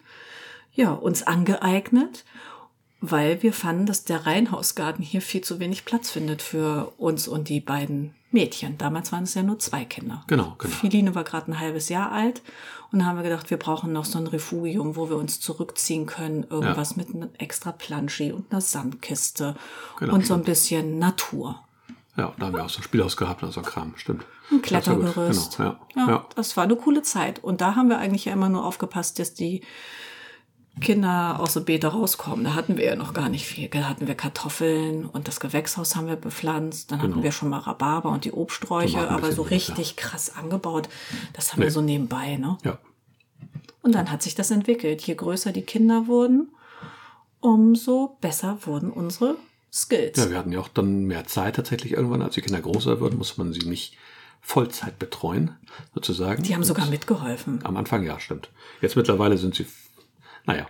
ja, 0.73 0.91
uns 0.91 1.23
angeeignet, 1.23 2.25
weil 3.01 3.41
wir 3.43 3.53
fanden, 3.53 3.85
dass 3.85 4.05
der 4.05 4.25
Reihenhausgarten 4.25 5.03
hier 5.03 5.21
viel 5.21 5.41
zu 5.41 5.59
wenig 5.59 5.85
Platz 5.85 6.11
findet 6.11 6.41
für 6.41 6.93
uns 6.97 7.27
und 7.27 7.49
die 7.49 7.59
beiden 7.59 8.13
Mädchen. 8.31 8.77
Damals 8.77 9.11
waren 9.11 9.23
es 9.23 9.33
ja 9.33 9.43
nur 9.43 9.59
zwei 9.59 9.83
Kinder. 9.85 10.23
Genau, 10.27 10.55
genau. 10.57 10.73
Philine 10.73 11.15
war 11.15 11.23
gerade 11.23 11.51
ein 11.51 11.59
halbes 11.59 11.89
Jahr 11.89 12.11
alt 12.11 12.41
und 12.91 13.05
haben 13.05 13.17
wir 13.17 13.23
gedacht, 13.23 13.49
wir 13.49 13.57
brauchen 13.57 13.91
noch 13.91 14.05
so 14.05 14.19
ein 14.19 14.27
Refugium, 14.27 14.95
wo 14.95 15.09
wir 15.09 15.17
uns 15.17 15.39
zurückziehen 15.39 16.05
können, 16.05 16.45
irgendwas 16.49 16.95
mit 16.95 17.09
einem 17.09 17.29
extra 17.37 17.71
Planschi 17.71 18.31
und 18.31 18.51
einer 18.51 18.61
Sandkiste 18.61 19.55
Genau, 19.99 20.13
und 20.13 20.25
so 20.25 20.33
ein 20.33 20.37
stimmt. 20.37 20.45
bisschen 20.45 20.99
Natur. 20.99 21.59
Ja, 22.17 22.33
da 22.37 22.45
haben 22.45 22.53
wir 22.53 22.63
auch 22.63 22.69
so 22.69 22.79
ein 22.79 22.83
Spielhaus 22.83 23.17
gehabt 23.17 23.41
und 23.43 23.51
so 23.51 23.61
ein 23.61 23.65
Kram, 23.65 23.93
stimmt. 23.95 24.25
Ein 24.49 24.57
gut, 24.57 24.63
Klettergerüst. 24.63 25.57
Genau, 25.57 25.69
ja. 25.69 25.79
Ja, 25.95 26.09
ja. 26.09 26.25
das 26.35 26.57
war 26.57 26.65
eine 26.65 26.75
coole 26.75 27.03
Zeit. 27.03 27.43
Und 27.43 27.61
da 27.61 27.75
haben 27.75 27.89
wir 27.89 27.97
eigentlich 27.99 28.25
ja 28.25 28.33
immer 28.33 28.49
nur 28.49 28.65
aufgepasst, 28.65 29.17
dass 29.19 29.33
die 29.33 29.61
Kinder 30.81 31.39
aus 31.39 31.53
dem 31.53 31.63
Beete 31.65 31.87
rauskommen. 31.87 32.43
Da 32.43 32.53
hatten 32.55 32.75
wir 32.77 32.83
ja 32.85 32.95
noch 32.97 33.13
gar 33.13 33.29
nicht 33.29 33.45
viel. 33.45 33.69
Da 33.69 33.87
hatten 33.87 34.07
wir 34.07 34.15
Kartoffeln 34.15 35.05
und 35.05 35.27
das 35.29 35.39
Gewächshaus 35.39 35.95
haben 35.95 36.07
wir 36.07 36.17
bepflanzt. 36.17 36.91
Dann 36.91 36.99
hatten 37.01 37.11
Genau. 37.13 37.23
wir 37.23 37.31
schon 37.31 37.49
mal 37.49 37.59
Rhabarber 37.59 38.09
und 38.09 38.25
die 38.25 38.33
Obststräuche, 38.33 39.09
aber 39.09 39.31
so 39.31 39.43
ja 39.43 39.49
richtig 39.49 39.95
krass 39.95 40.35
angebaut. 40.35 40.89
Das 41.33 41.53
haben 41.53 41.59
Nee. 41.59 41.67
wir 41.67 41.71
so 41.71 41.81
nebenbei, 41.81 42.35
ne? 42.35 42.57
ja. 42.65 42.77
Und 43.83 43.95
dann 43.95 44.11
hat 44.11 44.21
sich 44.21 44.35
das 44.35 44.51
entwickelt. 44.51 45.01
Je 45.01 45.15
größer 45.15 45.51
die 45.51 45.63
Kinder 45.63 46.05
wurden, 46.07 46.49
umso 47.39 48.17
besser 48.21 48.57
wurden 48.65 48.91
unsere 48.91 49.35
Skills. 49.73 50.17
Ja, 50.17 50.29
wir 50.29 50.37
hatten 50.37 50.51
ja 50.51 50.59
auch 50.59 50.67
dann 50.67 51.05
mehr 51.05 51.25
Zeit 51.25 51.55
tatsächlich 51.55 51.93
irgendwann. 51.93 52.21
Als 52.21 52.35
die 52.35 52.41
Kinder 52.41 52.61
größer 52.61 52.99
wurden, 52.99 53.17
musste 53.17 53.41
man 53.41 53.53
sie 53.53 53.67
nicht 53.67 53.97
Vollzeit 54.41 54.97
betreuen, 54.99 55.55
sozusagen. 55.93 56.43
die 56.43 56.53
haben 56.55 56.63
sogar 56.63 56.87
mitgeholfen. 56.87 57.59
Am 57.63 57.77
Anfang 57.77 58.03
ja, 58.03 58.19
stimmt. 58.19 58.49
Jetzt 58.81 58.95
mittlerweile 58.95 59.37
sind 59.37 59.55
sie, 59.55 59.65
naja, 60.45 60.67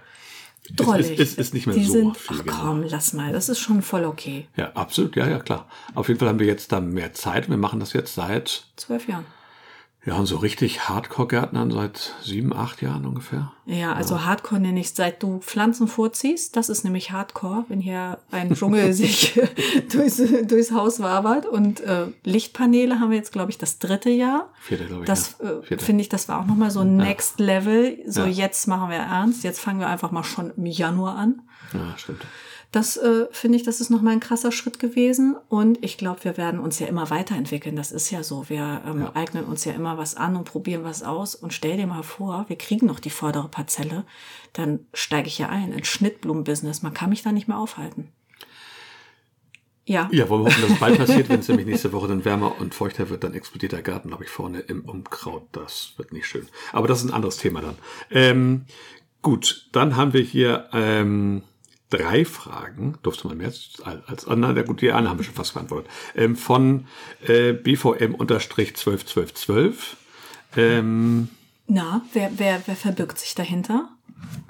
Drollig. 0.76 1.12
ist, 1.12 1.20
ist, 1.20 1.40
ist 1.40 1.54
nicht 1.54 1.68
mehr 1.68 1.76
die 1.76 1.86
so 1.86 1.94
sind, 1.94 2.18
viel. 2.18 2.38
ach 2.38 2.44
genau. 2.44 2.58
komm, 2.58 2.84
lass 2.84 3.14
mal. 3.14 3.34
Das 3.34 3.50
ist 3.50 3.60
schon 3.60 3.82
voll 3.82 4.06
okay. 4.06 4.48
Ja, 4.56 4.72
absolut, 4.74 5.16
ja, 5.16 5.28
ja, 5.28 5.40
klar. 5.40 5.68
Auf 5.96 6.08
jeden 6.08 6.20
Fall 6.20 6.30
haben 6.30 6.40
wir 6.40 6.48
jetzt 6.48 6.72
da 6.72 6.80
mehr 6.80 7.14
Zeit. 7.14 7.50
Wir 7.50 7.58
machen 7.58 7.80
das 7.80 7.94
jetzt 7.94 8.16
seit 8.16 8.66
Zwölf 8.76 9.08
Jahren. 9.08 9.26
Ja, 10.04 10.16
und 10.16 10.26
so 10.26 10.38
richtig 10.38 10.90
Hardcore-Gärtnern 10.90 11.70
seit 11.70 12.16
sieben, 12.24 12.54
acht 12.54 12.82
Jahren 12.82 13.06
ungefähr. 13.06 13.52
Ja, 13.68 13.94
also 13.94 14.16
ja. 14.16 14.26
Hardcore 14.26 14.60
nenne 14.60 14.80
ich, 14.80 14.94
seit 14.94 15.22
du 15.22 15.40
Pflanzen 15.42 15.88
vorziehst. 15.88 16.56
Das 16.56 16.70
ist 16.70 16.84
nämlich 16.84 17.12
Hardcore, 17.12 17.66
wenn 17.68 17.80
hier 17.80 18.18
ein 18.32 18.52
Dschungel 18.56 18.94
sich 18.94 19.40
durchs, 19.92 20.20
durchs 20.48 20.72
Haus 20.72 21.02
wabert. 21.02 21.46
Und 21.46 21.82
äh, 21.82 22.08
Lichtpaneele 22.24 23.00
haben 23.00 23.12
wir 23.12 23.18
jetzt, 23.18 23.32
glaube 23.32 23.52
ich, 23.52 23.60
das 23.60 23.78
dritte 23.78 24.10
Jahr. 24.10 24.52
Vierte, 24.60 24.86
glaube 24.86 25.04
ich. 25.04 25.08
Das 25.08 25.38
ja. 25.40 25.60
äh, 25.60 25.78
finde 25.78 26.02
ich, 26.02 26.10
das 26.10 26.28
war 26.28 26.40
auch 26.40 26.48
nochmal 26.48 26.72
so 26.72 26.80
ein 26.80 26.98
ja. 26.98 27.06
Next 27.06 27.40
Level. 27.40 28.00
So, 28.08 28.26
jetzt 28.26 28.68
machen 28.68 28.90
wir 28.90 28.98
ernst. 28.98 29.44
Jetzt 29.44 29.60
fangen 29.60 29.80
wir 29.80 29.88
einfach 29.88 30.10
mal 30.10 30.24
schon 30.24 30.52
im 30.58 30.66
Januar 30.66 31.16
an. 31.16 31.44
Ja, 31.74 31.96
stimmt. 31.98 32.26
Das 32.72 32.96
äh, 32.96 33.26
finde 33.32 33.58
ich, 33.58 33.64
das 33.64 33.82
ist 33.82 33.90
nochmal 33.90 34.14
ein 34.14 34.22
krasser 34.22 34.54
Schritt 34.54 34.80
gewesen. 34.80 35.36
Und 35.50 35.84
ich 35.84 35.98
glaube, 35.98 36.24
wir 36.24 36.38
werden 36.38 36.60
uns 36.62 36.80
ja 36.80 36.88
immer 36.88 37.10
weiterentwickeln. 37.10 37.76
Das 37.76 37.92
ist 37.92 38.12
ja 38.12 38.24
so. 38.24 38.48
Wir 38.48 38.82
ähm, 38.88 39.02
ja. 39.02 39.12
eignen 39.14 39.44
uns 39.44 39.66
ja 39.66 39.74
immer 39.74 39.98
was 39.98 40.16
an 40.16 40.38
und 40.38 40.46
probieren 40.46 40.86
was 40.86 41.04
aus. 41.04 41.36
Und 41.36 41.54
stell 41.54 41.76
dir 41.76 41.88
mal 41.88 42.04
vor, 42.04 42.46
wir 42.48 42.58
kriegen 42.58 42.86
noch 42.86 43.02
die 43.02 43.10
vordere 43.10 43.50
Parzelle. 43.50 44.06
Dann 44.54 44.86
steige 44.94 45.28
ich 45.28 45.38
ja 45.38 45.50
ein 45.50 45.74
ins 45.74 45.90
Schnittblumenbusiness. 45.90 46.82
Man 46.82 46.94
kann 46.94 47.10
mich 47.10 47.24
da 47.24 47.34
nicht 47.34 47.50
mehr 47.50 47.58
aufhalten. 47.58 48.08
Ja. 49.86 50.08
Ja, 50.14 50.30
wollen 50.30 50.46
wir 50.46 50.52
hoffen, 50.52 50.62
dass 50.62 50.72
es 50.72 50.80
bald 50.80 50.98
passiert. 50.98 51.28
Wenn 51.28 51.42
es 51.42 51.50
nämlich 51.50 51.68
nächste 51.68 51.92
Woche 51.92 52.08
dann 52.08 52.24
wärmer 52.24 52.58
und 52.62 52.74
feuchter 52.74 53.10
wird, 53.10 53.26
dann 53.26 53.34
explodiert 53.34 53.74
der 53.74 53.82
Garten, 53.82 54.08
glaube 54.08 54.24
ich, 54.24 54.30
vorne 54.30 54.60
im 54.62 54.86
Umkraut. 54.86 55.44
Das 55.52 55.96
wird 55.98 56.14
nicht 56.14 56.26
schön. 56.28 56.48
Aber 56.72 56.88
das 56.88 57.00
ist 57.00 57.10
ein 57.10 57.14
anderes 57.14 57.36
Thema 57.36 57.60
dann. 57.60 57.76
Ähm, 58.10 58.66
gut, 59.22 59.68
dann 59.74 59.98
haben 59.98 60.14
wir 60.14 60.22
hier 60.22 60.70
ähm, 60.72 61.44
drei 61.92 62.26
Fragen, 62.26 62.98
durfte 63.04 63.28
man 63.28 63.38
mehr 63.38 63.46
als, 63.48 63.78
oh, 64.28 64.34
na 64.36 64.60
gut, 64.64 64.82
die 64.82 64.92
eine 64.92 65.10
haben 65.10 65.20
wir 65.20 65.24
schon 65.24 65.36
fast 65.36 65.54
beantwortet, 65.54 65.92
ähm, 66.16 66.36
von 66.36 66.88
äh, 67.28 67.52
BVM-121212. 67.52 69.74
Ähm, 70.58 71.30
na, 71.68 72.02
wer, 72.14 72.32
wer, 72.38 72.64
wer 72.66 72.76
verbirgt 72.76 73.20
sich 73.20 73.36
dahinter? 73.36 73.90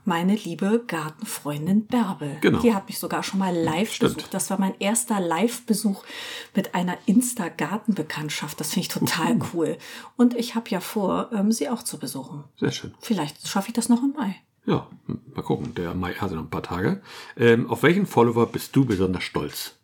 Meine 0.06 0.36
liebe 0.36 0.84
Gartenfreundin 0.88 1.86
Bärbel. 1.86 2.38
Genau. 2.42 2.60
Die 2.60 2.74
hat 2.74 2.88
mich 2.88 2.98
sogar 2.98 3.22
schon 3.22 3.40
mal 3.40 3.56
live 3.56 3.94
Stimmt. 3.94 4.16
besucht. 4.16 4.34
Das 4.34 4.50
war 4.50 4.60
mein 4.60 4.74
erster 4.80 5.20
Live-Besuch 5.20 6.04
mit 6.56 6.74
einer 6.74 6.98
Insta-Gartenbekanntschaft. 7.06 8.60
Das 8.60 8.74
finde 8.74 8.88
ich 8.88 8.88
total 8.88 9.38
cool. 9.54 9.78
Und 10.18 10.36
ich 10.36 10.56
habe 10.56 10.70
ja 10.70 10.80
vor, 10.80 11.30
ähm, 11.32 11.52
sie 11.52 11.70
auch 11.70 11.84
zu 11.84 12.00
besuchen. 12.00 12.46
Sehr 12.60 12.72
schön. 12.72 12.96
Vielleicht 13.00 13.48
schaffe 13.48 13.68
ich 13.68 13.74
das 13.74 13.90
noch 13.90 14.02
im 14.02 14.14
Mai. 14.18 14.38
Ja, 14.66 14.88
mal 15.08 15.42
gucken. 15.42 15.74
Der 15.76 15.94
Mai 15.94 16.14
hat 16.14 16.32
noch 16.32 16.40
ein 16.40 16.50
paar 16.50 16.64
Tage. 16.64 17.02
Ähm, 17.38 17.70
auf 17.70 17.84
welchen 17.84 18.06
Follower 18.06 18.46
bist 18.46 18.76
du 18.76 18.86
besonders 18.86 19.24
stolz? 19.24 19.76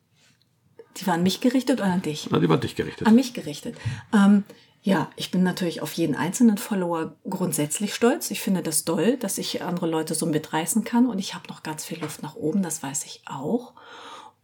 Die 0.97 1.07
waren 1.07 1.15
an 1.15 1.23
mich 1.23 1.41
gerichtet 1.41 1.80
oder 1.80 1.91
an 1.91 2.01
dich? 2.01 2.28
Na, 2.32 2.39
die 2.39 2.47
waren 2.47 2.55
an 2.57 2.61
dich 2.61 2.75
gerichtet. 2.75 3.07
An 3.07 3.15
mich 3.15 3.34
gerichtet. 3.34 3.75
Ähm, 4.13 4.43
ja, 4.84 5.09
ich 5.15 5.32
bin 5.32 5.43
natürlich 5.43 5.82
auf 5.82 5.93
jeden 5.93 6.15
einzelnen 6.15 6.57
Follower 6.57 7.15
grundsätzlich 7.30 7.93
stolz. 7.93 8.32
Ich 8.32 8.39
finde 8.39 8.61
das 8.61 8.86
toll, 8.86 9.17
dass 9.17 9.38
ich 9.38 9.61
andere 9.61 9.88
Leute 9.88 10.15
so 10.15 10.25
mitreißen 10.25 10.84
kann 10.84 11.07
und 11.07 11.19
ich 11.19 11.34
habe 11.34 11.47
noch 11.49 11.63
ganz 11.63 11.84
viel 11.84 11.99
Luft 11.99 12.23
nach 12.23 12.36
oben, 12.36 12.61
das 12.61 12.82
weiß 12.82 13.05
ich 13.05 13.21
auch. 13.25 13.73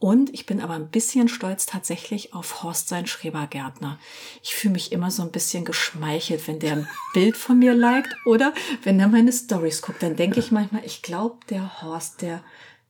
Und 0.04 0.34
ich 0.34 0.46
bin 0.46 0.60
aber 0.60 0.74
ein 0.74 0.90
bisschen 0.90 1.30
stolz 1.30 1.66
tatsächlich 1.66 2.34
auf 2.34 2.62
Horst 2.62 2.90
sein 2.90 3.08
Schrebergärtner. 3.08 3.98
Ich 4.42 4.54
fühle 4.54 4.74
mich 4.74 4.92
immer 4.92 5.10
so 5.12 5.24
ein 5.24 5.32
bisschen 5.32 5.64
geschmeichelt, 5.64 6.46
wenn 6.46 6.60
der 6.60 6.74
ein 6.74 6.90
Bild 7.14 7.38
von 7.38 7.58
mir 7.58 7.74
liked 7.74 8.14
oder 8.26 8.54
wenn 8.84 9.00
er 9.00 9.08
meine 9.08 9.32
Stories 9.32 9.82
guckt. 9.82 10.04
Dann 10.04 10.18
denke 10.18 10.42
ich 10.42 10.52
manchmal, 10.52 10.84
ich 10.84 11.04
glaube, 11.04 11.38
der 11.50 11.82
Horst, 11.82 12.22
der 12.22 12.44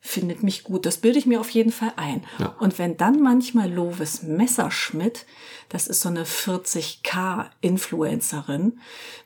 findet 0.05 0.43
mich 0.43 0.63
gut. 0.65 0.85
Das 0.85 0.97
bilde 0.97 1.17
ich 1.17 1.25
mir 1.25 1.39
auf 1.39 1.49
jeden 1.51 1.71
Fall 1.71 1.93
ein. 1.95 2.23
Ja. 2.37 2.53
Und 2.59 2.77
wenn 2.77 2.97
dann 2.97 3.21
manchmal 3.21 3.71
Lovis 3.71 4.21
Messerschmidt, 4.21 5.25
das 5.69 5.87
ist 5.87 6.01
so 6.01 6.09
eine 6.09 6.25
40k 6.25 7.45
Influencerin 7.61 8.79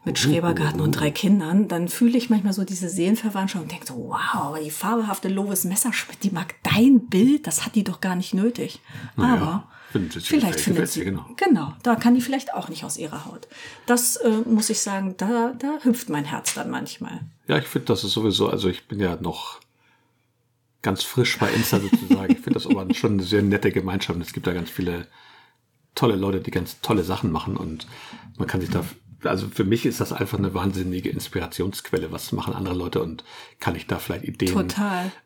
mit 0.06 0.20
Schrebergarten 0.20 0.80
und 0.80 0.92
drei 0.92 1.10
Kindern, 1.10 1.68
dann 1.68 1.88
fühle 1.88 2.16
ich 2.16 2.30
manchmal 2.30 2.54
so 2.54 2.64
diese 2.64 2.90
Seelenverwandtschaft 2.90 3.64
und 3.64 3.72
denke 3.72 3.88
so, 3.88 3.96
wow, 3.96 4.56
die 4.64 4.70
fabelhafte 4.70 5.30
Lovis 5.30 5.64
Messerschmidt, 5.64 6.24
die 6.24 6.30
mag 6.30 6.54
dein 6.62 7.08
Bild, 7.08 7.48
das 7.48 7.66
hat 7.66 7.74
die 7.74 7.84
doch 7.84 8.00
gar 8.00 8.16
nicht 8.16 8.36
nötig. 8.36 8.80
Naja, 9.16 9.34
Aber 9.34 9.68
findet 9.92 10.24
vielleicht 10.24 10.60
findet 10.60 10.92
sie, 10.92 11.04
genau. 11.04 11.26
genau, 11.38 11.74
da 11.82 11.96
kann 11.96 12.14
die 12.14 12.22
vielleicht 12.22 12.54
auch 12.54 12.70
nicht 12.70 12.84
aus 12.84 12.98
ihrer 12.98 13.26
Haut. 13.26 13.48
Das 13.88 14.18
äh, 14.18 14.30
muss 14.46 14.70
ich 14.70 14.80
sagen, 14.80 15.16
da, 15.18 15.54
da 15.58 15.80
hüpft 15.82 16.10
mein 16.10 16.26
Herz 16.26 16.54
dann 16.54 16.70
manchmal. 16.70 17.22
Ja, 17.48 17.58
ich 17.58 17.66
finde, 17.66 17.88
das 17.88 18.04
ist 18.04 18.12
sowieso, 18.12 18.48
also 18.48 18.70
ich 18.70 18.88
bin 18.88 19.00
ja 19.00 19.18
noch 19.20 19.60
ganz 20.82 21.04
frisch 21.04 21.38
bei 21.38 21.50
Insta 21.52 21.80
sozusagen. 21.80 22.32
Ich 22.32 22.40
finde 22.40 22.60
das 22.60 22.68
aber 22.68 22.94
schon 22.94 23.14
eine 23.14 23.24
sehr 23.24 23.42
nette 23.42 23.72
Gemeinschaft. 23.72 24.16
Und 24.16 24.22
es 24.22 24.34
gibt 24.34 24.48
da 24.48 24.54
ganz 24.54 24.70
viele 24.70 25.08
tolle 25.96 26.16
Leute, 26.16 26.40
die 26.42 26.52
ganz 26.52 26.80
tolle 26.82 27.04
Sachen 27.04 27.32
machen 27.32 27.58
und 27.58 27.88
man 28.38 28.48
kann 28.48 28.62
sich 28.62 28.70
da, 28.70 28.86
also 29.24 29.48
für 29.48 29.64
mich 29.64 29.86
ist 29.88 30.00
das 30.00 30.14
einfach 30.14 30.38
eine 30.38 30.54
wahnsinnige 30.54 31.10
Inspirationsquelle. 31.10 32.12
Was 32.12 32.32
machen 32.32 32.54
andere 32.54 32.76
Leute 32.76 33.02
und 33.02 33.24
kann 33.60 33.76
ich 33.76 33.88
da 33.88 33.98
vielleicht 33.98 34.26
Ideen 34.26 34.68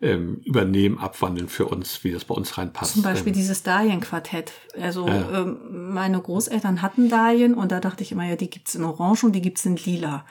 ähm, 0.02 0.42
übernehmen, 0.46 0.98
abwandeln 0.98 1.50
für 1.50 1.66
uns, 1.66 2.06
wie 2.06 2.12
das 2.12 2.24
bei 2.24 2.34
uns 2.34 2.58
reinpasst. 2.58 2.94
Zum 2.94 3.02
Beispiel 3.02 3.34
ähm, 3.34 3.40
dieses 3.40 3.64
Dahlien-Quartett. 3.64 4.54
Also 4.80 5.08
Ja. 5.08 5.42
ähm, 5.42 5.94
meine 5.94 6.22
Großeltern 6.22 6.82
hatten 6.82 7.10
Dahlien 7.10 7.54
und 7.54 7.74
da 7.74 7.82
dachte 7.82 8.04
ich 8.04 8.14
immer, 8.14 8.26
ja, 8.26 8.38
die 8.38 8.50
gibt's 8.50 8.74
in 8.74 8.86
Orange 8.86 9.26
und 9.26 9.34
die 9.34 9.42
gibt's 9.42 9.66
in 9.66 9.76
Lila. 9.76 10.26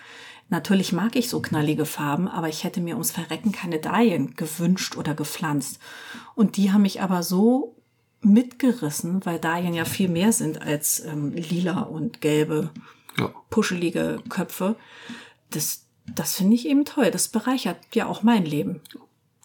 Natürlich 0.51 0.93
mag 0.93 1.15
ich 1.17 1.29
so 1.29 1.41
knallige 1.41 1.87
Farben, 1.87 2.27
aber 2.29 2.49
ich 2.49 2.65
hätte 2.65 2.81
mir 2.81 2.95
ums 2.95 3.13
Verrecken 3.13 3.53
keine 3.53 3.79
Dahlien 3.79 4.35
gewünscht 4.35 4.97
oder 4.97 5.15
gepflanzt. 5.15 5.79
Und 6.35 6.57
die 6.57 6.73
haben 6.73 6.83
mich 6.83 7.01
aber 7.01 7.23
so 7.23 7.77
mitgerissen, 8.23 9.25
weil 9.25 9.39
Dahlien 9.39 9.75
ja 9.75 9.85
viel 9.85 10.09
mehr 10.09 10.33
sind 10.33 10.61
als 10.61 11.01
ähm, 11.05 11.33
lila 11.33 11.83
und 11.83 12.21
gelbe, 12.21 12.71
Ja. 13.19 13.29
puschelige 13.49 14.19
Köpfe. 14.29 14.77
Das, 15.51 15.87
das 16.15 16.35
finde 16.37 16.55
ich 16.57 16.67
eben 16.67 16.85
toll. 16.85 17.11
Das 17.11 17.29
bereichert 17.29 17.79
ja 17.95 18.07
auch 18.07 18.23
mein 18.23 18.45
Leben. 18.45 18.81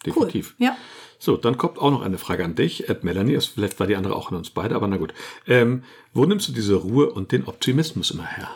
definitiv. 0.04 0.54
Cool. 0.58 0.66
Ja. 0.66 0.76
So, 1.18 1.36
dann 1.36 1.56
kommt 1.56 1.78
auch 1.78 1.90
noch 1.90 2.02
eine 2.02 2.18
Frage 2.18 2.44
an 2.44 2.54
dich, 2.54 2.88
Ed 2.90 3.02
Melanie. 3.04 3.40
Vielleicht 3.40 3.80
war 3.80 3.86
die 3.86 3.96
andere 3.96 4.14
auch 4.14 4.30
an 4.30 4.36
uns 4.36 4.50
beide, 4.50 4.74
aber 4.74 4.86
na 4.86 4.98
gut. 4.98 5.14
Ähm, 5.46 5.82
wo 6.12 6.26
nimmst 6.26 6.48
du 6.48 6.52
diese 6.52 6.74
Ruhe 6.74 7.10
und 7.10 7.32
den 7.32 7.46
Optimismus 7.46 8.10
immer 8.10 8.26
her? 8.26 8.50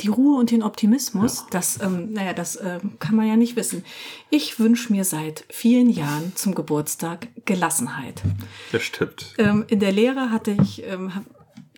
Die 0.00 0.08
Ruhe 0.08 0.38
und 0.38 0.50
den 0.50 0.62
Optimismus, 0.62 1.46
das, 1.50 1.80
ähm, 1.82 2.12
naja, 2.12 2.32
das 2.32 2.56
ähm, 2.62 2.98
kann 3.00 3.16
man 3.16 3.26
ja 3.26 3.36
nicht 3.36 3.56
wissen. 3.56 3.84
Ich 4.30 4.60
wünsche 4.60 4.92
mir 4.92 5.04
seit 5.04 5.44
vielen 5.50 5.90
Jahren 5.90 6.32
zum 6.36 6.54
Geburtstag 6.54 7.28
Gelassenheit. 7.44 8.22
Das 8.70 8.82
stimmt. 8.82 9.34
Ähm, 9.38 9.64
in 9.68 9.80
der 9.80 9.90
Lehre 9.90 10.30
hatte 10.30 10.56
ich 10.62 10.84
ähm, 10.84 11.10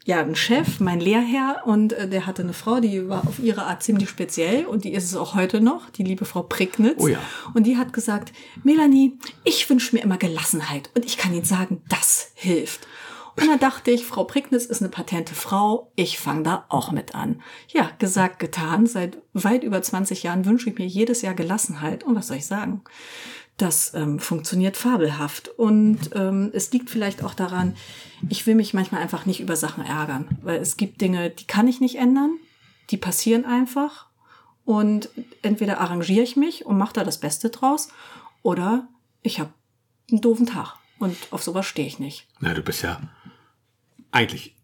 ja 0.04 0.20
einen 0.20 0.34
Chef, 0.34 0.80
mein 0.80 1.00
Lehrherr, 1.00 1.62
und 1.64 1.92
äh, 1.92 2.08
der 2.08 2.26
hatte 2.26 2.42
eine 2.42 2.52
Frau, 2.52 2.80
die 2.80 3.08
war 3.08 3.26
auf 3.26 3.38
ihre 3.38 3.64
Art 3.64 3.82
ziemlich 3.82 4.08
speziell 4.08 4.66
und 4.66 4.84
die 4.84 4.92
ist 4.92 5.04
es 5.04 5.16
auch 5.16 5.34
heute 5.34 5.60
noch, 5.60 5.88
die 5.90 6.02
liebe 6.02 6.24
Frau 6.24 6.42
Pricknitz. 6.42 6.98
Oh 6.98 7.08
ja. 7.08 7.18
Und 7.54 7.66
die 7.66 7.76
hat 7.76 7.92
gesagt, 7.92 8.32
Melanie, 8.64 9.18
ich 9.44 9.68
wünsche 9.70 9.94
mir 9.94 10.02
immer 10.02 10.18
Gelassenheit 10.18 10.90
und 10.94 11.04
ich 11.04 11.16
kann 11.16 11.32
Ihnen 11.32 11.44
sagen, 11.44 11.82
das 11.88 12.32
hilft. 12.34 12.86
Und 13.41 13.49
da 13.49 13.57
dachte 13.57 13.91
ich, 13.91 14.05
Frau 14.05 14.24
Pricknitz 14.24 14.66
ist 14.66 14.82
eine 14.82 14.91
patente 14.91 15.34
Frau, 15.34 15.93
ich 15.97 16.18
fange 16.18 16.43
da 16.43 16.64
auch 16.68 16.93
mit 16.93 17.14
an. 17.14 17.41
Ja, 17.68 17.91
gesagt, 17.99 18.38
getan. 18.38 18.86
Seit 18.86 19.18
weit 19.32 19.64
über 19.64 19.80
20 19.80 20.22
Jahren 20.22 20.45
wünsche 20.45 20.68
ich 20.68 20.78
mir 20.78 20.86
jedes 20.86 21.22
Jahr 21.22 21.34
Gelassenheit. 21.34 22.05
Und 22.05 22.16
was 22.16 22.28
soll 22.28 22.36
ich 22.36 22.47
sagen? 22.47 22.82
Das 23.57 23.95
ähm, 23.95 24.18
funktioniert 24.18 24.76
fabelhaft. 24.76 25.49
Und 25.49 26.11
ähm, 26.14 26.51
es 26.53 26.70
liegt 26.72 26.91
vielleicht 26.91 27.22
auch 27.24 27.34
daran, 27.34 27.76
ich 28.28 28.47
will 28.47 28.55
mich 28.55 28.74
manchmal 28.74 29.01
einfach 29.01 29.26
nicht 29.26 29.41
über 29.41 29.57
Sachen 29.57 29.84
ärgern. 29.84 30.38
Weil 30.43 30.61
es 30.61 30.76
gibt 30.76 31.01
Dinge, 31.01 31.30
die 31.30 31.47
kann 31.47 31.68
ich 31.68 31.80
nicht 31.80 31.97
ändern. 31.97 32.36
Die 32.91 32.97
passieren 32.97 33.45
einfach. 33.45 34.07
Und 34.64 35.09
entweder 35.43 35.80
arrangiere 35.80 36.22
ich 36.22 36.36
mich 36.36 36.66
und 36.66 36.76
mache 36.76 36.93
da 36.93 37.05
das 37.05 37.18
Beste 37.18 37.49
draus. 37.51 37.88
Oder 38.43 38.88
ich 39.22 39.41
habe 39.41 39.53
einen 40.11 40.20
doofen 40.20 40.47
Tag. 40.47 40.76
Und 40.99 41.16
auf 41.30 41.43
sowas 41.43 41.64
stehe 41.64 41.88
ich 41.88 41.99
nicht. 41.99 42.28
Na, 42.41 42.53
du 42.53 42.62
bist 42.62 42.82
ja 42.82 43.01
eigentlich 44.12 44.56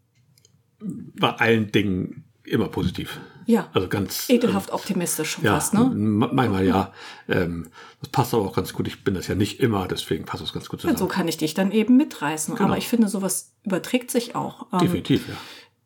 bei 0.78 1.30
allen 1.30 1.72
Dingen 1.72 2.24
immer 2.44 2.68
positiv. 2.68 3.18
Ja. 3.46 3.68
Also 3.74 3.88
ganz. 3.88 4.28
Ekelhaft 4.28 4.72
optimistisch 4.72 5.30
schon 5.32 5.44
Ja, 5.44 5.54
fast, 5.54 5.72
ne? 5.74 5.84
ma- 5.84 6.30
manchmal 6.32 6.66
ja. 6.66 6.92
Ähm, 7.28 7.68
das 8.00 8.08
passt 8.10 8.34
aber 8.34 8.44
auch 8.44 8.54
ganz 8.54 8.72
gut. 8.72 8.88
Ich 8.88 9.04
bin 9.04 9.14
das 9.14 9.28
ja 9.28 9.34
nicht 9.36 9.60
immer, 9.60 9.86
deswegen 9.86 10.24
passt 10.24 10.42
das 10.42 10.52
ganz 10.52 10.66
gut 10.68 10.78
Und 10.78 10.80
zusammen. 10.82 10.98
so 10.98 11.06
kann 11.06 11.28
ich 11.28 11.36
dich 11.36 11.54
dann 11.54 11.70
eben 11.70 11.96
mitreißen. 11.96 12.54
Genau. 12.56 12.68
Aber 12.68 12.78
ich 12.78 12.88
finde, 12.88 13.08
sowas 13.08 13.52
überträgt 13.64 14.10
sich 14.10 14.34
auch. 14.34 14.66
Ähm, 14.72 14.80
Definitiv, 14.80 15.28
ja. 15.28 15.34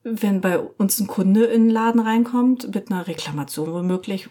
wenn 0.04 0.40
bei 0.40 0.58
uns 0.58 0.98
ein 1.00 1.06
Kunde 1.06 1.44
in 1.44 1.64
den 1.64 1.70
Laden 1.70 2.00
reinkommt, 2.00 2.74
mit 2.74 2.90
einer 2.90 3.06
Reklamation 3.06 3.72
womöglich, 3.72 4.28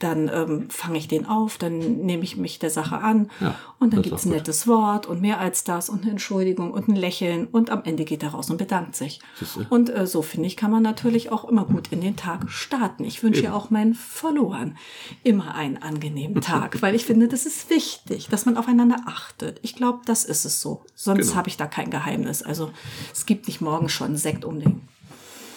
dann 0.00 0.28
ähm, 0.32 0.68
fange 0.70 0.98
ich 0.98 1.06
den 1.08 1.26
auf, 1.26 1.56
dann 1.58 1.78
nehme 1.78 2.24
ich 2.24 2.36
mich 2.36 2.58
der 2.58 2.70
Sache 2.70 2.96
an 2.98 3.30
Ja, 3.40 3.54
und 3.78 3.92
dann 3.92 4.02
gibt's 4.02 4.24
ein 4.24 4.30
nettes 4.32 4.66
Wort 4.66 5.06
und 5.06 5.20
mehr 5.20 5.38
als 5.38 5.62
das 5.62 5.88
und 5.88 6.02
eine 6.02 6.10
Entschuldigung 6.10 6.72
und 6.72 6.88
ein 6.88 6.96
Lächeln 6.96 7.46
und 7.46 7.70
am 7.70 7.82
Ende 7.84 8.04
geht 8.04 8.22
er 8.22 8.30
raus 8.30 8.50
und 8.50 8.56
bedankt 8.56 8.96
sich. 8.96 9.20
Siehste. 9.38 9.66
Und 9.70 9.88
äh, 9.90 10.06
so 10.06 10.22
finde 10.22 10.46
ich, 10.48 10.56
kann 10.56 10.70
man 10.70 10.82
natürlich 10.82 11.30
auch 11.30 11.44
immer 11.44 11.64
gut 11.64 11.88
in 11.92 12.00
den 12.00 12.16
Tag 12.16 12.50
starten. 12.50 13.04
Ich 13.04 13.22
wünsche 13.22 13.42
ja 13.42 13.52
auch 13.52 13.70
meinen 13.70 13.94
Followern 13.94 14.76
immer 15.22 15.54
einen 15.54 15.76
angenehmen 15.76 16.40
Tag, 16.40 16.82
weil 16.82 16.94
ich 16.94 17.04
finde, 17.04 17.28
das 17.28 17.46
ist 17.46 17.70
wichtig, 17.70 18.28
dass 18.28 18.46
man 18.46 18.56
aufeinander 18.56 18.96
achtet. 19.06 19.60
Ich 19.62 19.76
glaube, 19.76 20.00
das 20.06 20.24
ist 20.24 20.44
es 20.44 20.60
so. 20.60 20.82
Sonst 20.94 21.26
Genau. 21.28 21.36
habe 21.36 21.48
ich 21.48 21.56
da 21.56 21.66
kein 21.66 21.90
Geheimnis. 21.90 22.42
Also 22.42 22.70
es 23.12 23.26
gibt 23.26 23.46
nicht 23.46 23.60
morgen 23.60 23.88
schon 23.88 24.16
Sekt 24.16 24.44
um, 24.44 24.58
den, 24.60 24.80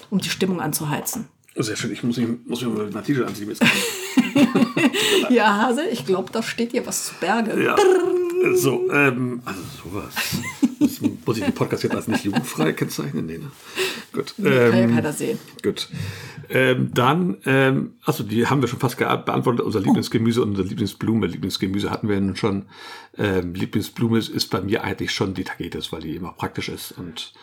um 0.09 0.19
die 0.19 0.29
Stimmung 0.29 0.59
anzuheizen. 0.61 1.27
Sehr 1.55 1.75
schön, 1.75 1.91
ich 1.91 2.03
muss, 2.03 2.17
mich, 2.17 2.27
muss 2.45 2.61
mich 2.61 2.73
mal 2.73 2.95
ein 2.95 3.03
T-Shirt 3.03 3.27
anziehen. 3.27 3.53
ja, 5.29 5.57
Hase, 5.57 5.87
ich 5.89 6.05
glaube, 6.05 6.31
da 6.31 6.41
steht 6.41 6.73
dir 6.73 6.85
was 6.87 7.07
zu 7.07 7.13
Berge. 7.19 7.63
Ja. 7.63 7.75
So, 8.55 8.91
ähm, 8.91 9.41
also 9.45 9.61
sowas. 9.83 10.13
Das 10.79 10.99
muss 10.99 11.37
ich 11.37 11.45
den 11.45 11.53
Podcast 11.53 11.83
jetzt 11.83 11.95
als 11.95 12.07
nicht 12.07 12.25
jugendfrei 12.25 12.73
kennzeichnen? 12.73 13.25
Nee, 13.25 13.37
ne? 13.37 13.51
Gut. 14.11 14.33
Nee, 14.37 14.49
kann 14.49 14.79
ja 14.79 14.87
keiner 14.87 15.13
sehen. 15.13 15.39
Gut. 15.61 15.87
Ähm, 16.49 16.91
dann, 16.93 17.37
ähm, 17.45 17.93
also 18.03 18.23
die 18.23 18.47
haben 18.47 18.61
wir 18.61 18.67
schon 18.67 18.79
fast 18.79 18.97
beantwortet. 18.97 19.65
Unser 19.65 19.79
Lieblingsgemüse 19.79 20.41
und 20.41 20.49
unsere 20.49 20.67
Lieblingsblume. 20.67 21.27
Lieblingsgemüse 21.27 21.89
hatten 21.89 22.09
wir 22.09 22.19
nun 22.19 22.35
schon. 22.35 22.65
Ähm, 23.17 23.53
Lieblingsblume 23.53 24.19
ist 24.19 24.49
bei 24.49 24.61
mir 24.61 24.83
eigentlich 24.83 25.11
schon 25.11 25.33
die 25.33 25.45
Tagetes, 25.45 25.91
weil 25.91 26.01
die 26.01 26.15
immer 26.15 26.33
praktisch 26.33 26.69
ist 26.69 26.91
und 26.97 27.33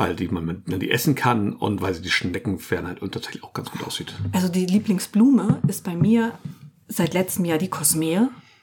weil 0.00 0.16
die 0.16 0.28
man, 0.28 0.62
man 0.64 0.80
die 0.80 0.90
essen 0.90 1.14
kann 1.14 1.52
und 1.52 1.82
weil 1.82 1.92
sie 1.92 2.00
die 2.00 2.10
Schneckenfernheit 2.10 3.02
und 3.02 3.12
tatsächlich 3.12 3.44
auch 3.44 3.52
ganz 3.52 3.70
gut 3.70 3.86
aussieht. 3.86 4.14
Also 4.32 4.48
die 4.48 4.64
Lieblingsblume 4.64 5.60
ist 5.68 5.84
bei 5.84 5.94
mir 5.94 6.32
seit 6.88 7.12
letztem 7.12 7.44
Jahr 7.44 7.58
die 7.58 7.68
Kosmee 7.68 8.20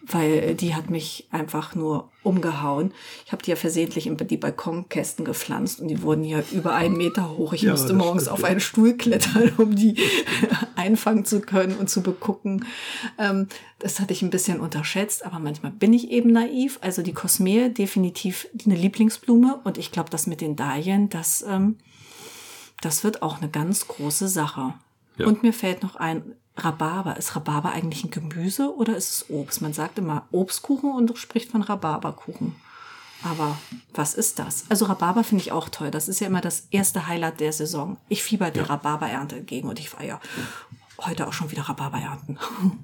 weil 0.09 0.55
die 0.55 0.73
hat 0.73 0.89
mich 0.89 1.27
einfach 1.31 1.75
nur 1.75 2.09
umgehauen. 2.23 2.93
Ich 3.25 3.31
habe 3.31 3.43
die 3.43 3.49
ja 3.49 3.55
versehentlich 3.55 4.07
in 4.07 4.17
die 4.17 4.37
Balkonkästen 4.37 5.25
gepflanzt 5.25 5.79
und 5.79 5.87
die 5.87 6.01
wurden 6.01 6.23
ja 6.23 6.43
über 6.51 6.73
einen 6.73 6.97
Meter 6.97 7.37
hoch. 7.37 7.53
Ich 7.53 7.63
ja, 7.63 7.71
musste 7.71 7.93
morgens 7.93 8.23
stimmt, 8.23 8.33
auf 8.33 8.41
ja. 8.41 8.47
einen 8.47 8.59
Stuhl 8.59 8.95
klettern, 8.95 9.51
um 9.57 9.75
die 9.75 9.95
einfangen 10.75 11.25
zu 11.25 11.41
können 11.41 11.75
und 11.75 11.89
zu 11.89 12.01
begucken. 12.01 12.65
Ähm, 13.17 13.47
das 13.79 13.99
hatte 13.99 14.13
ich 14.13 14.21
ein 14.21 14.29
bisschen 14.29 14.59
unterschätzt, 14.59 15.25
aber 15.25 15.39
manchmal 15.39 15.71
bin 15.71 15.93
ich 15.93 16.09
eben 16.09 16.31
naiv. 16.31 16.79
Also 16.81 17.01
die 17.01 17.13
Kosmee 17.13 17.69
definitiv 17.69 18.47
eine 18.65 18.75
Lieblingsblume 18.75 19.59
und 19.63 19.77
ich 19.77 19.91
glaube, 19.91 20.09
das 20.09 20.27
mit 20.27 20.41
den 20.41 20.55
Dahlien, 20.55 21.09
das, 21.09 21.45
ähm, 21.47 21.77
das 22.81 23.03
wird 23.03 23.21
auch 23.21 23.41
eine 23.41 23.49
ganz 23.49 23.87
große 23.87 24.27
Sache. 24.27 24.73
Ja. 25.17 25.27
Und 25.27 25.43
mir 25.43 25.53
fällt 25.53 25.83
noch 25.83 25.95
ein, 25.95 26.35
Rhabarber. 26.57 27.17
Ist 27.17 27.35
Rhabarber 27.35 27.71
eigentlich 27.71 28.03
ein 28.03 28.11
Gemüse 28.11 28.75
oder 28.75 28.95
ist 28.97 29.11
es 29.11 29.29
Obst? 29.29 29.61
Man 29.61 29.73
sagt 29.73 29.97
immer 29.99 30.27
Obstkuchen 30.31 30.91
und 30.91 31.17
spricht 31.17 31.51
von 31.51 31.61
Rhabarberkuchen. 31.61 32.55
Aber 33.23 33.57
was 33.93 34.13
ist 34.13 34.39
das? 34.39 34.65
Also 34.69 34.85
Rhabarber 34.85 35.23
finde 35.23 35.43
ich 35.43 35.51
auch 35.51 35.69
toll. 35.69 35.91
Das 35.91 36.07
ist 36.07 36.19
ja 36.19 36.27
immer 36.27 36.41
das 36.41 36.67
erste 36.71 37.07
Highlight 37.07 37.39
der 37.39 37.51
Saison. 37.51 37.97
Ich 38.09 38.23
fieber 38.23 38.51
der 38.51 38.63
ja. 38.63 38.69
Rhabarberernte 38.69 39.37
entgegen 39.37 39.69
und 39.69 39.79
ich 39.79 39.93
war 39.93 40.03
ja 40.03 40.19
heute 40.99 41.27
auch 41.27 41.33
schon 41.33 41.51
wieder 41.51 41.63
Rhabarber 41.63 41.97
ernten. 41.97 42.37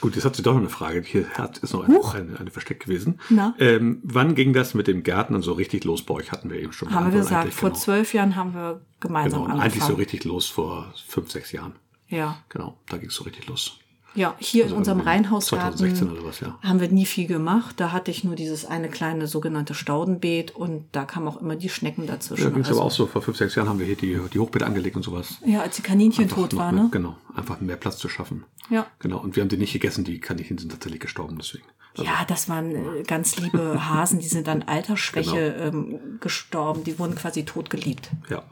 Gut, 0.00 0.16
jetzt 0.16 0.26
hat 0.26 0.36
sie 0.36 0.42
doch 0.42 0.52
noch 0.52 0.60
eine 0.60 0.68
Frage. 0.68 1.00
Hier 1.00 1.26
hat, 1.30 1.56
ist 1.58 1.72
noch 1.72 1.88
eine, 1.88 1.98
eine, 2.12 2.38
eine 2.38 2.50
Versteck 2.50 2.80
gewesen. 2.80 3.18
Ähm, 3.58 4.00
wann 4.02 4.34
ging 4.34 4.52
das 4.52 4.74
mit 4.74 4.86
dem 4.86 5.02
Garten 5.02 5.34
und 5.34 5.40
so 5.40 5.54
richtig 5.54 5.84
los 5.84 6.02
bei 6.02 6.12
euch? 6.12 6.30
Hatten 6.30 6.50
wir 6.50 6.60
eben 6.60 6.72
schon. 6.74 6.92
Haben 6.92 7.10
wir 7.10 7.20
gesagt, 7.20 7.54
vor 7.54 7.70
genau. 7.70 7.80
zwölf 7.80 8.12
Jahren 8.12 8.36
haben 8.36 8.52
wir 8.52 8.82
gemeinsam 9.00 9.44
genau, 9.44 9.54
angefangen. 9.54 9.72
Eigentlich 9.72 9.84
so 9.84 9.94
richtig 9.94 10.24
los 10.24 10.46
vor 10.46 10.92
fünf, 11.08 11.30
sechs 11.30 11.52
Jahren. 11.52 11.72
Ja. 12.08 12.38
Genau, 12.48 12.76
da 12.88 12.96
ging 12.96 13.08
es 13.08 13.14
so 13.14 13.24
richtig 13.24 13.46
los. 13.46 13.78
Ja, 14.14 14.36
hier 14.38 14.64
also 14.64 14.74
in 14.74 14.78
unserem 14.78 15.00
Reihenhausgarten 15.00 15.92
ja. 16.40 16.58
haben 16.62 16.80
wir 16.80 16.88
nie 16.88 17.04
viel 17.04 17.26
gemacht. 17.26 17.74
Da 17.78 17.90
hatte 17.90 18.12
ich 18.12 18.22
nur 18.22 18.36
dieses 18.36 18.64
eine 18.64 18.88
kleine 18.88 19.26
sogenannte 19.26 19.74
Staudenbeet 19.74 20.52
und 20.52 20.84
da 20.92 21.04
kamen 21.04 21.26
auch 21.26 21.40
immer 21.40 21.56
die 21.56 21.68
Schnecken 21.68 22.06
dazwischen. 22.06 22.44
Ja, 22.44 22.50
ging 22.50 22.62
es 22.62 22.68
also, 22.68 22.80
aber 22.80 22.86
auch 22.86 22.92
so. 22.92 23.06
Vor 23.06 23.22
fünf, 23.22 23.36
sechs 23.36 23.56
Jahren 23.56 23.68
haben 23.68 23.80
wir 23.80 23.86
hier 23.86 23.96
die, 23.96 24.20
die 24.32 24.38
Hochbeete 24.38 24.66
angelegt 24.66 24.94
und 24.94 25.02
sowas. 25.02 25.38
Ja, 25.44 25.62
als 25.62 25.76
die 25.76 25.82
Kaninchen 25.82 26.24
einfach 26.24 26.36
tot 26.36 26.56
waren, 26.56 26.76
ne? 26.76 26.88
Genau, 26.92 27.16
einfach 27.34 27.60
mehr 27.60 27.76
Platz 27.76 27.98
zu 27.98 28.08
schaffen. 28.08 28.44
Ja. 28.70 28.86
Genau, 29.00 29.18
und 29.18 29.34
wir 29.34 29.42
haben 29.42 29.48
die 29.48 29.56
nicht 29.56 29.72
gegessen. 29.72 30.04
Die 30.04 30.20
Kaninchen 30.20 30.58
sind 30.58 30.70
tatsächlich 30.70 31.00
gestorben, 31.00 31.36
deswegen. 31.36 31.64
Also, 31.96 32.04
ja, 32.04 32.24
das 32.26 32.48
waren 32.48 32.70
äh, 32.70 33.02
ganz 33.02 33.36
liebe 33.36 33.88
Hasen, 33.88 34.20
die 34.20 34.28
sind 34.28 34.48
an 34.48 34.62
Altersschwäche 34.62 35.54
genau. 35.58 35.86
ähm, 35.86 36.18
gestorben. 36.20 36.84
Die 36.84 36.98
wurden 37.00 37.16
quasi 37.16 37.44
tot 37.44 37.68
geliebt. 37.68 38.10
Ja. 38.30 38.44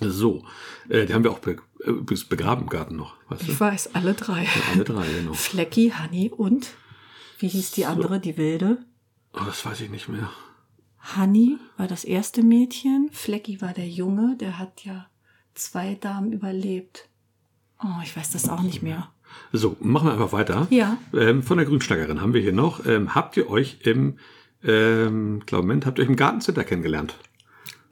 So, 0.00 0.44
äh, 0.88 1.06
die 1.06 1.14
haben 1.14 1.24
wir 1.24 1.30
auch 1.30 1.38
be 1.38 1.56
übrigens 1.84 2.24
begraben 2.24 2.62
im 2.62 2.68
Garten 2.68 2.96
noch. 2.96 3.16
Weißt 3.28 3.42
du? 3.42 3.52
Ich 3.52 3.60
weiß, 3.60 3.94
alle 3.94 4.14
drei. 4.14 4.44
Ja, 4.44 4.50
alle 4.72 4.84
drei, 4.84 5.06
genau. 5.06 5.32
Flecki, 5.32 5.92
Honey 6.00 6.30
und 6.30 6.68
wie 7.38 7.48
hieß 7.48 7.72
die 7.72 7.86
andere, 7.86 8.14
so. 8.14 8.20
die 8.20 8.36
wilde? 8.36 8.78
Oh, 9.34 9.40
das 9.44 9.64
weiß 9.66 9.80
ich 9.80 9.90
nicht 9.90 10.08
mehr. 10.08 10.30
Honey 11.16 11.58
war 11.76 11.88
das 11.88 12.04
erste 12.04 12.42
Mädchen, 12.42 13.10
Flecki 13.12 13.60
war 13.60 13.72
der 13.72 13.88
Junge, 13.88 14.36
der 14.38 14.58
hat 14.58 14.84
ja 14.84 15.06
zwei 15.54 15.96
Damen 15.96 16.32
überlebt. 16.32 17.08
Oh, 17.82 18.00
ich 18.04 18.16
weiß 18.16 18.30
das 18.30 18.48
auch 18.48 18.62
nicht 18.62 18.82
mehr. 18.82 19.10
So, 19.52 19.76
machen 19.80 20.06
wir 20.06 20.12
einfach 20.12 20.32
weiter. 20.32 20.68
Ja. 20.70 20.98
Ähm, 21.12 21.42
von 21.42 21.56
der 21.56 21.66
Grünschnackerin 21.66 22.20
haben 22.20 22.34
wir 22.34 22.40
hier 22.40 22.52
noch. 22.52 22.86
Ähm, 22.86 23.14
habt 23.14 23.36
ihr 23.36 23.50
euch 23.50 23.78
im, 23.82 24.18
ähm, 24.62 25.42
glaub, 25.46 25.62
Moment, 25.62 25.86
habt 25.86 25.98
ihr 25.98 26.04
euch 26.04 26.10
im 26.10 26.16
Gartencenter 26.16 26.64
kennengelernt? 26.64 27.16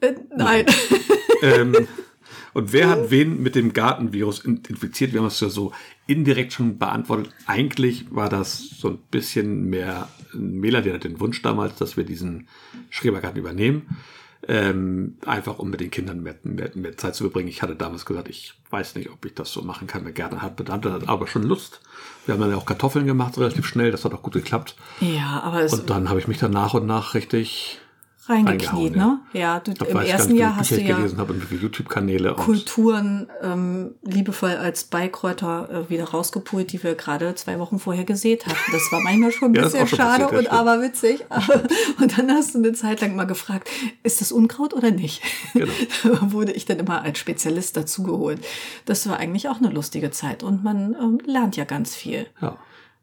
Äh, 0.01 0.15
nein. 0.37 0.67
ähm, 1.43 1.89
und 2.53 2.73
wer 2.73 2.89
hat 2.89 3.11
wen 3.11 3.43
mit 3.43 3.55
dem 3.55 3.73
Gartenvirus 3.73 4.41
infiziert? 4.41 5.13
Wir 5.13 5.21
haben 5.21 5.27
es 5.27 5.41
ja 5.41 5.49
so 5.49 5.73
indirekt 6.07 6.53
schon 6.53 6.79
beantwortet. 6.79 7.33
Eigentlich 7.47 8.07
war 8.11 8.29
das 8.29 8.59
so 8.59 8.89
ein 8.89 8.99
bisschen 9.11 9.67
mehr 9.67 10.09
Mela, 10.33 10.81
der 10.81 10.95
hat 10.95 11.05
den 11.05 11.21
Wunsch 11.21 11.43
damals, 11.43 11.77
dass 11.77 11.97
wir 11.97 12.05
diesen 12.05 12.49
Schrebergarten 12.91 13.39
übernehmen. 13.39 13.97
Ähm, 14.49 15.19
einfach 15.27 15.59
um 15.59 15.69
mit 15.69 15.81
den 15.81 15.91
Kindern 15.91 16.23
mehr, 16.23 16.35
mehr, 16.45 16.71
mehr, 16.75 16.97
Zeit 16.97 17.15
zu 17.15 17.25
verbringen. 17.25 17.49
Ich 17.49 17.61
hatte 17.61 17.77
damals 17.77 18.07
gesagt, 18.07 18.29
ich 18.29 18.55
weiß 18.71 18.95
nicht, 18.95 19.11
ob 19.11 19.25
ich 19.27 19.35
das 19.35 19.53
so 19.53 19.61
machen 19.61 19.87
kann. 19.87 20.03
Mir 20.03 20.15
gerne 20.15 20.41
hat 20.41 20.59
hatte 20.71 21.03
aber 21.07 21.27
schon 21.27 21.43
Lust. 21.43 21.83
Wir 22.25 22.33
haben 22.35 22.41
dann 22.41 22.51
ja 22.51 22.57
auch 22.57 22.65
Kartoffeln 22.65 23.07
gemacht, 23.07 23.37
relativ 23.37 23.67
schnell. 23.67 23.91
Das 23.91 24.05
hat 24.07 24.15
auch 24.15 24.23
gut 24.23 24.33
geklappt. 24.33 24.77
Ja, 25.01 25.43
aber 25.45 25.61
es 25.61 25.75
Und 25.75 25.91
dann 25.91 26.09
habe 26.09 26.21
ich 26.21 26.27
mich 26.27 26.39
dann 26.39 26.53
nach 26.53 26.73
und 26.73 26.87
nach 26.87 27.13
richtig 27.15 27.81
reingekniet, 28.31 28.97
ne? 28.97 29.21
Ja, 29.33 29.61
du, 29.61 29.73
im 29.73 29.97
ersten 29.97 30.37
Jahr 30.37 30.57
hast 30.57 30.71
du 30.71 30.81
ja 30.81 30.97
gelesen 30.97 31.19
habe 31.19 31.33
und 31.33 31.51
wie 31.51 31.57
YouTube-Kanäle 31.57 32.35
Kulturen 32.35 33.29
ähm, 33.43 33.95
liebevoll 34.03 34.51
als 34.51 34.85
Beikräuter 34.85 35.69
äh, 35.71 35.91
wieder 35.91 36.05
rausgepult, 36.05 36.73
die 36.73 36.83
wir 36.83 36.95
gerade 36.95 37.35
zwei 37.35 37.59
Wochen 37.59 37.79
vorher 37.79 38.05
gesät 38.05 38.47
hatten. 38.47 38.73
Das 38.73 38.83
war 38.91 39.01
manchmal 39.01 39.33
schon 39.33 39.53
ein 39.53 39.55
ja, 39.57 39.63
bisschen 39.65 39.87
schon 39.87 39.99
schade 39.99 40.25
passiert, 40.25 40.47
und 40.47 40.53
aber 40.53 40.81
witzig. 40.81 41.25
und 42.01 42.19
dann 42.19 42.31
hast 42.31 42.55
du 42.55 42.59
eine 42.59 42.73
Zeit 42.73 43.01
lang 43.01 43.17
mal 43.17 43.25
gefragt, 43.27 43.69
ist 44.03 44.21
das 44.21 44.33
Unkraut 44.33 44.75
oder 44.75 44.91
nicht? 44.91 45.23
Genau. 45.55 45.73
da 46.05 46.19
wurde 46.33 46.53
ich 46.53 46.65
dann 46.65 46.79
immer 46.79 47.03
als 47.03 47.19
Spezialist 47.19 47.77
dazugeholt. 47.77 48.41
Das 48.87 49.09
war 49.09 49.19
eigentlich 49.19 49.49
auch 49.49 49.59
eine 49.59 49.71
lustige 49.71 50.11
Zeit 50.11 50.43
und 50.43 50.63
man 50.63 50.95
ähm, 50.95 51.19
lernt 51.25 51.57
ja 51.57 51.65
ganz 51.65 51.95
viel. 51.95 52.27
Ja. 52.41 52.57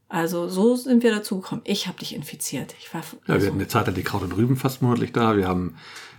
Also 0.10 0.48
so 0.48 0.76
sind 0.76 1.04
wir 1.04 1.12
dazu 1.12 1.42
gekommen. 1.42 1.62
Ich 1.66 1.88
habe 1.88 2.00
dich 2.00 2.16
infiziert. 2.16 2.76
Ich 2.80 2.94
war. 2.94 3.02
Ja, 3.02 3.18
wir 3.26 3.34
also 3.36 3.48
hatten 3.48 3.58
eine 3.58 3.68
Zeit 3.68 3.96
die 3.96 4.04
Kraut 4.04 4.24
und 4.24 4.32
Rüben 4.36 4.56
fast 4.56 4.82
monatlich 4.82 5.12
da. 5.12 5.36
Wir 5.36 5.48
haben 5.48 5.76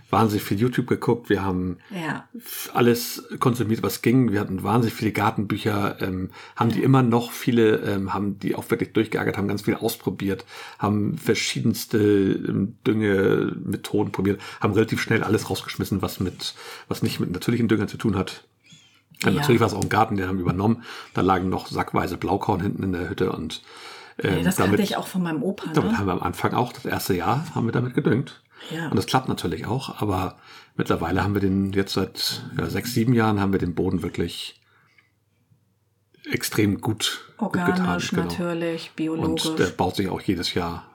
wahnsinnig 0.09 0.43
viel 0.43 0.59
YouTube 0.59 0.87
geguckt. 0.87 1.29
Wir 1.29 1.43
haben 1.43 1.77
ja. 1.89 2.27
alles 2.73 3.23
konsumiert, 3.39 3.83
was 3.83 4.01
ging. 4.01 4.31
Wir 4.31 4.39
hatten 4.39 4.63
wahnsinnig 4.63 4.93
viele 4.93 5.11
Gartenbücher, 5.11 6.01
ähm, 6.01 6.29
haben 6.55 6.71
die 6.71 6.83
immer 6.83 7.03
noch 7.03 7.31
viele, 7.31 7.77
ähm, 7.77 8.13
haben 8.13 8.39
die 8.39 8.55
auch 8.55 8.69
wirklich 8.69 8.93
durchgeärgert, 8.93 9.37
haben 9.37 9.47
ganz 9.47 9.63
viel 9.63 9.75
ausprobiert, 9.75 10.45
haben 10.77 11.17
verschiedenste 11.17 11.99
ähm, 11.99 12.77
Dünge, 12.85 13.55
Methoden 13.63 14.11
probiert, 14.11 14.41
haben 14.61 14.73
relativ 14.73 15.01
schnell 15.01 15.23
alles 15.23 15.49
rausgeschmissen, 15.49 16.01
was 16.01 16.19
mit, 16.19 16.55
was 16.87 17.03
nicht 17.03 17.19
mit 17.19 17.31
natürlichen 17.31 17.67
Düngern 17.67 17.87
zu 17.87 17.97
tun 17.97 18.15
hat. 18.15 18.45
Ja. 19.23 19.31
Natürlich 19.31 19.59
war 19.59 19.67
es 19.67 19.73
auch 19.73 19.81
ein 19.81 19.89
Garten, 19.89 20.17
den 20.17 20.27
haben 20.27 20.37
wir 20.37 20.43
übernommen. 20.43 20.83
Da 21.13 21.21
lagen 21.21 21.49
noch 21.49 21.67
sackweise 21.67 22.17
Blaukorn 22.17 22.61
hinten 22.61 22.83
in 22.83 22.93
der 22.93 23.09
Hütte 23.09 23.31
und 23.31 23.61
ähm, 24.21 24.37
ja, 24.37 24.43
das 24.43 24.55
damit, 24.55 24.71
kannte 24.71 24.83
ich 24.83 24.97
auch 24.97 25.07
von 25.07 25.23
meinem 25.23 25.43
Opa. 25.43 25.67
Ne? 25.67 25.73
Damit 25.73 25.97
haben 25.97 26.07
wir 26.07 26.13
am 26.13 26.23
Anfang 26.23 26.53
auch, 26.53 26.73
das 26.73 26.85
erste 26.85 27.13
Jahr, 27.15 27.45
haben 27.55 27.65
wir 27.65 27.71
damit 27.71 27.93
gedüngt. 27.93 28.41
Ja. 28.71 28.89
Und 28.89 28.95
das 28.95 29.05
klappt 29.05 29.29
natürlich 29.29 29.65
auch, 29.65 30.01
aber 30.01 30.37
mittlerweile 30.75 31.23
haben 31.23 31.33
wir 31.33 31.41
den, 31.41 31.73
jetzt 31.73 31.93
seit 31.93 32.43
ja, 32.57 32.69
sechs, 32.69 32.93
sieben 32.93 33.13
Jahren 33.13 33.39
haben 33.39 33.51
wir 33.51 33.59
den 33.59 33.75
Boden 33.75 34.01
wirklich 34.03 34.61
extrem 36.29 36.81
gut, 36.81 37.33
Organisch, 37.37 37.65
gut 37.65 37.75
getan. 37.75 37.99
Genau. 38.09 38.23
natürlich, 38.23 38.91
biologisch. 38.95 39.45
Und 39.45 39.59
der 39.59 39.67
baut 39.67 39.95
sich 39.95 40.09
auch 40.09 40.21
jedes 40.21 40.53
Jahr 40.53 40.85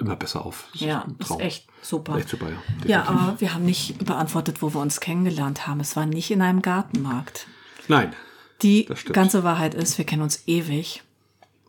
immer 0.00 0.16
besser 0.16 0.44
auf. 0.44 0.68
Das 0.72 0.80
ja, 0.80 1.06
ist, 1.18 1.30
ist 1.30 1.40
echt 1.40 1.68
super. 1.82 2.16
Echt 2.16 2.28
super, 2.28 2.46
ja. 2.48 2.86
Ja, 2.86 3.02
aber 3.04 3.40
wir 3.40 3.54
haben 3.54 3.64
nicht 3.64 4.04
beantwortet, 4.04 4.62
wo 4.62 4.72
wir 4.74 4.80
uns 4.80 5.00
kennengelernt 5.00 5.66
haben. 5.66 5.80
Es 5.80 5.96
war 5.96 6.06
nicht 6.06 6.30
in 6.30 6.42
einem 6.42 6.62
Gartenmarkt. 6.62 7.46
Nein. 7.88 8.14
Die 8.62 8.88
ganze 9.12 9.42
Wahrheit 9.42 9.74
ist, 9.74 9.98
wir 9.98 10.04
kennen 10.04 10.22
uns 10.22 10.44
ewig. 10.46 11.02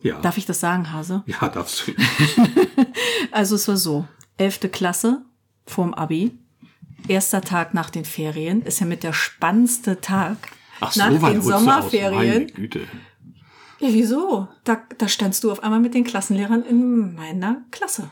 Ja. 0.02 0.20
Darf 0.20 0.36
ich 0.36 0.46
das 0.46 0.60
sagen, 0.60 0.92
Hase? 0.92 1.22
Ja, 1.26 1.48
darfst 1.48 1.86
du. 1.86 1.92
also 3.32 3.54
es 3.56 3.66
war 3.66 3.76
so, 3.76 4.06
elfte 4.36 4.68
Klasse 4.68 5.22
vorm 5.66 5.94
Abi, 5.94 6.32
erster 7.08 7.40
Tag 7.40 7.74
nach 7.74 7.90
den 7.90 8.04
Ferien, 8.04 8.62
ist 8.62 8.80
ja 8.80 8.86
mit 8.86 9.02
der 9.02 9.12
spannendste 9.12 10.00
Tag 10.00 10.36
Ach, 10.80 10.94
nach 10.96 11.10
so 11.10 11.26
den 11.26 11.42
Sommerferien. 11.42 12.14
Meine 12.14 12.46
Güte. 12.46 12.80
Ja, 13.80 13.88
wieso? 13.92 14.48
Da, 14.64 14.82
da 14.98 15.08
standst 15.08 15.42
du 15.44 15.50
auf 15.50 15.62
einmal 15.62 15.80
mit 15.80 15.94
den 15.94 16.04
Klassenlehrern 16.04 16.62
in 16.64 17.14
meiner 17.14 17.62
Klasse. 17.70 18.10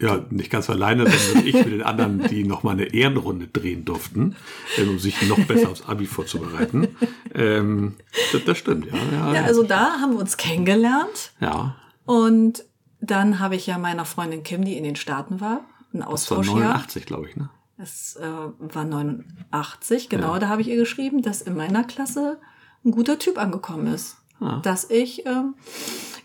Ja, 0.00 0.24
nicht 0.30 0.50
ganz 0.50 0.70
alleine, 0.70 1.08
sondern 1.10 1.46
ich 1.46 1.54
mit 1.54 1.72
den 1.72 1.82
anderen, 1.82 2.26
die 2.28 2.44
noch 2.44 2.62
mal 2.62 2.72
eine 2.72 2.86
Ehrenrunde 2.94 3.48
drehen 3.48 3.84
durften, 3.84 4.34
ähm, 4.78 4.90
um 4.90 4.98
sich 4.98 5.20
noch 5.28 5.38
besser 5.40 5.70
aufs 5.70 5.82
Abi 5.82 6.06
vorzubereiten. 6.06 6.88
Ähm, 7.34 7.96
das, 8.32 8.44
das, 8.44 8.58
stimmt, 8.58 8.86
ja, 8.86 8.96
ja. 9.12 9.34
Ja, 9.34 9.44
also 9.44 9.62
da 9.62 10.00
haben 10.00 10.14
wir 10.14 10.20
uns 10.20 10.36
kennengelernt. 10.36 11.32
Ja. 11.40 11.76
Und 12.06 12.64
dann 13.00 13.38
habe 13.38 13.56
ich 13.56 13.66
ja 13.66 13.78
meiner 13.78 14.04
Freundin 14.04 14.42
Kim, 14.42 14.64
die 14.64 14.76
in 14.76 14.84
den 14.84 14.96
Staaten 14.96 15.40
war, 15.40 15.64
einen 15.92 16.02
Austausch 16.02 16.46
das 16.46 16.54
war 16.54 16.62
89, 16.62 17.06
glaube 17.06 17.28
ich, 17.28 17.36
ne? 17.36 17.50
Es 17.76 18.16
äh, 18.16 18.26
war 18.26 18.84
89, 18.84 20.08
genau, 20.10 20.34
Ja. 20.34 20.38
da 20.38 20.48
habe 20.48 20.60
ich 20.60 20.68
ihr 20.68 20.76
geschrieben, 20.76 21.22
dass 21.22 21.40
in 21.40 21.56
meiner 21.56 21.84
Klasse 21.84 22.38
ein 22.84 22.90
guter 22.90 23.18
Typ 23.18 23.38
angekommen 23.38 23.86
ist. 23.86 24.16
Ah. 24.38 24.60
Dass 24.62 24.88
ich 24.90 25.26
ähm, 25.26 25.54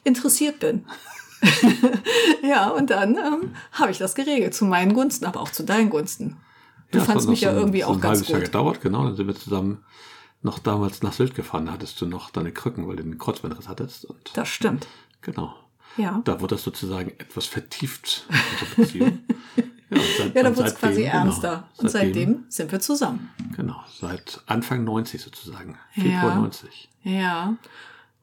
interessiert 0.04 0.60
bin. 0.60 0.86
ja, 2.44 2.70
und 2.70 2.90
dann 2.90 3.16
ähm, 3.18 3.56
habe 3.74 3.92
ich 3.92 3.98
das 3.98 4.16
geregelt, 4.16 4.54
zu 4.54 4.66
meinen 4.66 4.94
Gunsten, 4.94 5.26
aber 5.26 5.42
auch 5.42 5.50
zu 5.50 5.64
deinen 5.64 5.90
Gunsten. 5.90 6.38
Du 6.92 7.00
Ja, 7.00 7.04
fandst 7.06 7.26
hat 7.26 7.32
mich 7.32 7.42
ja 7.42 7.50
so 7.52 7.56
ein- 7.58 7.62
irgendwie 7.62 7.82
so 7.82 7.88
auch 7.88 7.94
ein 7.96 8.02
ganz 8.02 8.18
halbes 8.20 8.28
Jahr 8.30 8.40
gut. 8.40 8.46
gedauert, 8.48 8.82
genau. 8.82 9.04
Dann 9.06 9.16
sind 9.16 9.28
wir 9.28 9.36
zusammen 9.36 9.84
noch 10.42 10.60
damals 10.60 11.02
nach 11.02 11.14
Sylt 11.14 11.36
gefahren. 11.36 11.66
Da 11.66 11.74
hattest 11.74 12.00
du 12.02 12.06
noch 12.06 12.30
deine 12.30 12.52
Krücken, 12.52 12.88
weil 12.88 12.96
du 12.98 13.04
den 13.04 13.18
Kreuzbandriss 13.18 13.68
hattest. 13.68 14.06
Und 14.06 14.32
Das 14.36 14.48
stimmt. 14.48 14.88
genau. 15.22 15.54
Ja. 15.98 16.22
Da 16.26 16.42
wurde 16.42 16.56
das 16.56 16.64
sozusagen 16.64 17.10
etwas 17.20 17.46
vertieft, 17.46 18.26
unsere 18.30 18.76
Beziehung. 18.76 19.20
Ja, 19.92 20.02
seit- 20.18 20.36
Ja, 20.36 20.42
da 20.44 20.58
wurde 20.58 20.68
es 20.68 20.76
quasi 20.76 20.94
seitdem, 21.04 21.12
genau, 21.12 21.24
ernster. 21.26 21.70
Und 21.78 21.92
seitdem 21.92 22.44
sind 22.50 22.72
wir 22.72 22.80
zusammen. 22.80 23.30
Genau, 23.56 23.76
seit 24.00 24.42
Anfang 24.48 24.84
90 24.84 25.22
sozusagen. 25.22 25.78
Februar 25.94 26.30
Ja. 26.30 26.36
90. 26.36 26.90
Ja. 27.04 27.56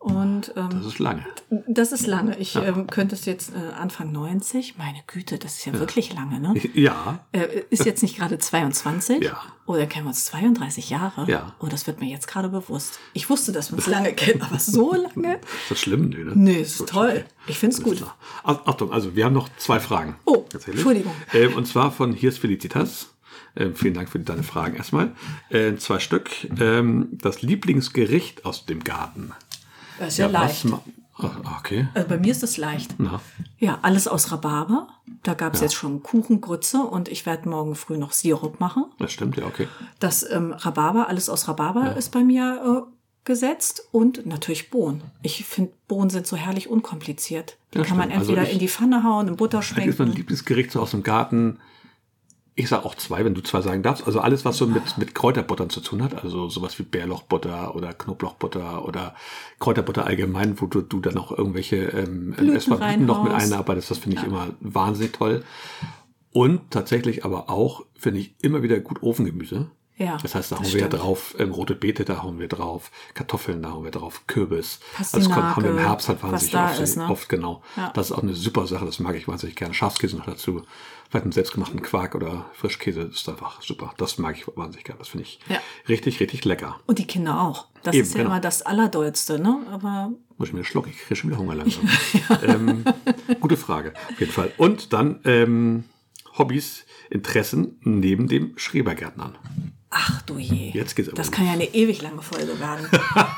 Und 0.03 0.53
ähm, 0.57 0.69
Das 0.73 0.87
ist 0.87 0.99
lange. 0.99 1.25
das 1.69 1.93
ist 1.93 2.09
lange. 2.09 2.37
Ich 2.39 2.55
Ja. 2.55 2.65
ähm, 2.65 2.89
könnte 2.89 3.15
es 3.15 3.25
jetzt 3.25 3.53
äh, 3.55 3.73
Anfang 3.75 4.11
90. 4.11 4.77
Meine 4.77 4.99
Güte, 5.07 5.39
das 5.39 5.59
ist 5.59 5.65
ja, 5.67 5.75
wirklich 5.75 6.13
lange, 6.13 6.41
ne? 6.41 6.55
Ja, 6.75 7.21
Äh, 7.31 7.63
ist 7.71 7.85
jetzt 7.85 8.03
nicht 8.03 8.17
gerade 8.17 8.37
22? 8.37 9.23
Ja. 9.23 9.41
Oder 9.65 9.87
kennen 9.87 10.07
wir 10.07 10.09
uns 10.09 10.25
32 10.25 10.91
Jahre? 10.91 11.31
Ja. 11.31 11.55
Oh, 11.61 11.67
das 11.69 11.87
wird 11.87 12.01
mir 12.01 12.09
jetzt 12.09 12.27
gerade 12.27 12.49
bewusst. 12.49 12.99
Ich 13.13 13.31
wusste, 13.31 13.53
dass 13.53 13.71
wir 13.71 13.77
uns 13.79 13.87
lange 13.97 14.13
kennen, 14.13 14.43
aber 14.43 14.59
so 14.59 14.93
lange? 14.93 15.37
ist 15.37 15.71
das 15.71 15.81
schlimm? 15.81 16.09
Nee, 16.09 16.25
ne? 16.25 16.33
Nee, 16.35 16.61
ist 16.63 16.79
Gut, 16.79 16.89
toll. 16.89 17.09
okay. 17.11 17.25
Ich 17.47 17.59
finde 17.61 17.77
es 17.77 17.83
gut. 17.83 18.05
Achtung, 18.43 18.93
also 18.93 19.15
wir 19.15 19.25
haben 19.25 19.35
noch 19.35 19.49
zwei 19.57 19.79
Fragen. 19.79 20.17
Oh. 20.25 20.45
Entschuldigung. 20.67 21.15
Ähm, 21.33 21.55
und 21.55 21.67
zwar 21.69 21.93
von 21.93 22.13
Hier 22.13 22.31
ist 22.31 22.39
Felicitas. 22.39 23.11
Ähm, 23.55 23.77
vielen 23.77 23.95
Dank 23.95 24.09
für 24.09 24.19
deine 24.19 24.43
Fragen 24.43 24.75
erstmal. 24.77 25.13
Äh, 25.51 25.77
zwei 25.77 26.01
Stück. 26.01 26.31
Ähm, 26.61 27.09
das 27.13 27.43
Lieblingsgericht 27.43 28.45
aus 28.45 28.67
dem 28.67 28.83
Garten. 28.83 29.33
Das 29.99 30.09
ist 30.09 30.19
ja, 30.19 30.33
was 30.33 30.65
leicht. 30.65 30.67
Ah, 31.19 31.57
okay. 31.61 31.87
Also 31.95 32.09
bei 32.09 32.19
mir 32.19 32.33
ist 32.33 32.43
das 32.43 32.57
leicht. 32.57 32.95
Na, 32.99 33.21
Ja, 33.59 33.79
alles 33.83 34.09
aus 34.09 34.33
Rhabarber. 34.33 34.89
Da 35.23 35.35
gab 35.35 35.55
es 35.55 35.61
Ja. 35.61 35.67
jetzt 35.67 35.75
schon 35.75 36.03
Kuchengrütze 36.03 36.79
und 36.83 37.09
ich 37.09 37.27
werde 37.27 37.49
morgen 37.49 37.75
früh 37.75 37.97
noch 37.99 38.13
Sirup 38.13 38.59
machen. 38.61 38.87
das 38.99 39.13
stimmt, 39.13 39.37
ja, 39.37 39.45
okay. 39.47 39.69
Das 40.01 40.29
ähm, 40.29 40.53
Rhabarber, 40.53 41.09
alles 41.09 41.29
aus 41.29 41.47
Rhabarber 41.49 41.97
ist 41.97 42.11
bei 42.11 42.25
mir 42.25 42.87
äh, 42.89 42.93
gesetzt 43.25 43.87
und 43.93 44.27
natürlich 44.27 44.71
Bohnen. 44.71 45.03
Ich 45.23 45.45
finde, 45.45 45.73
Bohnen 45.87 46.11
sind 46.11 46.27
so 46.27 46.37
herrlich 46.37 46.69
unkompliziert. 46.69 47.57
Die 47.75 47.79
Ja, 47.79 47.85
kann 47.85 47.97
man 47.99 48.07
stimmt. 48.09 48.19
Also 48.21 48.33
entweder 48.33 48.49
ich- 48.49 48.55
in 48.55 48.59
die 48.59 48.69
Pfanne 48.69 49.05
hauen, 49.05 49.29
in 49.29 49.37
Butter 49.37 49.59
Eigentlich 49.59 49.71
ist 49.87 49.99
mein 49.99 50.07
schmecken. 50.09 50.13
Lieblingsgericht 50.17 50.73
so 50.73 50.81
aus 50.81 50.91
dem 50.93 51.03
Garten. 51.05 51.59
Ich 52.55 52.69
sage 52.69 52.85
auch 52.85 52.95
zwei, 52.95 53.25
wenn 53.25 53.35
du 53.35 53.41
zwei 53.41 53.63
sagen 53.63 53.83
darfst. 53.83 54.07
Also 54.07 54.21
alles, 54.21 54.45
was 54.45 54.59
so 54.59 54.67
mit, 54.67 54.99
mit 54.99 55.15
Kräuterbuttern 55.15 55.71
zu 55.71 55.81
tun 55.81 56.03
hat. 56.03 56.23
Also 56.23 56.49
sowas 56.51 56.79
wie 56.79 56.83
Bärlauchbutter 56.83 57.75
oder 57.75 57.95
Knoblauchbutter 57.95 58.85
oder 58.87 59.15
Kräuterbutter 59.59 60.07
allgemein, 60.07 60.61
wo 60.61 60.67
du, 60.67 60.83
du 60.83 61.01
dann 61.01 61.17
auch 61.17 61.37
irgendwelche 61.37 61.77
ähm, 61.77 62.33
Blüten 62.33 63.07
noch 63.07 63.25
mit 63.25 63.33
einarbeitest. 63.33 63.91
Das 63.91 63.99
finde 63.99 64.19
ich 64.19 64.25
immer 64.25 64.49
wahnsinnig 64.61 65.13
toll. 65.13 65.45
Und 66.33 66.71
tatsächlich 66.71 67.25
aber 67.25 67.49
auch, 67.49 67.85
finde 67.95 68.21
ich, 68.21 68.35
immer 68.43 68.63
wieder 68.63 68.81
gut 68.81 69.03
Ofengemüse. 69.03 69.71
Ja, 69.99 70.17
Das 70.21 70.35
heißt, 70.35 70.51
da 70.51 70.57
das 70.57 70.65
hauen 70.65 70.73
wir 70.73 70.81
ja 70.81 70.87
stimmt. 70.87 71.03
drauf 71.03 71.35
ähm, 71.39 71.53
rote 71.53 71.75
Beete, 71.75 72.05
da 72.05 72.23
hauen 72.23 72.39
wir 72.41 72.49
drauf, 72.49 72.91
Kartoffeln, 73.15 73.63
da 73.63 73.73
hauen 73.73 73.85
wir 73.85 73.91
drauf, 73.91 74.23
Kürbis. 74.27 74.81
Pastinake, 74.97 75.29
das 75.29 75.35
kommt, 75.35 75.57
haben 75.57 75.63
wir 75.65 75.71
im 75.71 75.79
Herbst 75.79 76.09
halt 76.09 76.23
wahnsinnig 76.23 76.55
oft, 76.57 76.81
ist, 76.81 76.97
ne? 76.97 77.09
oft, 77.09 77.29
genau. 77.29 77.63
Ja. 77.77 77.91
Das 77.95 78.07
ist 78.07 78.13
auch 78.13 78.23
eine 78.23 78.35
super 78.35 78.67
Sache, 78.67 78.87
das 78.87 78.99
mag 79.01 79.15
ich 79.17 79.29
wahnsinnig 79.29 79.55
gerne. 79.55 79.75
Schafskäse 79.75 80.17
noch 80.17 80.25
dazu, 80.25 80.63
vielleicht 81.11 81.25
einen 81.25 81.33
selbstgemachten 81.33 81.83
Quark 81.83 82.15
oder 82.15 82.47
Frischkäse, 82.55 83.05
das 83.07 83.17
ist 83.17 83.29
einfach 83.29 83.61
super. 83.63 83.93
Das 83.99 84.17
mag 84.19 84.37
ich 84.37 84.47
wahnsinnig 84.57 84.85
gerne, 84.85 84.99
das 84.99 85.09
finde 85.09 85.25
ich 85.25 85.39
Ja. 85.49 85.61
richtig, 85.89 86.19
richtig 86.21 86.45
lecker. 86.47 86.81
Und 86.87 86.99
die 86.99 87.07
Kinder 87.07 87.41
auch. 87.43 87.67
Das 87.83 87.95
Eben, 87.95 88.05
ist 88.05 88.15
ja 88.15 88.19
genau. 88.23 88.31
immer 88.31 88.41
das 88.41 88.63
Allerdollste, 88.63 89.39
ne? 89.39 89.59
Aber 89.71 90.11
Muss 90.39 90.49
ich 90.49 90.55
mir 90.55 90.61
einen 90.61 90.65
Schluck, 90.65 90.87
ich 90.89 90.99
kriege 90.99 91.17
schon 91.17 91.31
wieder 91.31 91.39
Hunger 91.39 91.55
langsam. 91.55 91.87
ähm, 92.47 92.85
gute 93.41 93.57
Frage, 93.59 93.93
auf 94.11 94.19
jeden 94.21 94.33
Fall. 94.33 94.53
Und 94.57 94.93
dann 94.95 95.21
ähm, 95.25 95.85
Hobbys, 96.39 96.87
Interessen 97.11 97.79
neben 97.83 98.27
dem 98.27 98.57
Schrebergärtnern. 98.57 99.37
Ach 99.93 100.23
du 100.23 100.39
je. 100.39 100.71
Jetzt 100.73 100.97
geht's 100.97 101.09
aber 101.09 101.17
Das 101.17 101.31
kann 101.31 101.47
ja 101.47 101.53
eine 101.53 101.73
ewig 101.75 102.03
lange 102.03 102.23
Folge 102.23 102.59
werden. 102.59 102.87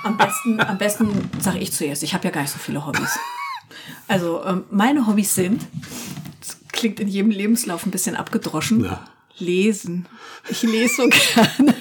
Am 0.05 0.17
besten, 0.17 0.61
am 0.61 0.79
besten 0.79 1.31
sage 1.41 1.59
ich 1.59 1.73
zuerst. 1.73 2.03
Ich 2.03 2.15
habe 2.15 2.25
ja 2.25 2.31
gar 2.31 2.41
nicht 2.43 2.53
so 2.53 2.59
viele 2.59 2.87
Hobbys. 2.87 3.19
Also 4.09 4.43
ähm, 4.45 4.65
meine 4.71 5.07
Hobbys 5.07 5.35
sind, 5.35 5.67
das 6.41 6.57
klingt 6.73 7.01
in 7.01 7.09
jedem 7.09 7.31
Lebenslauf 7.31 7.85
ein 7.87 7.91
bisschen 7.91 8.17
abgedroschen, 8.17 8.85
Ja. 8.85 9.05
Lesen. 9.39 10.07
Ich 10.49 10.62
lese 10.62 10.95
so 10.97 11.09
gerne. 11.35 11.74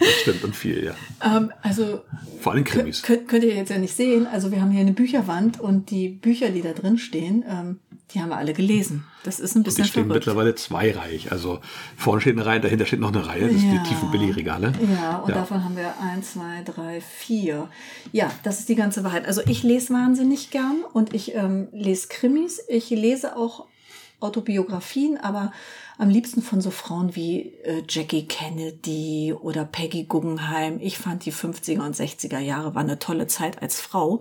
Das 0.00 0.08
stimmt 0.22 0.44
und 0.44 0.56
viel, 0.56 0.84
ja. 0.84 0.94
ähm, 1.24 1.52
also 1.62 2.02
Vor 2.40 2.52
allem 2.52 2.64
Krimis. 2.64 3.02
Könnt, 3.02 3.28
könnt 3.28 3.44
ihr 3.44 3.54
jetzt 3.54 3.70
ja 3.70 3.78
nicht 3.78 3.94
sehen. 3.94 4.26
Also 4.26 4.50
wir 4.50 4.60
haben 4.60 4.70
hier 4.70 4.80
eine 4.80 4.92
Bücherwand 4.92 5.60
und 5.60 5.90
die 5.90 6.08
Bücher, 6.08 6.50
die 6.50 6.62
da 6.62 6.72
drin 6.72 6.98
stehen, 6.98 7.44
ähm, 7.48 7.80
die 8.10 8.20
haben 8.20 8.28
wir 8.28 8.36
alle 8.36 8.52
gelesen. 8.52 9.04
Das 9.24 9.40
ist 9.40 9.54
ein 9.56 9.60
Die 9.62 9.64
bisschen 9.64 9.86
stehen 9.86 10.04
verrückt. 10.04 10.26
mittlerweile 10.26 10.54
zweireihig. 10.54 11.32
Also 11.32 11.60
vorne 11.96 12.20
steht 12.20 12.36
eine 12.36 12.46
Reihe, 12.46 12.60
dahinter 12.60 12.86
steht 12.86 13.00
noch 13.00 13.12
eine 13.12 13.26
Reihe. 13.26 13.48
Das 13.48 13.60
sind 13.60 13.72
Ja. 13.72 13.82
die 13.82 13.88
tiefen 13.88 14.10
Billigregale. 14.10 14.72
Ja, 15.00 15.18
und 15.18 15.34
davon 15.34 15.64
haben 15.64 15.76
wir 15.76 15.94
eins, 16.00 16.34
zwei, 16.34 16.62
drei, 16.64 17.00
vier. 17.00 17.68
Ja, 18.12 18.30
das 18.44 18.60
ist 18.60 18.68
die 18.68 18.74
ganze 18.76 19.02
Wahrheit. 19.04 19.26
Also 19.26 19.40
ich 19.46 19.62
lese 19.62 19.92
wahnsinnig 19.94 20.50
gern 20.50 20.84
und 20.92 21.12
ich 21.14 21.34
ähm, 21.34 21.68
lese 21.72 22.08
Krimis. 22.08 22.60
Ich 22.68 22.90
lese 22.90 23.36
auch 23.36 23.66
Autobiografien, 24.20 25.16
aber 25.18 25.52
am 25.96 26.08
liebsten 26.08 26.42
von 26.42 26.60
so 26.60 26.70
Frauen 26.70 27.14
wie 27.14 27.54
äh, 27.64 27.82
Jackie 27.88 28.26
Kennedy 28.26 29.32
oder 29.32 29.64
Peggy 29.64 30.04
Guggenheim. 30.04 30.78
Ich 30.80 30.98
fand 30.98 31.24
die 31.24 31.32
50er 31.32 31.84
und 31.84 31.94
60er 31.94 32.38
Jahre 32.38 32.74
war 32.74 32.82
eine 32.82 32.98
tolle 32.98 33.26
Zeit 33.26 33.62
als 33.62 33.80
Frau. 33.80 34.20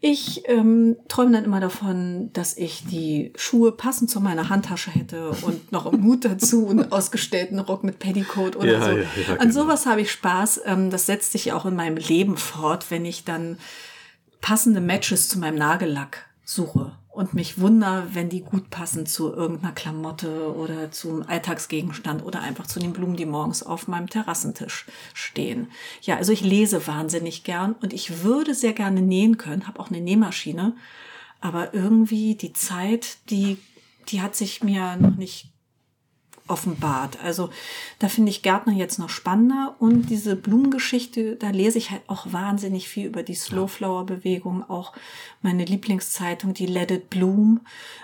Ich 0.00 0.42
ähm, 0.48 0.96
träume 1.08 1.32
dann 1.32 1.44
immer 1.44 1.58
davon, 1.58 2.30
dass 2.34 2.56
ich 2.56 2.84
die 2.84 3.32
Schuhe 3.34 3.72
passend 3.72 4.10
zu 4.10 4.20
meiner 4.20 4.48
Handtasche 4.48 4.90
hätte 4.90 5.30
und 5.42 5.72
noch 5.72 5.86
einen 5.86 6.04
Hut 6.04 6.24
dazu, 6.24 6.68
einen 6.68 6.92
ausgestellten 6.92 7.58
Rock 7.58 7.82
mit 7.82 7.98
Petticoat 7.98 8.56
oder 8.56 8.72
Ja, 8.72 8.84
so. 8.84 8.90
ja, 8.90 8.96
ja, 8.98 9.32
An 9.38 9.48
genau. 9.48 9.52
sowas 9.62 9.86
habe 9.86 10.02
ich 10.02 10.12
Spaß. 10.12 10.60
Ähm, 10.66 10.90
das 10.90 11.06
setzt 11.06 11.32
sich 11.32 11.52
auch 11.52 11.64
in 11.64 11.74
meinem 11.74 11.96
Leben 11.96 12.36
fort, 12.36 12.90
wenn 12.90 13.04
ich 13.04 13.24
dann 13.24 13.58
passende 14.40 14.80
Matches 14.80 15.28
zu 15.28 15.38
meinem 15.40 15.56
Nagellack 15.56 16.26
suche 16.44 16.92
und 17.16 17.34
mich 17.34 17.60
wunder, 17.60 18.06
wenn 18.12 18.28
die 18.28 18.42
gut 18.42 18.70
passen 18.70 19.06
zu 19.06 19.32
irgendeiner 19.32 19.72
Klamotte 19.72 20.54
oder 20.54 20.90
zum 20.90 21.22
Alltagsgegenstand 21.22 22.24
oder 22.24 22.40
einfach 22.40 22.66
zu 22.66 22.78
den 22.78 22.92
Blumen, 22.92 23.16
die 23.16 23.26
morgens 23.26 23.62
auf 23.62 23.88
meinem 23.88 24.08
Terrassentisch 24.08 24.86
stehen. 25.14 25.68
Ja, 26.02 26.16
also 26.16 26.32
ich 26.32 26.42
lese 26.42 26.86
wahnsinnig 26.86 27.42
gern 27.42 27.74
und 27.80 27.92
ich 27.92 28.22
würde 28.22 28.54
sehr 28.54 28.72
gerne 28.72 29.02
nähen 29.02 29.38
können, 29.38 29.66
habe 29.66 29.80
auch 29.80 29.90
eine 29.90 30.00
Nähmaschine, 30.00 30.76
aber 31.40 31.74
irgendwie 31.74 32.34
die 32.34 32.52
Zeit, 32.52 33.18
die 33.30 33.58
die 34.08 34.22
hat 34.22 34.36
sich 34.36 34.62
mir 34.62 34.96
noch 34.96 35.16
nicht 35.16 35.50
offenbart. 36.48 37.18
Also 37.22 37.50
da 37.98 38.08
finde 38.08 38.30
ich 38.30 38.42
Gärtner 38.42 38.72
jetzt 38.72 38.98
noch 38.98 39.08
spannender 39.08 39.76
und 39.78 40.10
diese 40.10 40.36
Blumengeschichte, 40.36 41.36
da 41.36 41.50
lese 41.50 41.78
ich 41.78 41.90
halt 41.90 42.02
auch 42.06 42.32
wahnsinnig 42.32 42.88
viel 42.88 43.06
über 43.06 43.22
die 43.22 43.34
Slowflower-Bewegung, 43.34 44.62
auch 44.68 44.92
meine 45.42 45.64
Lieblingszeitung, 45.64 46.54
die 46.54 46.66
Let 46.66 46.90
It 46.90 47.10
Bloom. 47.10 47.60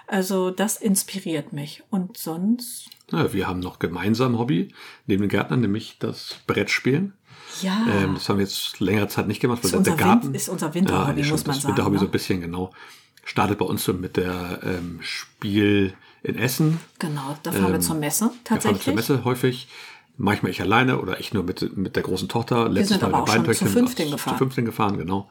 Also 0.06 0.50
das 0.50 0.76
inspiriert 0.76 1.52
mich. 1.52 1.82
Und 1.90 2.16
sonst, 2.16 2.90
Ja, 3.10 3.32
wir 3.32 3.46
haben 3.46 3.60
noch 3.60 3.78
gemeinsam 3.78 4.34
ein 4.34 4.38
Hobby 4.38 4.74
neben 5.06 5.22
den 5.22 5.28
Gärtnern, 5.28 5.60
nämlich 5.60 5.96
das 5.98 6.36
Brettspielen. 6.46 7.12
ja, 7.62 7.84
Ähm, 7.90 8.14
das 8.14 8.28
haben 8.28 8.38
wir 8.38 8.44
jetzt 8.44 8.80
längere 8.80 9.08
Zeit 9.08 9.28
nicht 9.28 9.40
gemacht, 9.40 9.58
weil 9.62 9.66
Ist 9.66 9.72
der 9.72 9.78
unser 9.78 9.96
Garten 9.96 10.28
Win- 10.28 10.34
ist 10.34 10.48
unser 10.48 10.74
Winterhobby, 10.74 11.10
eigentlich 11.10 11.30
muss 11.30 11.44
man 11.46 11.54
das 11.54 11.62
sagen, 11.62 11.74
Winterhobby 11.76 11.98
so 11.98 12.04
ne? 12.04 12.08
ein 12.08 12.12
bisschen 12.12 12.40
genau. 12.40 12.72
Startet 13.24 13.58
bei 13.58 13.64
uns 13.66 13.84
so 13.84 13.92
mit 13.92 14.16
der 14.16 14.60
ähm, 14.64 14.98
Spiel 15.02 15.94
in 16.22 16.36
Essen. 16.38 16.80
genau, 16.98 17.36
da 17.42 17.52
fahren 17.52 17.72
wir 17.72 17.80
zur 17.80 17.96
Messe 17.96 18.24
Wir 18.26 18.28
fahren 18.30 18.38
tatsächlich. 18.44 18.82
zur 18.84 18.94
Messe 18.94 19.24
häufig. 19.24 19.68
Manchmal 20.18 20.50
ich 20.52 20.60
alleine 20.60 21.00
oder 21.00 21.18
ich 21.20 21.32
nur 21.32 21.42
mit, 21.42 21.74
mit 21.76 21.96
der 21.96 22.02
großen 22.02 22.28
Tochter. 22.28 22.68
Letztes 22.68 22.90
sind 23.00 23.02
aber 23.02 23.12
Mal 23.12 23.18
auch 23.22 23.26
mit 23.26 23.32
schon 23.34 23.42
beiden 23.44 23.54
zu 23.54 23.64
Töchtern 23.64 23.82
15 23.86 24.10
gefahren. 24.10 24.34
Zu 24.34 24.38
15 24.38 24.64
gefahren, 24.66 24.98
genau. 24.98 25.30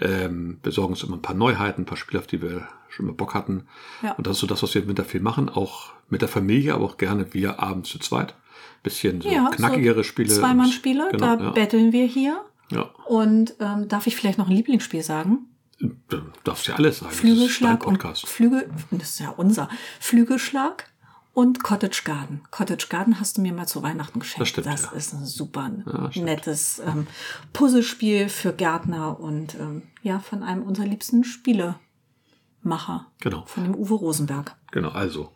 Ähm, 0.00 0.58
besorgen 0.62 0.94
uns 0.94 1.02
immer 1.04 1.16
ein 1.16 1.22
paar 1.22 1.36
Neuheiten, 1.36 1.82
ein 1.82 1.84
paar 1.86 1.96
Spiele, 1.96 2.18
auf 2.18 2.26
die 2.26 2.42
wir 2.42 2.66
schon 2.88 3.06
mal 3.06 3.12
Bock 3.12 3.34
hatten. 3.34 3.66
Ja. 4.02 4.12
Und 4.14 4.26
das 4.26 4.36
ist 4.36 4.40
so 4.40 4.46
das, 4.48 4.62
was 4.64 4.74
wir 4.74 4.82
im 4.82 4.88
Winter 4.88 5.04
viel 5.04 5.20
machen. 5.20 5.48
Auch 5.48 5.92
mit 6.10 6.22
der 6.22 6.28
Familie, 6.28 6.74
aber 6.74 6.84
auch 6.84 6.96
gerne 6.98 7.32
wir 7.34 7.60
abends 7.60 7.90
zu 7.90 8.00
zweit. 8.00 8.34
Bisschen 8.82 9.20
so 9.20 9.30
Ja, 9.30 9.48
knackigere 9.50 9.98
so 9.98 10.02
Spiele. 10.02 10.28
Zweimannspiele, 10.28 11.08
Genau, 11.12 11.36
da 11.36 11.42
ja. 11.44 11.50
betteln 11.52 11.92
wir 11.92 12.04
hier. 12.06 12.44
ja. 12.70 12.90
Und 13.06 13.54
ähm, 13.60 13.86
darf 13.88 14.08
ich 14.08 14.16
vielleicht 14.16 14.38
noch 14.38 14.48
ein 14.48 14.56
Lieblingsspiel 14.56 15.02
sagen? 15.02 15.46
Du 15.78 16.22
darfst 16.44 16.66
ja 16.68 16.74
alles 16.76 16.98
sagen. 17.00 17.12
Flügelschlag 17.12 17.80
das 17.80 17.86
Podcast. 17.88 18.26
Flügel, 18.26 18.70
das 18.90 19.10
ist 19.10 19.20
ja 19.20 19.30
unser 19.30 19.68
Flügelschlag 20.00 20.90
und 21.34 21.62
Cottage 21.62 22.00
Garden. 22.04 22.40
Cottage 22.50 22.86
Garden 22.88 23.20
hast 23.20 23.36
du 23.36 23.42
mir 23.42 23.52
mal 23.52 23.66
zu 23.66 23.82
Weihnachten 23.82 24.20
geschenkt. 24.20 24.40
Das 24.40 24.48
stimmt, 24.48 24.66
ja. 24.66 24.96
ist 24.96 25.12
ein 25.12 25.26
super 25.26 25.70
Ja, 25.84 26.22
nettes 26.22 26.78
ähm, 26.78 27.06
Puzzlespiel 27.52 28.30
für 28.30 28.54
Gärtner 28.54 29.20
und 29.20 29.54
ähm, 29.56 29.82
ja 30.02 30.18
von 30.18 30.42
einem 30.42 30.62
unserer 30.62 30.86
liebsten 30.86 31.24
Spielemacher, 31.24 33.06
Genau. 33.20 33.44
von 33.46 33.64
dem 33.64 33.74
Uwe 33.74 33.94
Rosenberg. 33.94 34.56
Genau, 34.70 34.88
also 34.90 35.32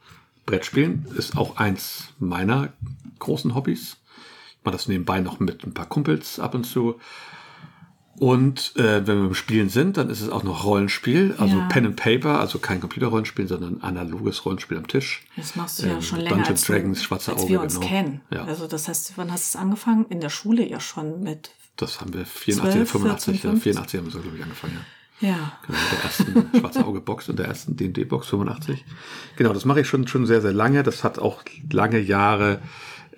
Brettspielen 0.47 1.07
ist 1.17 1.37
auch 1.37 1.59
eins 1.59 2.15
meiner 2.19 2.73
großen 3.19 3.55
Hobbys. 3.55 3.99
Ich 4.59 4.65
mache 4.65 4.73
das 4.77 4.89
nebenbei 4.89 5.21
noch 5.21 5.39
mit 5.39 5.65
ein 5.65 5.75
paar 5.75 5.87
Kumpels 5.87 6.41
ab 6.41 6.55
und 6.55 6.65
zu. 6.65 6.99
Und 8.21 8.77
äh, 8.77 9.07
wenn 9.07 9.19
wir 9.19 9.29
im 9.29 9.35
Spielen 9.35 9.71
sind, 9.71 9.97
dann 9.97 10.11
ist 10.11 10.21
es 10.21 10.29
auch 10.29 10.43
noch 10.43 10.65
Rollenspiel, 10.65 11.35
also 11.39 11.57
Ja. 11.57 11.69
Pen 11.69 11.87
and 11.87 11.97
Paper, 11.97 12.39
also 12.39 12.59
kein 12.59 12.79
Computerrollenspiel, 12.79 13.49
sondern 13.49 13.81
analoges 13.81 14.45
Rollenspiel 14.45 14.77
am 14.77 14.87
Tisch. 14.87 15.23
Das 15.39 15.57
machst 15.57 15.79
du 15.83 15.87
ja 15.87 15.95
Ähm, 15.95 16.03
schon 16.03 16.19
länger, 16.19 16.37
Dungeons 16.37 16.61
als, 16.61 16.65
Dragons, 16.67 17.03
Schwarze 17.03 17.33
als 17.33 17.41
Auge, 17.41 17.51
wir 17.51 17.63
uns 17.63 17.77
genau. 17.77 17.87
kennen. 17.87 18.21
Ja. 18.31 18.45
Also 18.45 18.67
das 18.67 18.89
heißt, 18.89 19.15
wann 19.17 19.33
hast 19.33 19.55
du 19.55 19.57
es 19.57 19.63
angefangen? 19.63 20.05
In 20.11 20.21
der 20.21 20.29
Schule 20.29 20.69
ja 20.69 20.81
schon 20.81 21.23
mit, 21.23 21.53
Das 21.79 22.03
haben 22.03 22.13
wir 22.13 22.27
84, 22.27 22.75
12, 22.75 22.91
85, 22.91 23.41
14, 23.41 23.51
ja, 23.57 23.61
84 23.63 23.99
haben 23.99 24.05
wir 24.05 24.13
so, 24.13 24.19
glaube 24.21 24.37
ich, 24.37 24.43
angefangen. 24.43 24.77
Ja. 25.21 25.29
ja. 25.29 25.53
Genau, 25.67 25.79
mit 25.79 25.93
der 25.93 26.05
ersten 26.05 26.59
Schwarze 26.61 26.85
Auge 26.85 27.01
Box 27.01 27.29
und 27.31 27.39
der 27.39 27.47
ersten 27.47 27.75
D&D 27.75 28.05
Box 28.05 28.27
85. 28.27 28.85
Genau, 29.37 29.55
das 29.55 29.65
mache 29.65 29.81
ich 29.81 29.89
schon, 29.89 30.07
schon 30.07 30.27
sehr, 30.27 30.43
sehr 30.43 30.53
lange. 30.53 30.83
Das 30.83 31.05
hat 31.05 31.19
auch 31.19 31.43
lange 31.73 31.99
Jahre 31.99 32.61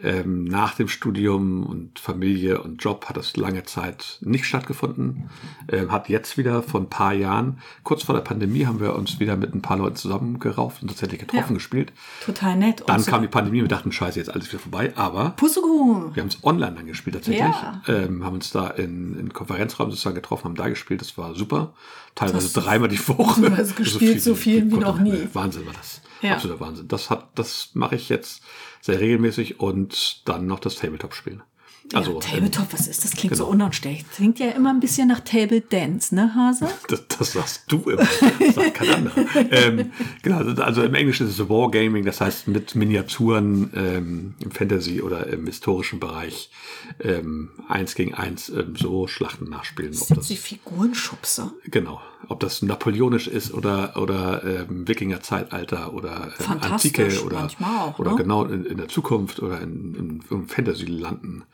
ähm, 0.03 0.45
nach 0.45 0.75
dem 0.75 0.89
Studium 0.89 1.65
und 1.65 1.99
Familie 1.99 2.61
und 2.63 2.83
Job 2.83 3.07
hat 3.09 3.17
das 3.17 3.37
lange 3.37 3.63
Zeit 3.65 4.19
nicht 4.21 4.45
stattgefunden. 4.47 5.31
Ähm, 5.69 5.93
hat 5.93 6.09
jetzt 6.09 6.37
wieder 6.37 6.63
vor 6.63 6.81
ein 6.81 6.89
paar 6.91 7.13
Jahren, 7.13 7.59
kurz 7.85 8.03
vor 8.03 8.15
der 8.15 8.23
Pandemie, 8.23 8.67
haben 8.67 8.81
wir 8.81 8.95
uns 8.97 9.21
wieder 9.21 9.37
mit 9.37 9.55
ein 9.55 9.63
paar 9.63 9.77
Leuten 9.77 9.97
zusammengerauft 9.97 10.83
und 10.83 10.89
tatsächlich 10.89 11.21
getroffen 11.21 11.53
Ja. 11.53 11.55
gespielt. 11.55 11.93
Total 12.25 12.57
nett. 12.57 12.83
Dann 12.87 13.01
so- 13.01 13.11
kam 13.11 13.23
die 13.23 13.29
Pandemie 13.29 13.59
und 13.61 13.65
wir 13.71 13.77
dachten, 13.77 13.93
scheiße, 13.93 14.19
jetzt 14.19 14.31
alles 14.33 14.49
wieder 14.53 14.59
vorbei. 14.61 14.93
Aber 14.97 15.31
Pustekuchen. 15.31 16.15
wir 16.15 16.23
haben 16.23 16.29
es 16.29 16.43
online 16.43 16.75
dann 16.75 16.87
gespielt 16.87 17.15
tatsächlich. 17.17 17.41
Ja. 17.41 17.81
Ähm, 17.89 18.25
haben 18.25 18.35
uns 18.35 18.51
da 18.51 18.69
in, 18.69 19.19
in 19.19 19.33
Konferenzraum 19.33 19.91
sozusagen 19.91 20.17
getroffen, 20.17 20.45
haben 20.47 20.55
da 20.57 20.69
gespielt. 20.69 21.01
Das 21.01 21.17
war 21.17 21.35
super. 21.35 21.73
Teilweise 22.15 22.53
Das- 22.53 22.65
dreimal 22.65 22.89
die 22.89 23.09
Woche. 23.09 23.41
Teilweise 23.43 23.75
gespielt, 23.77 24.21
so 24.23 24.35
viel 24.35 24.71
wie 24.71 24.77
noch 24.77 24.99
nie. 24.99 25.29
Wahnsinn 25.33 25.65
war 25.67 25.73
das. 25.75 26.01
Ja. 26.23 26.35
Absoluter 26.35 26.61
Wahnsinn. 26.61 26.87
Das 26.89 27.11
hat, 27.11 27.29
das 27.35 27.71
mache 27.75 27.97
ich 27.97 28.09
jetzt 28.09 28.43
sehr 28.83 29.01
regelmäßig 29.01 29.61
und 29.61 30.29
dann 30.29 30.47
noch 30.47 30.59
das 30.61 30.75
Tabletop 30.75 31.15
spielen. 31.15 31.43
Also 31.95 32.15
ja, 32.15 32.21
Tabletop, 32.21 32.73
was 32.73 32.87
ist 32.87 33.05
das? 33.05 33.13
Klingt 33.13 33.37
so 33.37 33.45
genau. 33.45 33.55
unanständig. 33.55 34.05
Klingt 34.15 34.39
ja 34.39 34.51
immer 34.51 34.71
ein 34.71 34.81
bisschen 34.81 35.09
nach 35.09 35.21
Table 35.21 35.61
Dance, 35.61 36.15
ne, 36.15 36.35
Hase? 36.35 36.69
Das, 36.89 37.03
das 37.09 37.33
sagst 37.33 37.65
du 37.69 37.91
immer. 37.91 38.07
Das 38.39 38.55
sagt 38.55 38.75
kein 38.75 38.91
anderer. 38.91 39.25
ähm, 39.51 39.93
genau, 40.23 40.39
also 40.63 40.83
im 40.83 40.95
Englischen 40.95 41.27
ist 41.27 41.39
es 41.39 41.49
Wargaming, 41.49 42.05
das 42.05 42.21
heißt 42.21 42.49
mit 42.49 42.75
Miniaturen 42.75 43.71
ähm, 43.75 44.35
im 44.41 44.51
Fantasy 44.51 45.03
oder 45.03 45.27
im 45.27 45.47
historischen 45.47 46.01
Bereich 46.01 46.51
ähm, 47.01 47.51
eins 47.69 47.95
gegen 47.95 48.15
eins 48.15 48.49
ähm, 48.49 48.75
so 48.77 49.07
Schlachten 49.07 49.49
nachspielen. 49.49 49.93
Sind 49.93 50.17
das, 50.17 50.29
sie 50.29 50.37
Figurenschubser? 50.37 51.53
genau, 51.65 52.01
ob 52.29 52.41
das 52.41 52.63
napoleonisch 52.63 53.29
ist 53.29 53.53
oder 53.53 53.97
oder 53.97 54.45
ähm, 54.45 54.87
Wikinger-Zeitalter 54.87 55.93
oder 55.95 56.33
ähm, 56.41 56.59
Antike 56.61 57.23
oder 57.25 57.49
auch, 57.61 57.99
oder 57.99 58.13
ne? 58.13 58.17
genau 58.17 58.45
in, 58.45 58.65
in 58.65 58.77
der 58.77 58.89
Zukunft 58.89 59.41
oder 59.41 59.61
in, 59.61 59.95
in, 59.95 60.23
in 60.31 60.47
Fantasy-Landen. 60.47 61.45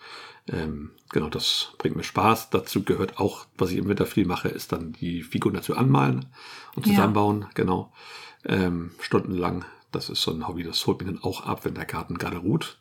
Ähm, 0.49 0.91
genau, 1.11 1.29
das 1.29 1.73
bringt 1.79 1.97
mir 1.97 2.03
Spaß. 2.05 2.51
Dazu 2.51 2.83
gehört 2.83 3.19
auch, 3.19 3.47
was 3.57 3.71
ich 3.71 3.77
im 3.79 3.89
Winter 3.89 4.07
viel 4.07 4.27
mache, 4.27 4.49
ist 4.49 4.73
dann 4.73 4.93
die 4.93 5.23
Figuren 5.23 5.55
dazu 5.55 5.77
anmalen 5.77 6.27
und 6.75 6.87
Ja. 6.87 6.95
zusammenbauen. 6.95 7.47
Genau, 7.55 7.93
ähm, 8.45 8.93
stundenlang. 9.01 9.65
Das 9.93 10.11
ist 10.11 10.23
so 10.23 10.33
ein 10.33 10.47
Hobby, 10.47 10.63
das 10.65 10.87
holt 10.87 11.01
mich 11.01 11.09
dann 11.09 11.23
auch 11.23 11.43
ab, 11.47 11.65
wenn 11.65 11.75
der 11.75 11.87
Garten 11.87 12.19
gerade 12.19 12.39
ruht. 12.39 12.79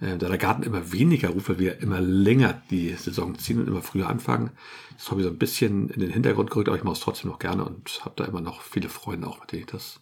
Äh, 0.00 0.16
da 0.16 0.28
der 0.28 0.38
Garten 0.38 0.62
immer 0.62 0.92
weniger 0.92 1.28
ruft, 1.30 1.50
weil 1.50 1.58
wir 1.58 1.80
immer 1.80 2.00
länger 2.00 2.62
die 2.70 2.90
Saison 2.94 3.38
ziehen 3.38 3.60
und 3.60 3.68
immer 3.68 3.82
früher 3.82 4.08
anfangen, 4.08 4.50
ist 4.90 5.00
das 5.00 5.10
Hobby 5.10 5.22
so 5.22 5.28
ein 5.28 5.36
bisschen 5.38 5.90
in 5.90 6.00
den 6.00 6.10
Hintergrund 6.10 6.50
gerückt, 6.50 6.68
aber 6.68 6.78
ich 6.78 6.84
mache 6.84 6.94
es 6.94 7.00
trotzdem 7.00 7.30
noch 7.30 7.38
gerne 7.38 7.64
und 7.64 8.02
habe 8.04 8.14
da 8.16 8.24
immer 8.24 8.40
noch 8.40 8.62
viele 8.62 8.88
Freunde 8.88 9.26
auch, 9.26 9.40
mit 9.40 9.52
denen 9.52 9.60
ich 9.62 9.66
das, 9.66 10.00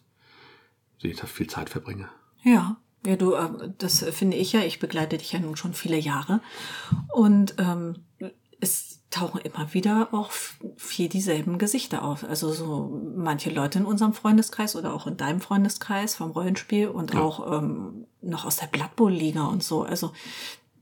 denen 1.03 1.13
ich 1.13 1.19
da 1.19 1.27
viel 1.27 1.47
Zeit 1.47 1.69
verbringe. 1.69 2.09
Ja. 2.43 2.77
Ja, 3.05 3.15
du, 3.15 3.33
äh, 3.33 3.71
das 3.77 4.03
finde 4.11 4.37
ich 4.37 4.51
ja. 4.53 4.61
Ich 4.61 4.79
begleite 4.79 5.17
dich 5.17 5.31
ja 5.31 5.39
nun 5.39 5.55
schon 5.55 5.73
viele 5.73 5.97
Jahre. 5.97 6.41
Und 7.13 7.55
ähm, 7.57 7.95
es 8.59 8.99
tauchen 9.09 9.41
immer 9.41 9.73
wieder 9.73 10.09
auch 10.11 10.31
viel 10.77 11.09
dieselben 11.09 11.57
Gesichter 11.57 12.03
auf. 12.03 12.23
Also 12.23 12.51
so 12.51 13.01
manche 13.15 13.49
Leute 13.49 13.79
in 13.79 13.85
unserem 13.85 14.13
Freundeskreis 14.13 14.75
oder 14.75 14.93
auch 14.93 15.07
in 15.07 15.17
deinem 15.17 15.41
Freundeskreis 15.41 16.15
vom 16.15 16.31
Rollenspiel 16.31 16.89
und 16.89 17.13
Ja. 17.13 17.21
auch 17.21 17.59
ähm, 17.61 18.05
noch 18.21 18.45
aus 18.45 18.57
der 18.57 18.67
Blood 18.67 18.95
Bowl 18.95 19.11
Liga 19.11 19.45
und 19.45 19.63
so. 19.63 19.83
Also 19.83 20.11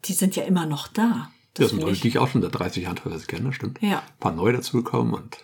die 0.06 0.14
sind 0.14 0.36
ja 0.36 0.44
immer 0.44 0.66
noch 0.66 0.88
da. 0.88 1.30
Das 1.54 1.70
sind 1.70 1.78
finde 1.80 1.92
Leute, 1.92 2.02
die 2.02 2.08
ich 2.10 2.20
auch 2.20 2.28
schon 2.28 2.42
seit 2.42 2.54
30 2.54 2.84
Jahren 2.84 2.98
teilweise 2.98 3.26
kenne, 3.28 3.54
stimmt. 3.54 3.82
Ja. 3.82 4.00
Ein 4.00 4.20
paar 4.20 4.34
neue 4.34 4.54
dazugekommen 4.54 5.14
und 5.14 5.38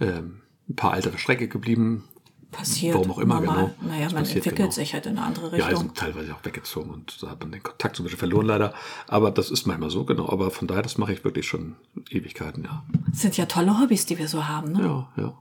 ähm, 0.00 0.42
ein 0.68 0.76
paar 0.76 0.92
alte 0.92 1.16
Strecke 1.18 1.48
geblieben. 1.48 2.04
Passiert. 2.52 2.94
Warum 2.94 3.10
auch 3.10 3.18
immer, 3.18 3.40
normal. 3.40 3.74
genau. 3.78 3.90
Naja, 3.92 4.04
Das 4.04 4.12
man 4.12 4.24
entwickelt 4.24 4.56
genau. 4.56 4.70
sich 4.70 4.94
halt 4.94 5.06
in 5.06 5.16
eine 5.18 5.26
andere 5.26 5.46
Ja, 5.46 5.50
die 5.50 5.60
Richtung. 5.62 5.78
sind 5.78 5.96
teilweise 5.98 6.34
auch 6.34 6.44
weggezogen 6.44 6.90
und 6.90 7.20
da 7.22 7.30
hat 7.30 7.40
man 7.40 7.50
den 7.50 7.62
Kontakt 7.62 7.98
ein 7.98 8.04
bisschen 8.04 8.18
verloren 8.18 8.46
leider. 8.46 8.74
Aber 9.08 9.30
das 9.30 9.50
ist 9.50 9.66
manchmal 9.66 9.90
so, 9.90 10.04
genau. 10.04 10.28
Aber 10.28 10.50
von 10.52 10.68
daher, 10.68 10.82
das 10.82 10.98
mache 10.98 11.12
ich 11.12 11.24
wirklich 11.24 11.46
schon 11.48 11.74
Ewigkeiten, 12.10 12.64
ja. 12.64 12.84
Das 13.10 13.20
sind 13.22 13.36
ja 13.36 13.46
tolle 13.46 13.80
Hobbys, 13.80 14.06
die 14.06 14.18
wir 14.18 14.28
so 14.28 14.46
haben. 14.46 14.72
Ne? 14.72 14.82
Ja, 15.16 15.22
ja. 15.24 15.34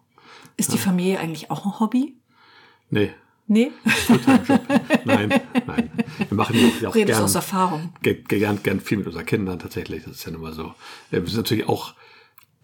Ist 0.58 0.74
die 0.74 0.78
Familie 0.78 1.20
eigentlich 1.20 1.52
auch 1.52 1.66
ein 1.66 1.80
Hobby? 1.80 2.16
Nee, 2.90 3.12
Nee, 3.48 3.70
nein, 5.04 5.30
nein. 5.68 5.92
Wir 6.30 6.38
machen 6.38 6.56
ja 6.82 6.88
auch 6.90 6.96
redest 6.96 7.18
gern, 7.18 7.24
aus 7.26 7.36
Erfahrung. 7.36 7.94
ge- 8.02 8.24
gern, 8.26 8.62
gern 8.64 8.80
viel 8.80 9.00
mit 9.00 9.08
unseren 9.08 9.26
Kindern 9.26 9.60
tatsächlich. 9.60 10.04
Das 10.06 10.14
ist 10.14 10.26
ja 10.26 10.32
nun 10.32 10.42
mal 10.42 10.54
so. 10.54 10.74
Wir 11.10 11.20
sind 11.26 11.36
natürlich 11.38 11.68
auch, 11.68 11.94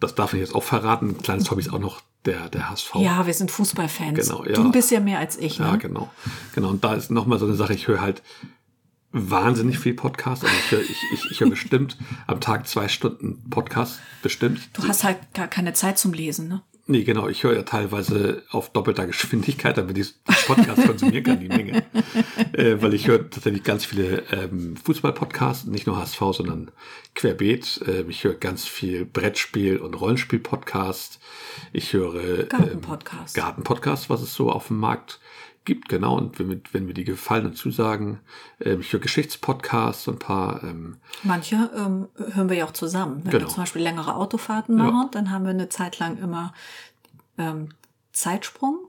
das 0.00 0.14
darf 0.14 0.32
ich 0.32 0.40
jetzt 0.40 0.54
auch 0.54 0.62
verraten, 0.62 1.10
ein 1.10 1.18
kleines 1.18 1.50
Hobby 1.50 1.60
ist 1.60 1.72
auch 1.72 1.78
noch 1.78 2.00
der, 2.24 2.48
der 2.48 2.70
HSV. 2.70 2.96
Ja, 2.96 3.26
wir 3.26 3.34
sind 3.34 3.50
Fußballfans. 3.50 4.28
Genau, 4.28 4.44
ja. 4.44 4.52
Du 4.52 4.62
ein 4.62 4.72
bisschen 4.72 5.04
mehr 5.04 5.18
als 5.18 5.36
ich, 5.36 5.58
Ja, 5.58 5.72
ne? 5.72 5.78
genau. 5.78 6.10
Genau. 6.54 6.68
Und 6.68 6.84
da 6.84 6.94
ist 6.94 7.10
nochmal 7.10 7.38
so 7.38 7.46
eine 7.46 7.54
Sache, 7.54 7.74
ich 7.74 7.88
höre 7.88 8.00
halt 8.00 8.22
wahnsinnig 9.10 9.78
viel 9.78 9.94
Podcast. 9.94 10.44
Also 10.44 10.54
ich 10.56 10.70
höre 10.70 10.80
ich, 10.82 11.02
ich, 11.12 11.30
ich 11.30 11.40
höre 11.40 11.50
bestimmt 11.50 11.96
am 12.26 12.40
Tag 12.40 12.66
zwei 12.68 12.88
Stunden 12.88 13.48
Podcast, 13.48 14.00
bestimmt. 14.22 14.68
Du 14.74 14.86
hast 14.86 15.04
halt 15.04 15.18
gar 15.34 15.48
keine 15.48 15.72
Zeit 15.72 15.98
zum 15.98 16.12
Lesen, 16.12 16.48
ne? 16.48 16.62
Nee, 16.90 17.04
genau. 17.04 17.28
Ich 17.28 17.44
höre 17.44 17.54
ja 17.54 17.64
teilweise 17.64 18.42
auf 18.50 18.70
doppelter 18.72 19.06
Geschwindigkeit, 19.06 19.76
damit 19.76 19.98
ich 19.98 20.14
Podcast 20.46 20.86
konsumieren 20.86 21.22
kann, 21.22 21.38
die 21.38 21.48
Menge. 21.48 21.84
Äh, 22.54 22.80
weil 22.80 22.94
ich 22.94 23.06
höre 23.06 23.28
tatsächlich 23.28 23.62
ganz 23.62 23.84
viele 23.84 24.22
ähm, 24.32 24.74
Fußball-Podcasts, 24.78 25.66
nicht 25.66 25.86
nur 25.86 25.98
HSV, 25.98 26.18
sondern 26.32 26.70
querbeet. 27.14 27.82
Äh, 27.86 28.04
ich 28.08 28.24
höre 28.24 28.34
ganz 28.34 28.66
viel 28.66 29.04
Brettspiel- 29.04 29.76
und 29.76 30.00
Rollenspiel-Podcast. 30.00 31.20
Ich 31.74 31.92
höre 31.92 32.44
Gartenpodcast. 32.44 33.36
Ähm, 33.36 33.42
Garten-Podcast, 33.42 34.08
was 34.08 34.22
es 34.22 34.32
so 34.32 34.50
auf 34.50 34.68
dem 34.68 34.78
Markt 34.78 35.20
gibt, 35.68 35.88
genau. 35.88 36.16
Und 36.16 36.38
wenn, 36.40 36.60
wenn 36.72 36.86
mir 36.86 36.94
die 36.94 37.04
gefallen 37.04 37.46
und 37.46 37.56
zusagen, 37.56 38.18
ähm, 38.60 38.80
ich 38.80 38.92
höre 38.92 38.98
Geschichtspodcasts, 39.00 40.02
so 40.04 40.10
ein 40.12 40.18
paar 40.18 40.64
ähm, 40.64 40.96
Manche 41.22 41.70
ähm, 41.76 42.08
hören 42.34 42.48
wir 42.48 42.56
ja 42.56 42.64
auch 42.64 42.72
zusammen. 42.72 43.20
Wenn 43.22 43.30
Genau. 43.30 43.44
wir 43.44 43.48
zum 43.48 43.62
Beispiel 43.62 43.82
längere 43.82 44.16
Autofahrten 44.16 44.74
machen, 44.76 45.08
dann 45.12 45.30
haben 45.30 45.44
wir 45.44 45.50
eine 45.50 45.68
Zeit 45.68 45.98
lang 46.00 46.18
immer 46.18 46.52
ähm, 47.36 47.68
Zeitsprung. 48.12 48.87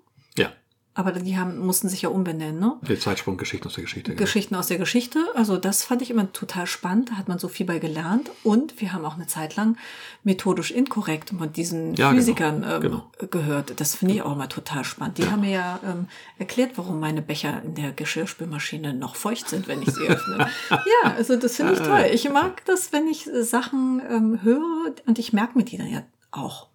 Ja, 0.99 1.05
Aber 1.05 1.11
die 1.19 1.37
haben, 1.37 1.57
mussten 1.59 1.89
sich 1.89 2.01
ja 2.01 2.09
umbenennen, 2.09 2.59
ne? 2.59 2.77
die 2.87 2.99
Zeitsprung 2.99 3.37
Geschichten 3.37 3.67
aus 3.67 3.73
der 3.75 3.83
Geschichte. 3.83 4.11
genau. 4.11 4.19
Geschichten 4.21 4.55
aus 4.55 4.67
der 4.67 4.77
Geschichte. 4.77 5.19
Also 5.35 5.57
das 5.57 5.83
fand 5.83 6.01
ich 6.01 6.09
immer 6.11 6.31
total 6.33 6.67
spannend. 6.67 7.09
Da 7.11 7.13
hat 7.15 7.27
man 7.27 7.39
so 7.39 7.47
viel 7.47 7.65
bei 7.65 7.79
gelernt. 7.79 8.29
Und 8.43 8.79
wir 8.81 8.93
haben 8.93 9.05
auch 9.05 9.15
eine 9.15 9.27
Zeit 9.27 9.55
lang 9.55 9.77
methodisch 10.23 10.71
inkorrekt 10.71 11.31
mit 11.33 11.55
diesen 11.57 11.95
Ja, 11.95 12.09
genau. 12.09 12.19
Physikern 12.19 12.65
ähm, 12.69 12.81
Genau. 12.81 13.11
gehört. 13.31 13.79
Das 13.79 13.95
finde 13.95 14.15
ich 14.15 14.21
auch 14.21 14.33
immer 14.33 14.49
total 14.49 14.83
spannend. 14.83 15.17
Die 15.17 15.29
haben 15.29 15.41
mir 15.41 15.51
ja 15.51 15.79
ähm, 15.85 16.07
erklärt, 16.37 16.71
warum 16.75 16.99
meine 16.99 17.21
Becher 17.21 17.61
in 17.63 17.75
der 17.75 17.91
Geschirrspülmaschine 17.91 18.93
noch 18.93 19.15
feucht 19.15 19.49
sind, 19.49 19.67
wenn 19.67 19.81
ich 19.81 19.91
sie 19.91 20.07
öffne. 20.07 20.47
ja, 20.69 21.11
also 21.15 21.35
das 21.35 21.55
finde 21.55 21.73
ich 21.73 21.79
toll. 21.79 22.05
Ich 22.13 22.29
mag 22.29 22.65
das, 22.65 22.91
wenn 22.91 23.07
ich 23.07 23.27
äh, 23.27 23.43
Sachen 23.43 24.01
ähm, 24.09 24.39
höre 24.43 24.93
und 25.05 25.19
ich 25.19 25.33
merke 25.33 25.57
mir 25.57 25.63
die 25.63 25.77
dann 25.77 25.89
ja 25.91 26.03
auch. 26.31 26.67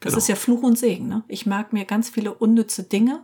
Das 0.00 0.12
Genau. 0.12 0.18
ist 0.18 0.28
ja 0.28 0.34
Fluch 0.34 0.62
und 0.62 0.78
Segen. 0.78 1.08
Ne? 1.08 1.22
Ich 1.28 1.44
merke 1.44 1.74
mir 1.74 1.84
ganz 1.84 2.08
viele 2.08 2.32
unnütze 2.32 2.82
Dinge, 2.84 3.20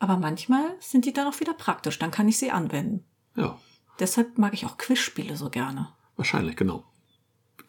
aber 0.00 0.16
manchmal 0.16 0.74
sind 0.80 1.04
die 1.04 1.12
dann 1.12 1.28
auch 1.28 1.38
wieder 1.38 1.54
praktisch. 1.54 1.98
Dann 1.98 2.10
kann 2.10 2.26
ich 2.26 2.38
sie 2.38 2.50
anwenden. 2.50 3.04
Ja. 3.36 3.58
Deshalb 4.00 4.38
mag 4.38 4.54
ich 4.54 4.66
auch 4.66 4.78
Quizspiele 4.78 5.36
so 5.36 5.50
gerne. 5.50 5.88
Wahrscheinlich, 6.16 6.56
genau. 6.56 6.84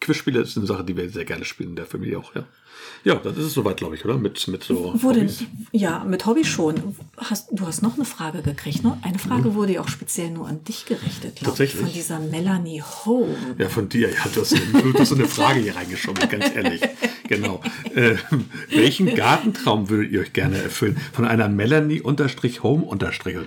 Quizspiele 0.00 0.40
ist 0.40 0.56
eine 0.56 0.66
Sache, 0.66 0.82
die 0.82 0.96
wir 0.96 1.08
sehr 1.10 1.26
gerne 1.26 1.44
spielen 1.44 1.70
in 1.70 1.76
der 1.76 1.86
Familie 1.86 2.18
auch, 2.18 2.34
ja. 2.34 2.46
Ja, 3.04 3.16
das 3.16 3.36
ist 3.36 3.46
es 3.46 3.52
soweit, 3.54 3.78
glaube 3.78 3.96
ich, 3.96 4.04
oder? 4.04 4.16
Mit, 4.16 4.46
mit 4.46 4.62
so 4.62 4.94
Wurde, 5.02 5.22
Hobbys. 5.22 5.42
ja, 5.72 6.04
mit 6.04 6.24
Hobby 6.24 6.44
schon. 6.44 6.94
Hast, 7.16 7.48
du 7.50 7.66
hast 7.66 7.82
noch 7.82 7.96
eine 7.96 8.04
Frage 8.04 8.42
gekriegt, 8.42 8.84
ne? 8.84 8.96
Eine 9.02 9.18
Frage 9.18 9.54
wurde 9.54 9.72
ja 9.72 9.80
auch 9.80 9.88
speziell 9.88 10.30
nur 10.30 10.46
an 10.46 10.62
dich 10.64 10.86
gerichtet, 10.86 11.20
glaube 11.20 11.38
ich, 11.40 11.42
Tatsächlich? 11.44 11.82
von 11.82 11.92
dieser 11.92 12.18
Melanie 12.20 12.80
Home. 13.04 13.34
Ja, 13.58 13.68
von 13.68 13.88
dir. 13.88 14.08
Ja, 14.08 14.16
du 14.32 14.40
hast, 14.42 14.52
du, 14.52 14.94
hast 14.98 15.08
so 15.08 15.14
eine 15.16 15.26
Frage 15.26 15.60
hier 15.60 15.74
reingeschoben, 15.74 16.28
ganz 16.28 16.54
ehrlich. 16.54 16.80
genau. 17.26 17.60
Äh, 17.94 18.14
welchen 18.70 19.14
Gartentraum 19.14 19.88
würdet 19.88 20.12
ihr 20.12 20.20
euch 20.20 20.32
gerne 20.32 20.62
erfüllen? 20.62 20.96
Von 21.12 21.24
einer 21.24 21.48
Melanie-Home- 21.48 22.12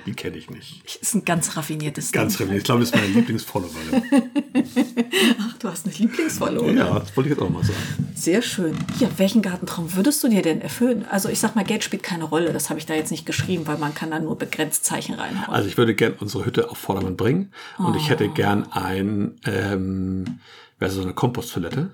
die 0.06 0.14
kenne 0.14 0.38
ich 0.38 0.50
nicht. 0.50 0.82
Das 0.86 0.96
ist 0.98 1.16
ein 1.16 1.24
ganz 1.26 1.56
raffiniertes 1.56 2.12
Ganz 2.12 2.36
raffiniert. 2.36 2.58
Ich 2.58 2.64
glaube, 2.66 2.82
das 2.82 2.90
ist 2.90 2.96
meine 2.96 3.08
Lieblingsfollowerin. 3.08 4.04
Ach, 5.40 5.58
du 5.60 5.70
hast 5.70 5.86
eine 5.86 5.96
Lieblingsverlobung. 5.96 6.78
Ja, 6.78 7.00
das 7.00 7.16
wollte 7.16 7.30
ich 7.30 7.36
jetzt 7.36 7.44
auch 7.44 7.50
mal 7.50 7.64
sagen. 7.64 7.78
Sehr 8.16 8.42
schön. 8.42 8.76
Ja, 9.00 9.10
welchen 9.20 9.42
Gartentraum 9.42 9.96
würdest 9.96 10.24
du 10.24 10.28
dir 10.30 10.42
denn 10.42 10.62
erfüllen? 10.62 11.06
Also 11.10 11.30
ich 11.30 11.40
sag 11.40 11.56
mal, 11.56 11.64
Geld 11.66 11.84
spielt 11.84 12.04
keine 12.04 12.24
Rolle. 12.26 12.54
Das 12.54 12.70
habe 12.70 12.80
ich 12.80 12.86
da 12.86 12.94
jetzt 12.94 13.12
nicht 13.12 13.26
geschrieben, 13.26 13.68
weil 13.68 13.78
man 13.78 13.94
kann 13.94 14.12
da 14.12 14.20
nur 14.20 14.38
begrenzt 14.38 14.86
Zeichen 14.86 15.16
reinhauen. 15.16 15.54
Also 15.54 15.68
ich 15.68 15.78
würde 15.78 15.96
gern 15.96 16.14
unsere 16.20 16.46
Hütte 16.46 16.70
auf 16.70 16.78
Vordermann 16.78 17.18
bringen 17.18 17.52
und 17.78 17.96
ich 17.96 18.04
Oh. 18.06 18.10
hätte 18.10 18.30
gern 18.30 18.72
ein, 18.72 19.36
ähm, 19.46 20.40
wäre 20.80 20.92
so 20.92 21.02
eine 21.02 21.14
Komposttoilette, 21.14 21.92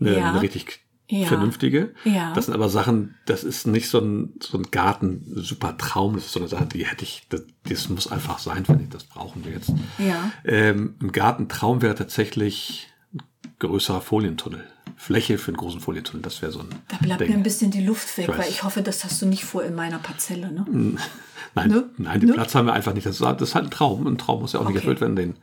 eine, 0.00 0.16
Ja. 0.18 0.30
eine 0.30 0.40
richtig 0.42 0.80
Ja. 1.08 1.26
vernünftige. 1.26 1.94
Ja. 2.04 2.32
Das 2.34 2.46
sind 2.46 2.54
aber 2.54 2.68
Sachen, 2.70 3.16
das 3.26 3.44
ist 3.44 3.66
nicht 3.66 3.88
so 3.90 3.98
ein, 3.98 4.34
so 4.40 4.56
ein 4.56 4.70
Garten, 4.70 5.24
super 5.36 5.76
Traum, 5.76 6.14
das 6.14 6.24
ist 6.26 6.32
so 6.32 6.40
eine 6.40 6.48
Sache, 6.48 6.64
die 6.66 6.86
hätte 6.86 7.04
ich, 7.04 7.26
das, 7.28 7.42
das 7.68 7.88
muss 7.90 8.10
einfach 8.10 8.38
sein, 8.38 8.64
finde 8.64 8.84
ich, 8.84 8.88
das 8.88 9.04
brauchen 9.04 9.44
wir 9.44 9.52
jetzt. 9.52 9.72
Ja. 9.98 10.30
Ähm, 10.44 10.94
ein 11.02 11.12
Gartentraum 11.12 11.82
wäre 11.82 11.94
tatsächlich 11.94 12.88
ein 13.12 13.20
größerer 13.58 14.00
Folientunnel. 14.00 14.64
Fläche 15.02 15.36
für 15.36 15.48
einen 15.48 15.56
großen 15.56 15.80
Folientunnel, 15.80 16.22
das 16.22 16.42
wäre 16.42 16.52
so 16.52 16.60
ein 16.60 16.68
da 16.88 16.96
bleibt 16.98 17.22
Ding. 17.22 17.30
mir 17.30 17.34
ein 17.34 17.42
bisschen 17.42 17.72
die 17.72 17.84
Luft 17.84 18.16
weg, 18.18 18.28
Ich 18.30 18.38
weil 18.38 18.48
ich 18.48 18.62
hoffe, 18.62 18.82
das 18.82 19.02
hast 19.02 19.20
du 19.20 19.26
nicht 19.26 19.44
vor 19.44 19.64
in 19.64 19.74
meiner 19.74 19.98
Parzelle. 19.98 20.52
Ne? 20.52 20.64
Nein, 21.54 21.68
Ne? 21.70 21.90
nein, 21.98 22.20
den 22.20 22.28
Ne? 22.28 22.34
Platz 22.34 22.54
haben 22.54 22.66
wir 22.66 22.72
einfach 22.72 22.94
nicht. 22.94 23.04
Das 23.06 23.16
ist, 23.16 23.20
das 23.22 23.42
ist 23.42 23.54
halt 23.56 23.64
ein 23.66 23.70
Traum. 23.72 24.06
Ein 24.06 24.16
Traum 24.16 24.40
muss 24.42 24.52
ja 24.52 24.60
auch 24.60 24.64
nicht 24.64 24.70
Okay. 24.76 24.78
erfüllt 24.84 25.00
werden, 25.00 25.16
den 25.16 25.34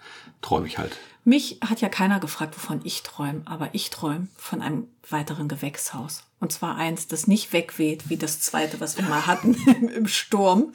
träume 0.42 0.66
ich 0.66 0.78
halt. 0.78 0.98
Mich 1.26 1.60
hat 1.62 1.82
ja 1.82 1.90
keiner 1.90 2.20
gefragt, 2.22 2.56
wovon 2.56 2.80
ich 2.86 3.04
träume, 3.04 3.42
aber 3.46 3.70
ich 3.74 3.90
träume 3.90 4.28
von 4.38 4.62
einem 4.62 4.88
weiteren 5.10 5.50
Gewächshaus. 5.50 6.24
Und 6.40 6.54
zwar 6.54 6.78
eins, 6.78 7.08
das 7.08 7.28
nicht 7.28 7.52
wegweht, 7.52 8.10
wie 8.10 8.16
das 8.16 8.40
zweite, 8.40 8.80
was 8.80 8.98
wir 8.98 9.04
mal 9.04 9.28
hatten 9.28 9.56
im 9.96 10.08
Sturm. 10.08 10.72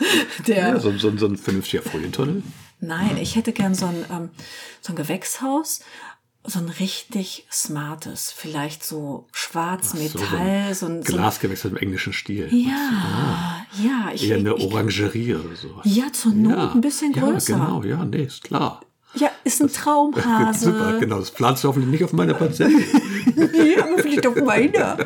Der, 0.46 0.68
Ja, 0.68 0.78
so, 0.78 0.92
so, 0.98 1.16
so 1.16 1.26
ein 1.26 1.38
vernünftiger 1.38 1.82
Folientunnel. 1.82 2.42
Nein, 2.80 3.16
ich 3.16 3.34
hätte 3.34 3.52
gern 3.52 3.74
so 3.74 3.86
ein, 3.86 4.04
ähm, 4.12 4.28
so 4.82 4.92
ein 4.92 4.96
Gewächshaus, 4.96 5.80
so 6.46 6.58
ein 6.58 6.68
richtig 6.68 7.46
smartes, 7.50 8.30
vielleicht 8.30 8.84
so 8.84 9.26
schwarz 9.32 9.92
So, 9.92 9.96
so 9.96 10.02
Metall, 10.18 10.74
so 10.74 10.86
ein, 10.86 11.02
so 11.02 11.12
ein 11.12 11.16
Glasgewächs 11.16 11.64
im 11.64 11.76
englischen 11.76 12.12
Stil. 12.12 12.48
ja, 12.52 13.64
ja, 13.82 14.10
ich, 14.14 14.28
Eher 14.28 14.36
eine 14.36 14.54
ich, 14.54 14.62
Orangerie 14.64 15.34
oder 15.34 15.56
sowas. 15.56 15.82
ja, 15.84 16.12
zur 16.12 16.32
Not 16.34 16.74
ein 16.74 16.80
bisschen 16.82 17.12
größer. 17.12 17.52
Ja, 17.56 17.64
genau, 17.64 17.82
ja, 17.82 18.04
nee, 18.04 18.24
ist 18.24 18.44
klar. 18.44 18.82
Ja, 19.14 19.30
ist 19.44 19.62
ein 19.62 19.68
Traumhase. 19.72 20.66
Super, 20.72 20.98
genau. 20.98 21.18
Das 21.20 21.30
planst 21.30 21.64
du 21.64 21.68
hoffentlich 21.68 21.90
nicht 21.90 22.04
auf 22.04 22.12
meiner 22.12 22.34
Parzelle. 22.34 22.78
Ja, 22.78 23.84
aber 23.84 23.98
vielleicht 24.02 24.26
auf 24.26 24.36
meiner. 24.36 24.98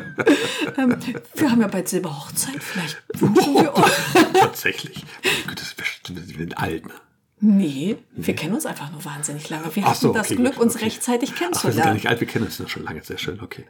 ähm, 0.77 0.97
wir 1.35 1.51
haben 1.51 1.61
ja 1.61 1.67
bald 1.67 1.87
Silberhochzeit, 1.87 2.61
vielleicht 2.61 3.01
wünschen 3.13 3.53
wir 3.53 3.73
uns. 3.77 3.85
Tatsächlich. 4.33 5.05
Mein 5.23 5.47
Gott, 5.47 5.61
das 5.61 5.75
wir 6.09 6.23
sind 6.37 6.57
alt. 6.57 6.85
Ne? 6.87 6.93
Nee, 7.41 7.95
wir 8.11 8.35
kennen 8.35 8.53
uns 8.53 8.65
einfach 8.65 8.91
nur 8.91 9.03
wahnsinnig 9.05 9.49
lange. 9.49 9.73
Wir 9.75 9.83
Ach 9.83 9.89
hatten 9.91 9.99
so, 9.99 10.13
das 10.13 10.27
okay, 10.27 10.35
Glück, 10.35 10.55
gut, 10.55 10.63
uns 10.63 10.75
okay. 10.75 10.85
rechtzeitig 10.85 11.31
Ach, 11.33 11.39
wir 11.39 11.47
sind 11.47 11.51
gar 11.51 11.61
kennenzulernen. 11.61 11.93
nicht 11.93 12.07
alt, 12.07 12.19
wir 12.19 12.27
kennen 12.27 12.45
uns 12.45 12.57
ja 12.57 12.67
schon 12.67 12.83
lange. 12.83 13.01
Sehr 13.03 13.17
schön, 13.17 13.39
okay. 13.41 13.65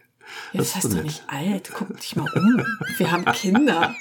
Ja, 0.54 0.60
das 0.60 0.76
heißt 0.76 0.84
so 0.84 0.90
doch 0.90 0.96
nett. 0.98 1.06
nicht 1.06 1.24
alt. 1.28 1.72
Guck 1.74 2.00
dich 2.00 2.16
mal 2.16 2.26
um. 2.36 2.64
Wir 2.98 3.12
haben 3.12 3.26
Kinder. 3.26 3.96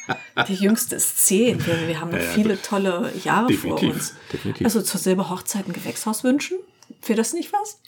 Die 0.46 0.54
jüngste 0.54 0.96
ist 0.96 1.26
zehn. 1.26 1.64
Wir, 1.66 1.88
wir 1.88 2.00
haben 2.00 2.10
noch 2.10 2.18
ja, 2.18 2.24
viele 2.24 2.54
gut. 2.56 2.64
tolle 2.64 3.12
Jahre 3.24 3.48
Definitiv, 3.48 3.88
vor 3.88 3.94
uns. 3.94 4.14
definitiv. 4.32 4.64
Also 4.64 4.82
zur 4.82 5.00
Silberhochzeit 5.00 5.66
ein 5.66 5.72
Gewächshaus 5.72 6.24
wünschen? 6.24 6.58
Wäre 7.06 7.16
das 7.16 7.32
nicht 7.32 7.52
was? 7.52 7.80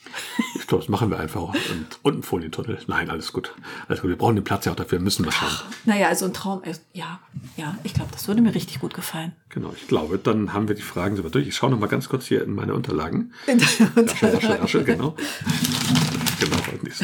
Ich 0.59 0.67
glaube, 0.67 0.83
das 0.85 0.89
machen 0.89 1.11
wir 1.11 1.19
einfach. 1.19 1.41
Und, 1.43 1.55
und 2.03 2.13
einen 2.15 2.23
Folientunnel. 2.23 2.79
Nein, 2.87 3.11
alles 3.11 3.33
gut. 3.33 3.55
Alles 3.89 4.01
gut. 4.01 4.09
Wir 4.11 4.17
brauchen 4.17 4.37
den 4.37 4.45
Platz 4.45 4.65
ja 4.65 4.73
auch 4.73 4.77
dafür, 4.77 4.99
müssen 5.01 5.25
wir 5.25 5.33
schauen. 5.33 5.51
Naja, 5.85 6.09
also 6.09 6.27
ein 6.27 6.33
Traum. 6.33 6.63
äh, 6.65 6.75
Ja, 6.93 7.21
ja, 7.57 7.77
ich 7.85 7.93
glaube, 7.93 8.11
das 8.13 8.29
würde 8.29 8.41
mir 8.41 8.55
richtig 8.55 8.81
gut 8.81 8.95
gefallen. 8.95 9.33
Genau, 9.51 9.73
ich 9.77 9.89
glaube, 9.89 10.19
dann 10.19 10.53
haben 10.53 10.69
wir 10.69 10.75
die 10.77 10.83
Fragen 10.83 11.17
soweit 11.17 11.35
durch. 11.35 11.49
Ich 11.49 11.57
schaue 11.57 11.71
noch 11.71 11.79
mal 11.79 11.89
ganz 11.89 12.09
kurz 12.09 12.27
hier 12.27 12.43
in 12.45 12.55
meine 12.55 12.73
Unterlagen. 12.75 13.33
Und 13.47 13.63
Rasche, 13.63 13.91
rasche, 14.33 14.61
rasche, 14.63 14.85
genau. 14.85 15.17
Genau, 16.41 16.57
halt 16.67 16.83
nicht. 16.85 17.03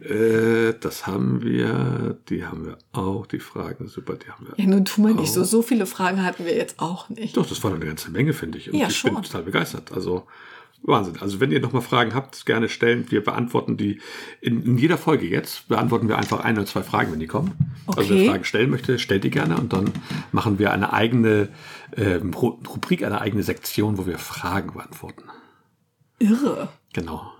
äh, 0.10 0.74
das 0.80 1.06
haben 1.06 1.42
wir, 1.42 2.16
die 2.28 2.44
haben 2.46 2.64
wir 2.66 2.78
auch, 2.92 3.26
die 3.26 3.40
Fragen, 3.40 3.88
super, 3.88 4.14
die 4.14 4.30
haben 4.30 4.46
wir. 4.46 4.54
ja, 4.56 4.66
nun 4.70 4.84
tu 4.84 5.00
mal 5.02 5.14
nicht 5.14 5.32
so. 5.32 5.44
So 5.44 5.62
viele 5.62 5.86
Fragen 5.86 6.22
hatten 6.24 6.44
wir 6.44 6.54
jetzt 6.54 6.78
auch 6.80 7.08
nicht. 7.10 7.36
Doch, 7.36 7.46
das 7.46 7.62
war 7.62 7.72
eine 7.74 7.84
ganze 7.84 8.10
Menge, 8.10 8.32
finde 8.32 8.58
ich. 8.58 8.72
Und 8.72 8.78
Ja, 8.78 8.88
ich 8.88 8.96
schon. 8.96 9.14
bin 9.14 9.22
total 9.22 9.42
begeistert. 9.42 9.92
Also 9.92 10.26
Wahnsinn. 10.82 11.16
Also 11.20 11.40
wenn 11.40 11.50
ihr 11.52 11.60
noch 11.60 11.72
mal 11.72 11.80
Fragen 11.82 12.14
habt, 12.14 12.46
gerne 12.46 12.68
stellen. 12.68 13.10
Wir 13.10 13.22
beantworten 13.22 13.76
die 13.76 14.00
in, 14.40 14.62
in 14.64 14.78
jeder 14.78 14.96
Folge 14.98 15.26
jetzt. 15.26 15.68
Beantworten 15.68 16.08
wir 16.08 16.16
einfach 16.18 16.40
ein 16.40 16.56
oder 16.56 16.66
zwei 16.66 16.82
Fragen, 16.82 17.12
wenn 17.12 17.20
die 17.20 17.26
kommen. 17.26 17.52
Also 17.86 18.00
Okay. 18.14 18.22
wer 18.24 18.30
Fragen 18.30 18.44
stellen 18.44 18.70
möchte, 18.70 18.98
stellt 18.98 19.24
die 19.24 19.30
gerne. 19.30 19.56
Und 19.56 19.72
dann 19.72 19.90
machen 20.32 20.58
wir 20.58 20.72
eine 20.72 20.92
eigene 20.92 21.48
ähm, 21.96 22.32
Ru- 22.32 22.66
Rubrik, 22.66 23.04
eine 23.04 23.20
eigene 23.20 23.42
Sektion, 23.42 23.98
wo 23.98 24.06
wir 24.06 24.18
Fragen 24.18 24.72
beantworten. 24.72 25.24
Irre. 26.18 26.68
Genau. 26.92 27.30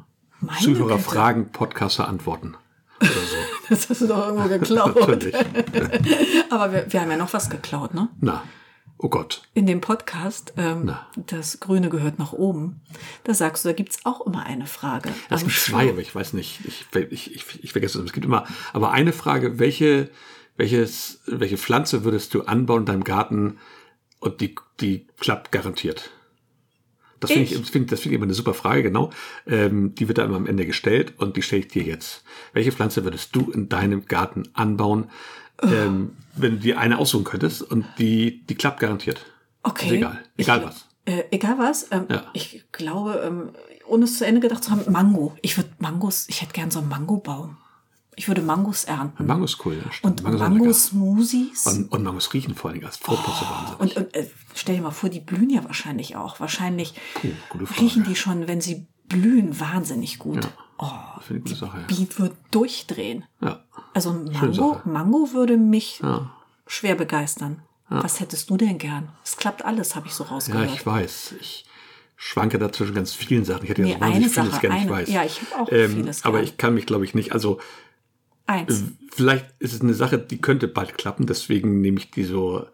Meine 0.40 0.58
Zuhörer 0.60 0.96
Güte. 0.96 1.08
fragen, 1.08 1.50
Podcaster 1.52 2.08
antworten. 2.08 2.56
Oder 3.00 3.10
so. 3.10 3.36
Das 3.70 3.88
hast 3.88 4.00
du 4.00 4.08
doch 4.08 4.26
irgendwo 4.26 4.48
geklaut. 4.58 4.96
Natürlich. 4.96 5.34
Aber 6.50 6.72
wir, 6.72 6.86
wir 6.92 7.00
haben 7.00 7.10
ja 7.10 7.16
noch 7.16 7.32
was 7.32 7.48
geklaut, 7.48 7.94
ne? 7.94 8.08
Na, 8.20 8.42
oh 9.02 9.08
Gott. 9.08 9.42
In 9.54 9.66
dem 9.66 9.80
Podcast, 9.80 10.52
ähm, 10.56 10.94
das 11.26 11.60
Grüne 11.60 11.88
gehört 11.88 12.18
nach 12.18 12.32
oben, 12.32 12.80
da 13.24 13.34
sagst 13.34 13.64
du, 13.64 13.70
da 13.70 13.72
gibt's 13.72 14.00
auch 14.04 14.26
immer 14.26 14.44
eine 14.44 14.66
Frage. 14.66 15.10
Das 15.28 15.42
gibt 15.42 15.56
zwei, 15.56 15.88
aber 15.88 16.00
ich 16.00 16.14
weiß 16.14 16.34
nicht. 16.34 16.60
Ich, 16.66 16.86
ich, 17.10 17.34
ich, 17.34 17.64
ich 17.64 17.72
vergesse 17.72 17.98
es. 17.98 18.04
Es 18.04 18.12
gibt 18.12 18.26
immer, 18.26 18.46
aber 18.72 18.92
eine 18.92 19.12
Frage, 19.12 19.58
welche, 19.58 20.10
welches, 20.56 21.20
welche 21.26 21.56
Pflanze 21.56 22.04
würdest 22.04 22.34
du 22.34 22.42
anbauen 22.42 22.80
in 22.80 22.86
deinem 22.86 23.04
Garten 23.04 23.58
und 24.18 24.40
die, 24.40 24.54
die 24.80 25.06
klappt 25.18 25.50
garantiert? 25.52 26.10
Das 27.20 27.32
finde 27.32 27.44
ich, 27.44 27.70
finde 27.70 27.90
das 27.90 28.00
finde 28.00 28.14
ich 28.14 28.16
immer 28.16 28.24
eine 28.24 28.34
super 28.34 28.54
Frage, 28.54 28.82
genau. 28.82 29.10
Ähm, 29.46 29.94
die 29.94 30.08
wird 30.08 30.18
dann 30.18 30.28
immer 30.28 30.38
am 30.38 30.46
Ende 30.46 30.64
gestellt 30.64 31.14
und 31.18 31.36
die 31.36 31.42
stelle 31.42 31.62
ich 31.62 31.68
dir 31.68 31.82
jetzt. 31.82 32.24
Welche 32.54 32.72
Pflanze 32.72 33.04
würdest 33.04 33.36
du 33.36 33.50
in 33.50 33.68
deinem 33.68 34.06
Garten 34.06 34.48
anbauen, 34.54 35.10
ähm, 35.62 36.16
wenn 36.36 36.56
du 36.56 36.60
dir 36.60 36.78
eine 36.78 36.98
aussuchen 36.98 37.24
könntest 37.24 37.62
und 37.62 37.86
die, 37.98 38.44
die 38.46 38.54
klappt 38.54 38.80
garantiert? 38.80 39.24
Okay. 39.62 39.86
Ist 39.86 39.92
egal. 39.92 40.18
Egal 40.36 40.58
ich, 40.60 40.66
was. 40.66 40.86
Äh, 41.04 41.24
egal 41.30 41.58
was. 41.58 41.86
Ähm, 41.90 42.06
Ja. 42.08 42.24
Ich 42.32 42.64
glaube, 42.72 43.22
ähm, 43.24 43.50
ohne 43.86 44.04
es 44.04 44.18
zu 44.18 44.26
Ende 44.26 44.40
gedacht 44.40 44.64
zu 44.64 44.70
haben, 44.70 44.90
Mango. 44.90 45.36
Ich 45.42 45.56
würde 45.56 45.70
Mangos, 45.78 46.26
ich 46.28 46.42
hätte 46.42 46.52
gern 46.52 46.70
so 46.70 46.78
einen 46.78 46.88
Mangobaum. 46.88 47.56
Ich 48.16 48.28
würde 48.28 48.42
Mangos 48.42 48.84
ernten. 48.84 49.26
Mango 49.26 49.44
ist 49.44 49.64
cool. 49.64 49.80
Ja, 49.82 49.90
stimmt. 49.92 50.22
und. 50.24 50.38
Mango-Smoothies. 50.38 51.66
Und, 51.66 51.90
und 51.92 52.02
Mangos 52.02 52.32
riechen 52.34 52.54
vor 52.54 52.70
allem 52.70 52.84
als 52.84 52.98
Frucht 52.98 53.24
oh. 53.26 53.82
Und, 53.82 53.96
und 53.96 54.14
äh, 54.14 54.28
stell 54.54 54.76
dir 54.76 54.82
mal 54.82 54.90
vor, 54.90 55.08
die 55.08 55.20
blühen 55.20 55.48
ja 55.48 55.64
wahrscheinlich 55.64 56.16
auch. 56.16 56.38
Wahrscheinlich 56.38 56.94
Frage. 57.14 57.80
riechen 57.80 58.04
die 58.04 58.16
schon, 58.16 58.46
wenn 58.46 58.60
sie 58.60 58.86
blühen, 59.08 59.58
wahnsinnig 59.58 60.18
gut. 60.18 60.48
Oh, 60.82 61.20
ich 61.20 61.30
eine 61.30 61.40
gute 61.40 61.54
Sache. 61.54 61.84
die 61.90 62.08
wird 62.18 62.32
durchdrehen. 62.50 63.24
Ja. 63.40 63.62
Also 63.94 64.12
Mango. 64.12 64.80
Mango 64.84 65.32
würde 65.32 65.56
mich 65.56 66.00
Ja. 66.02 66.30
schwer 66.66 66.94
begeistern. 66.94 67.62
Was 67.92 68.20
hättest 68.20 68.48
du 68.50 68.56
denn 68.56 68.78
gern? 68.78 69.08
Es 69.24 69.36
klappt 69.36 69.64
alles, 69.64 69.96
habe 69.96 70.06
ich 70.06 70.14
so 70.14 70.22
Ja, 70.24 70.30
rausgehört. 70.30 70.70
ich 70.72 70.86
weiß. 70.86 71.34
Ich 71.40 71.64
schwanke 72.16 72.58
da 72.58 72.70
zwischen 72.70 72.94
ganz 72.94 73.12
vielen 73.12 73.44
Sachen. 73.44 73.64
Ich 73.64 73.70
hätte 73.70 73.82
Nee, 73.82 73.90
jetzt 73.92 74.00
wahnsinnig 74.00 74.30
vieles 74.32 74.50
Sache, 74.52 74.60
gerne, 74.60 74.82
ich 74.84 74.88
weiß. 74.88 75.08
Ja, 75.08 75.24
ich 75.24 75.40
hab 75.40 75.60
auch 75.60 75.72
ähm, 75.72 75.90
vieles 75.96 76.24
Aber 76.24 76.38
gern. 76.38 76.44
ich 76.44 76.56
kann 76.56 76.74
mich, 76.74 76.86
glaube 76.86 77.04
ich, 77.04 77.14
nicht. 77.14 77.32
Also 77.32 77.58
Eins. 78.46 78.84
vielleicht 79.12 79.46
ist 79.58 79.72
es 79.74 79.80
eine 79.80 79.94
Sache, 79.94 80.18
die 80.18 80.40
könnte 80.40 80.68
bald 80.68 80.98
klappen. 80.98 81.26
Deswegen 81.26 81.80
nehme 81.80 81.98
ich 81.98 82.10
die 82.12 82.24
so 82.24 82.64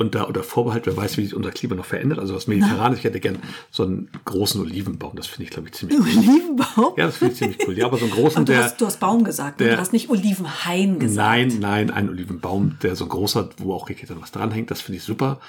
unter 0.00 0.28
oder 0.28 0.42
Vorbehalt. 0.42 0.86
Wer 0.86 0.96
weiß, 0.96 1.16
wie 1.18 1.24
sich 1.24 1.34
unser 1.34 1.50
Klima 1.50 1.74
noch 1.76 1.84
verändert. 1.84 2.18
Also 2.18 2.34
das 2.34 2.46
Mediterrane. 2.46 2.96
Ich 2.96 3.04
hätte 3.04 3.20
gern 3.20 3.38
so 3.70 3.82
einen 3.84 4.08
großen 4.24 4.60
Olivenbaum. 4.60 5.14
Das 5.16 5.26
finde 5.26 5.44
ich, 5.44 5.50
glaube 5.50 5.68
ich, 5.68 5.74
ziemlich 5.74 5.98
cool. 5.98 6.06
Olivenbaum? 6.06 6.94
Ja, 6.96 7.06
das 7.06 7.16
finde 7.18 7.32
ich 7.34 7.38
ziemlich 7.38 7.58
cool. 7.68 7.76
Ja, 7.78 7.86
aber 7.86 7.98
so 7.98 8.04
einen 8.06 8.14
großen, 8.14 8.38
Und 8.38 8.48
du, 8.48 8.52
der. 8.52 8.64
hast, 8.64 8.80
du 8.80 8.86
hast 8.86 8.98
Baum 9.00 9.24
gesagt, 9.24 9.60
ne? 9.60 9.66
der- 9.66 9.74
du 9.76 9.80
hast 9.80 9.92
nicht 9.92 10.10
Olivenhain 10.10 10.98
gesagt. 10.98 11.28
Nein, 11.28 11.58
nein, 11.60 11.90
ein 11.90 12.08
Olivenbaum, 12.08 12.76
der 12.82 12.96
so 12.96 13.06
groß 13.06 13.36
hat, 13.36 13.50
wo 13.58 13.74
auch 13.74 13.88
dann 13.88 14.20
was 14.22 14.32
dranhängt, 14.32 14.70
das 14.70 14.80
finde 14.80 14.98
ich 14.98 15.04
super. 15.04 15.40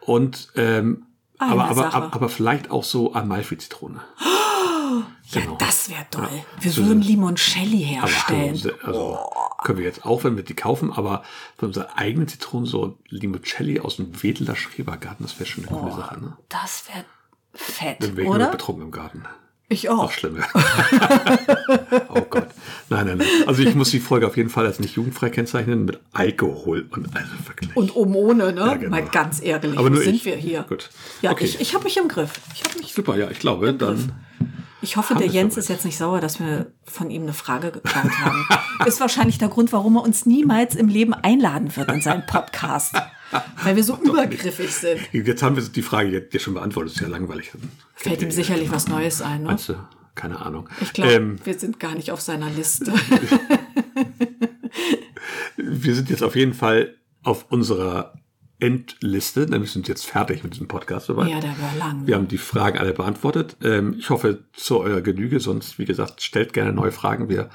Und 0.00 0.48
ähm, 0.56 1.02
Eine 1.38 1.52
aber, 1.52 1.64
aber, 1.66 1.94
aber, 1.94 2.14
aber 2.14 2.28
vielleicht 2.28 2.70
auch 2.70 2.84
so 2.84 3.12
Amalfi-Zitrone. 3.14 4.00
Ja, 5.28 5.40
Genau. 5.40 5.56
das 5.58 5.90
wäre 5.90 6.06
toll. 6.10 6.28
Wir 6.60 6.70
So- 6.70 6.86
würden 6.86 7.00
Limoncelli 7.02 7.78
herstellen. 7.84 8.60
also 8.84 9.18
können 9.64 9.78
wir 9.78 9.84
jetzt 9.84 10.04
auch, 10.04 10.22
wenn 10.24 10.36
wir 10.36 10.44
die 10.44 10.54
kaufen, 10.54 10.92
aber 10.92 11.24
von 11.58 11.68
unserer 11.68 11.96
eigenen 11.98 12.28
Zitronen 12.28 12.66
so 12.66 12.98
Limoncelli 13.08 13.80
aus 13.80 13.96
dem 13.96 14.22
Wedeler 14.22 14.54
Schrebergarten, 14.54 15.26
das 15.26 15.38
wäre 15.40 15.48
schon 15.48 15.66
eine 15.66 15.76
coole 15.78 15.92
Sache, 15.92 16.20
ne? 16.20 16.36
Das 16.48 16.84
wäre 16.88 17.04
fett, 17.54 18.02
Dann 18.02 18.16
wäre 18.16 18.28
oder? 18.28 18.50
betrunken 18.50 18.84
im 18.84 18.90
Garten. 18.92 19.24
Ich 19.68 19.82
Noch 19.84 19.98
auch. 20.04 20.10
schlimmer. 20.12 20.44
oh 22.08 22.20
Gott. 22.30 22.46
Nein, 22.88 23.06
nein, 23.06 23.18
nein. 23.18 23.26
Also 23.46 23.62
ich 23.62 23.74
muss 23.74 23.90
die 23.90 23.98
Folge 23.98 24.26
auf 24.28 24.36
jeden 24.36 24.48
Fall 24.50 24.64
als 24.64 24.78
nicht 24.78 24.94
jugendfrei 24.94 25.28
kennzeichnen 25.30 25.84
mit 25.84 25.98
Alkohol 26.12 26.86
und 26.90 27.06
also 27.16 27.28
wirklich. 27.46 27.76
Und 27.76 27.96
oben 27.96 28.14
ohne, 28.14 28.52
ne? 28.52 28.60
Ja, 28.60 28.74
genau. 28.74 28.90
Mal 28.90 29.06
ganz 29.06 29.42
ehrlich, 29.42 29.76
Aber 29.76 29.90
nur 29.90 30.02
sind 30.02 30.24
wir 30.24 30.36
hier? 30.36 30.62
Gut. 30.68 30.90
Ja, 31.20 31.32
Okay. 31.32 31.46
ich, 31.46 31.60
ich 31.60 31.74
habe 31.74 31.82
mich 31.82 31.96
im 31.96 32.06
Griff. 32.06 32.30
Ich 32.54 32.62
habe 32.62 32.78
mich 32.78 32.92
Super, 32.92 33.16
ja, 33.16 33.28
ich 33.30 33.40
glaube, 33.40 33.74
dann 33.74 34.12
Ich 34.38 34.46
Ich 34.86 34.96
hoffe, 34.96 35.16
der 35.16 35.26
Jens 35.26 35.56
ist 35.56 35.68
jetzt 35.68 35.84
nicht 35.84 35.98
sauer, 35.98 36.20
dass 36.20 36.38
wir 36.38 36.72
von 36.84 37.10
ihm 37.10 37.22
eine 37.22 37.32
Frage 37.32 37.72
geklaut 37.72 38.12
haben. 38.20 38.46
ist 38.86 39.00
wahrscheinlich 39.00 39.36
der 39.36 39.48
Grund, 39.48 39.72
warum 39.72 39.96
er 39.96 40.04
uns 40.04 40.26
niemals 40.26 40.76
im 40.76 40.86
Leben 40.86 41.12
einladen 41.12 41.74
wird 41.74 41.90
in 41.90 42.00
seinen 42.00 42.24
Podcast. 42.24 42.94
Weil 43.64 43.74
wir 43.74 43.82
so 43.82 43.96
übergriffig 43.96 44.72
sind. 44.72 45.00
Jetzt 45.10 45.42
haben 45.42 45.56
wir 45.56 45.64
die 45.64 45.82
Frage 45.82 46.10
jetzt 46.10 46.40
schon 46.40 46.54
beantwortet, 46.54 46.94
ist 46.94 47.00
ja 47.00 47.08
langweilig. 47.08 47.50
Fällt 47.96 48.22
ihm 48.22 48.30
sicherlich 48.30 48.70
was 48.70 48.86
Neues 48.86 49.22
ein, 49.22 49.42
ne? 49.42 49.48
Meinst 49.48 49.70
du? 49.70 49.74
Keine 50.14 50.40
Ahnung. 50.40 50.68
Ich 50.80 50.92
glaube, 50.92 51.12
Ähm, 51.12 51.36
wir 51.42 51.58
sind 51.58 51.80
gar 51.80 51.96
nicht 51.96 52.12
auf 52.12 52.20
seiner 52.20 52.48
Liste. 52.48 52.92
wir 55.56 55.94
sind 55.96 56.10
jetzt 56.10 56.22
auf 56.22 56.36
jeden 56.36 56.54
Fall 56.54 56.94
auf 57.24 57.46
unserer 57.50 58.14
Endliste, 58.58 59.46
denn 59.46 59.60
wir 59.60 59.68
sind 59.68 59.88
jetzt 59.88 60.06
fertig 60.06 60.42
mit 60.42 60.54
diesem 60.54 60.68
Podcast 60.68 61.06
soweit. 61.06 61.28
ja, 61.28 61.40
der 61.40 61.50
war 61.60 61.76
lang. 61.78 62.06
Wir 62.06 62.14
haben 62.16 62.28
die 62.28 62.38
Fragen 62.38 62.78
alle 62.78 62.92
beantwortet. 62.94 63.56
Ähm, 63.62 63.96
ich 63.98 64.08
hoffe 64.10 64.44
zu 64.52 64.80
eurer 64.80 65.02
Genüge, 65.02 65.40
sonst, 65.40 65.78
wie 65.78 65.84
gesagt, 65.84 66.22
stellt 66.22 66.52
gerne 66.52 66.72
neue 66.72 66.92
Fragen. 66.92 67.28
Wir 67.28 67.50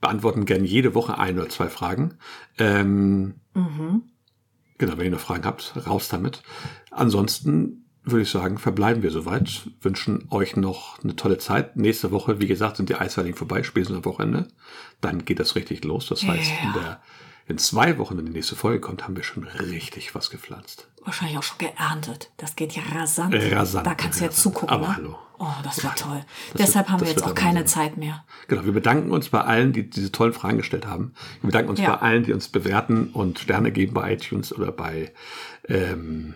beantworten 0.00 0.44
gerne 0.44 0.64
jede 0.66 0.94
Woche 0.94 1.18
ein 1.18 1.38
oder 1.38 1.48
zwei 1.48 1.68
Fragen. 1.68 2.14
Ähm, 2.58 3.34
Genau, 4.78 4.98
wenn 4.98 5.06
ihr 5.06 5.10
noch 5.12 5.20
Fragen 5.20 5.44
habt, 5.44 5.74
raus 5.86 6.08
damit. 6.08 6.42
Ansonsten 6.90 7.86
würde 8.04 8.22
ich 8.22 8.30
sagen, 8.30 8.58
verbleiben 8.58 9.02
wir 9.02 9.10
soweit. 9.10 9.62
Wünschen 9.80 10.28
euch 10.30 10.54
noch 10.54 11.02
eine 11.02 11.16
tolle 11.16 11.38
Zeit. 11.38 11.76
Nächste 11.76 12.12
Woche, 12.12 12.40
wie 12.40 12.46
gesagt, 12.46 12.76
sind 12.76 12.88
die 12.88 12.94
Eisheiligen 12.94 13.36
vorbei, 13.36 13.62
spätestens 13.62 13.96
am 13.96 14.04
Wochenende. 14.04 14.48
Dann 15.00 15.24
geht 15.24 15.40
das 15.40 15.56
richtig 15.56 15.82
los. 15.84 16.06
Das 16.08 16.22
heißt, 16.22 16.50
in, 16.62 16.72
der, 16.74 17.00
in 17.48 17.58
zwei 17.58 17.96
Wochen, 17.98 18.16
wenn 18.18 18.26
die 18.26 18.32
nächste 18.32 18.56
Folge 18.56 18.80
kommt, 18.80 19.04
haben 19.04 19.16
wir 19.16 19.22
schon 19.22 19.44
richtig 19.44 20.14
was 20.14 20.30
gepflanzt. 20.30 20.88
Wahrscheinlich 21.04 21.38
auch 21.38 21.42
schon 21.44 21.58
geerntet. 21.58 22.30
Das 22.38 22.56
geht 22.56 22.72
ja 22.72 22.82
rasant. 22.92 23.32
Rasant, 23.34 23.86
Da 23.86 23.94
kannst 23.94 24.20
du 24.20 24.24
rasant. 24.24 24.40
zugucken. 24.42 24.68
Aber 24.70 24.88
ne? 24.88 24.96
hallo. 24.96 25.18
Oh, 25.38 25.46
das 25.62 25.84
wird 25.84 25.96
toll. 25.98 26.24
Das 26.54 26.66
Deshalb 26.68 26.86
wird- 26.86 26.92
haben 26.92 27.00
wir 27.02 27.08
jetzt 27.08 27.22
auch 27.22 27.34
keine 27.34 27.60
Wahnsinn. 27.60 27.66
Zeit 27.66 27.96
mehr. 27.98 28.24
Genau, 28.48 28.64
wir 28.64 28.72
bedanken 28.72 29.10
uns 29.12 29.28
bei 29.28 29.42
allen, 29.42 29.72
die 29.72 29.88
diese 29.88 30.10
tollen 30.10 30.32
Fragen 30.32 30.56
gestellt 30.56 30.86
haben. 30.86 31.12
Wir 31.42 31.48
bedanken 31.48 31.70
uns 31.70 31.80
Ja. 31.80 31.94
bei 31.94 32.02
allen, 32.02 32.24
die 32.24 32.32
uns 32.32 32.48
bewerten 32.48 33.08
und 33.12 33.38
Sterne 33.38 33.70
geben 33.70 33.92
bei 33.94 34.14
iTunes 34.14 34.52
oder 34.52 34.72
bei 34.72 35.12
ähm, 35.68 36.34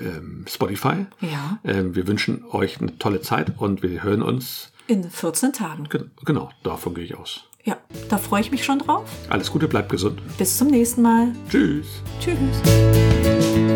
ähm, 0.00 0.44
Spotify. 0.48 1.06
Ja. 1.20 1.58
Ähm, 1.64 1.94
wir 1.94 2.06
wünschen 2.06 2.44
euch 2.50 2.80
eine 2.80 2.98
tolle 2.98 3.20
Zeit 3.20 3.52
und 3.58 3.82
wir 3.82 4.02
hören 4.02 4.22
uns. 4.22 4.72
In 4.86 5.10
14 5.10 5.52
Tagen. 5.52 5.84
Ge- 5.88 6.06
Genau, 6.24 6.50
davon 6.62 6.94
gehe 6.94 7.04
ich 7.04 7.16
aus. 7.16 7.44
Ja, 7.66 7.76
da 8.08 8.16
freue 8.16 8.40
ich 8.40 8.52
mich 8.52 8.64
schon 8.64 8.78
drauf. 8.78 9.04
Alles 9.28 9.50
Gute, 9.50 9.66
bleibt 9.66 9.88
gesund. 9.88 10.22
Bis 10.38 10.56
zum 10.56 10.68
nächsten 10.68 11.02
Mal. 11.02 11.32
Tschüss. 11.50 11.86
Tschüss. 12.20 13.75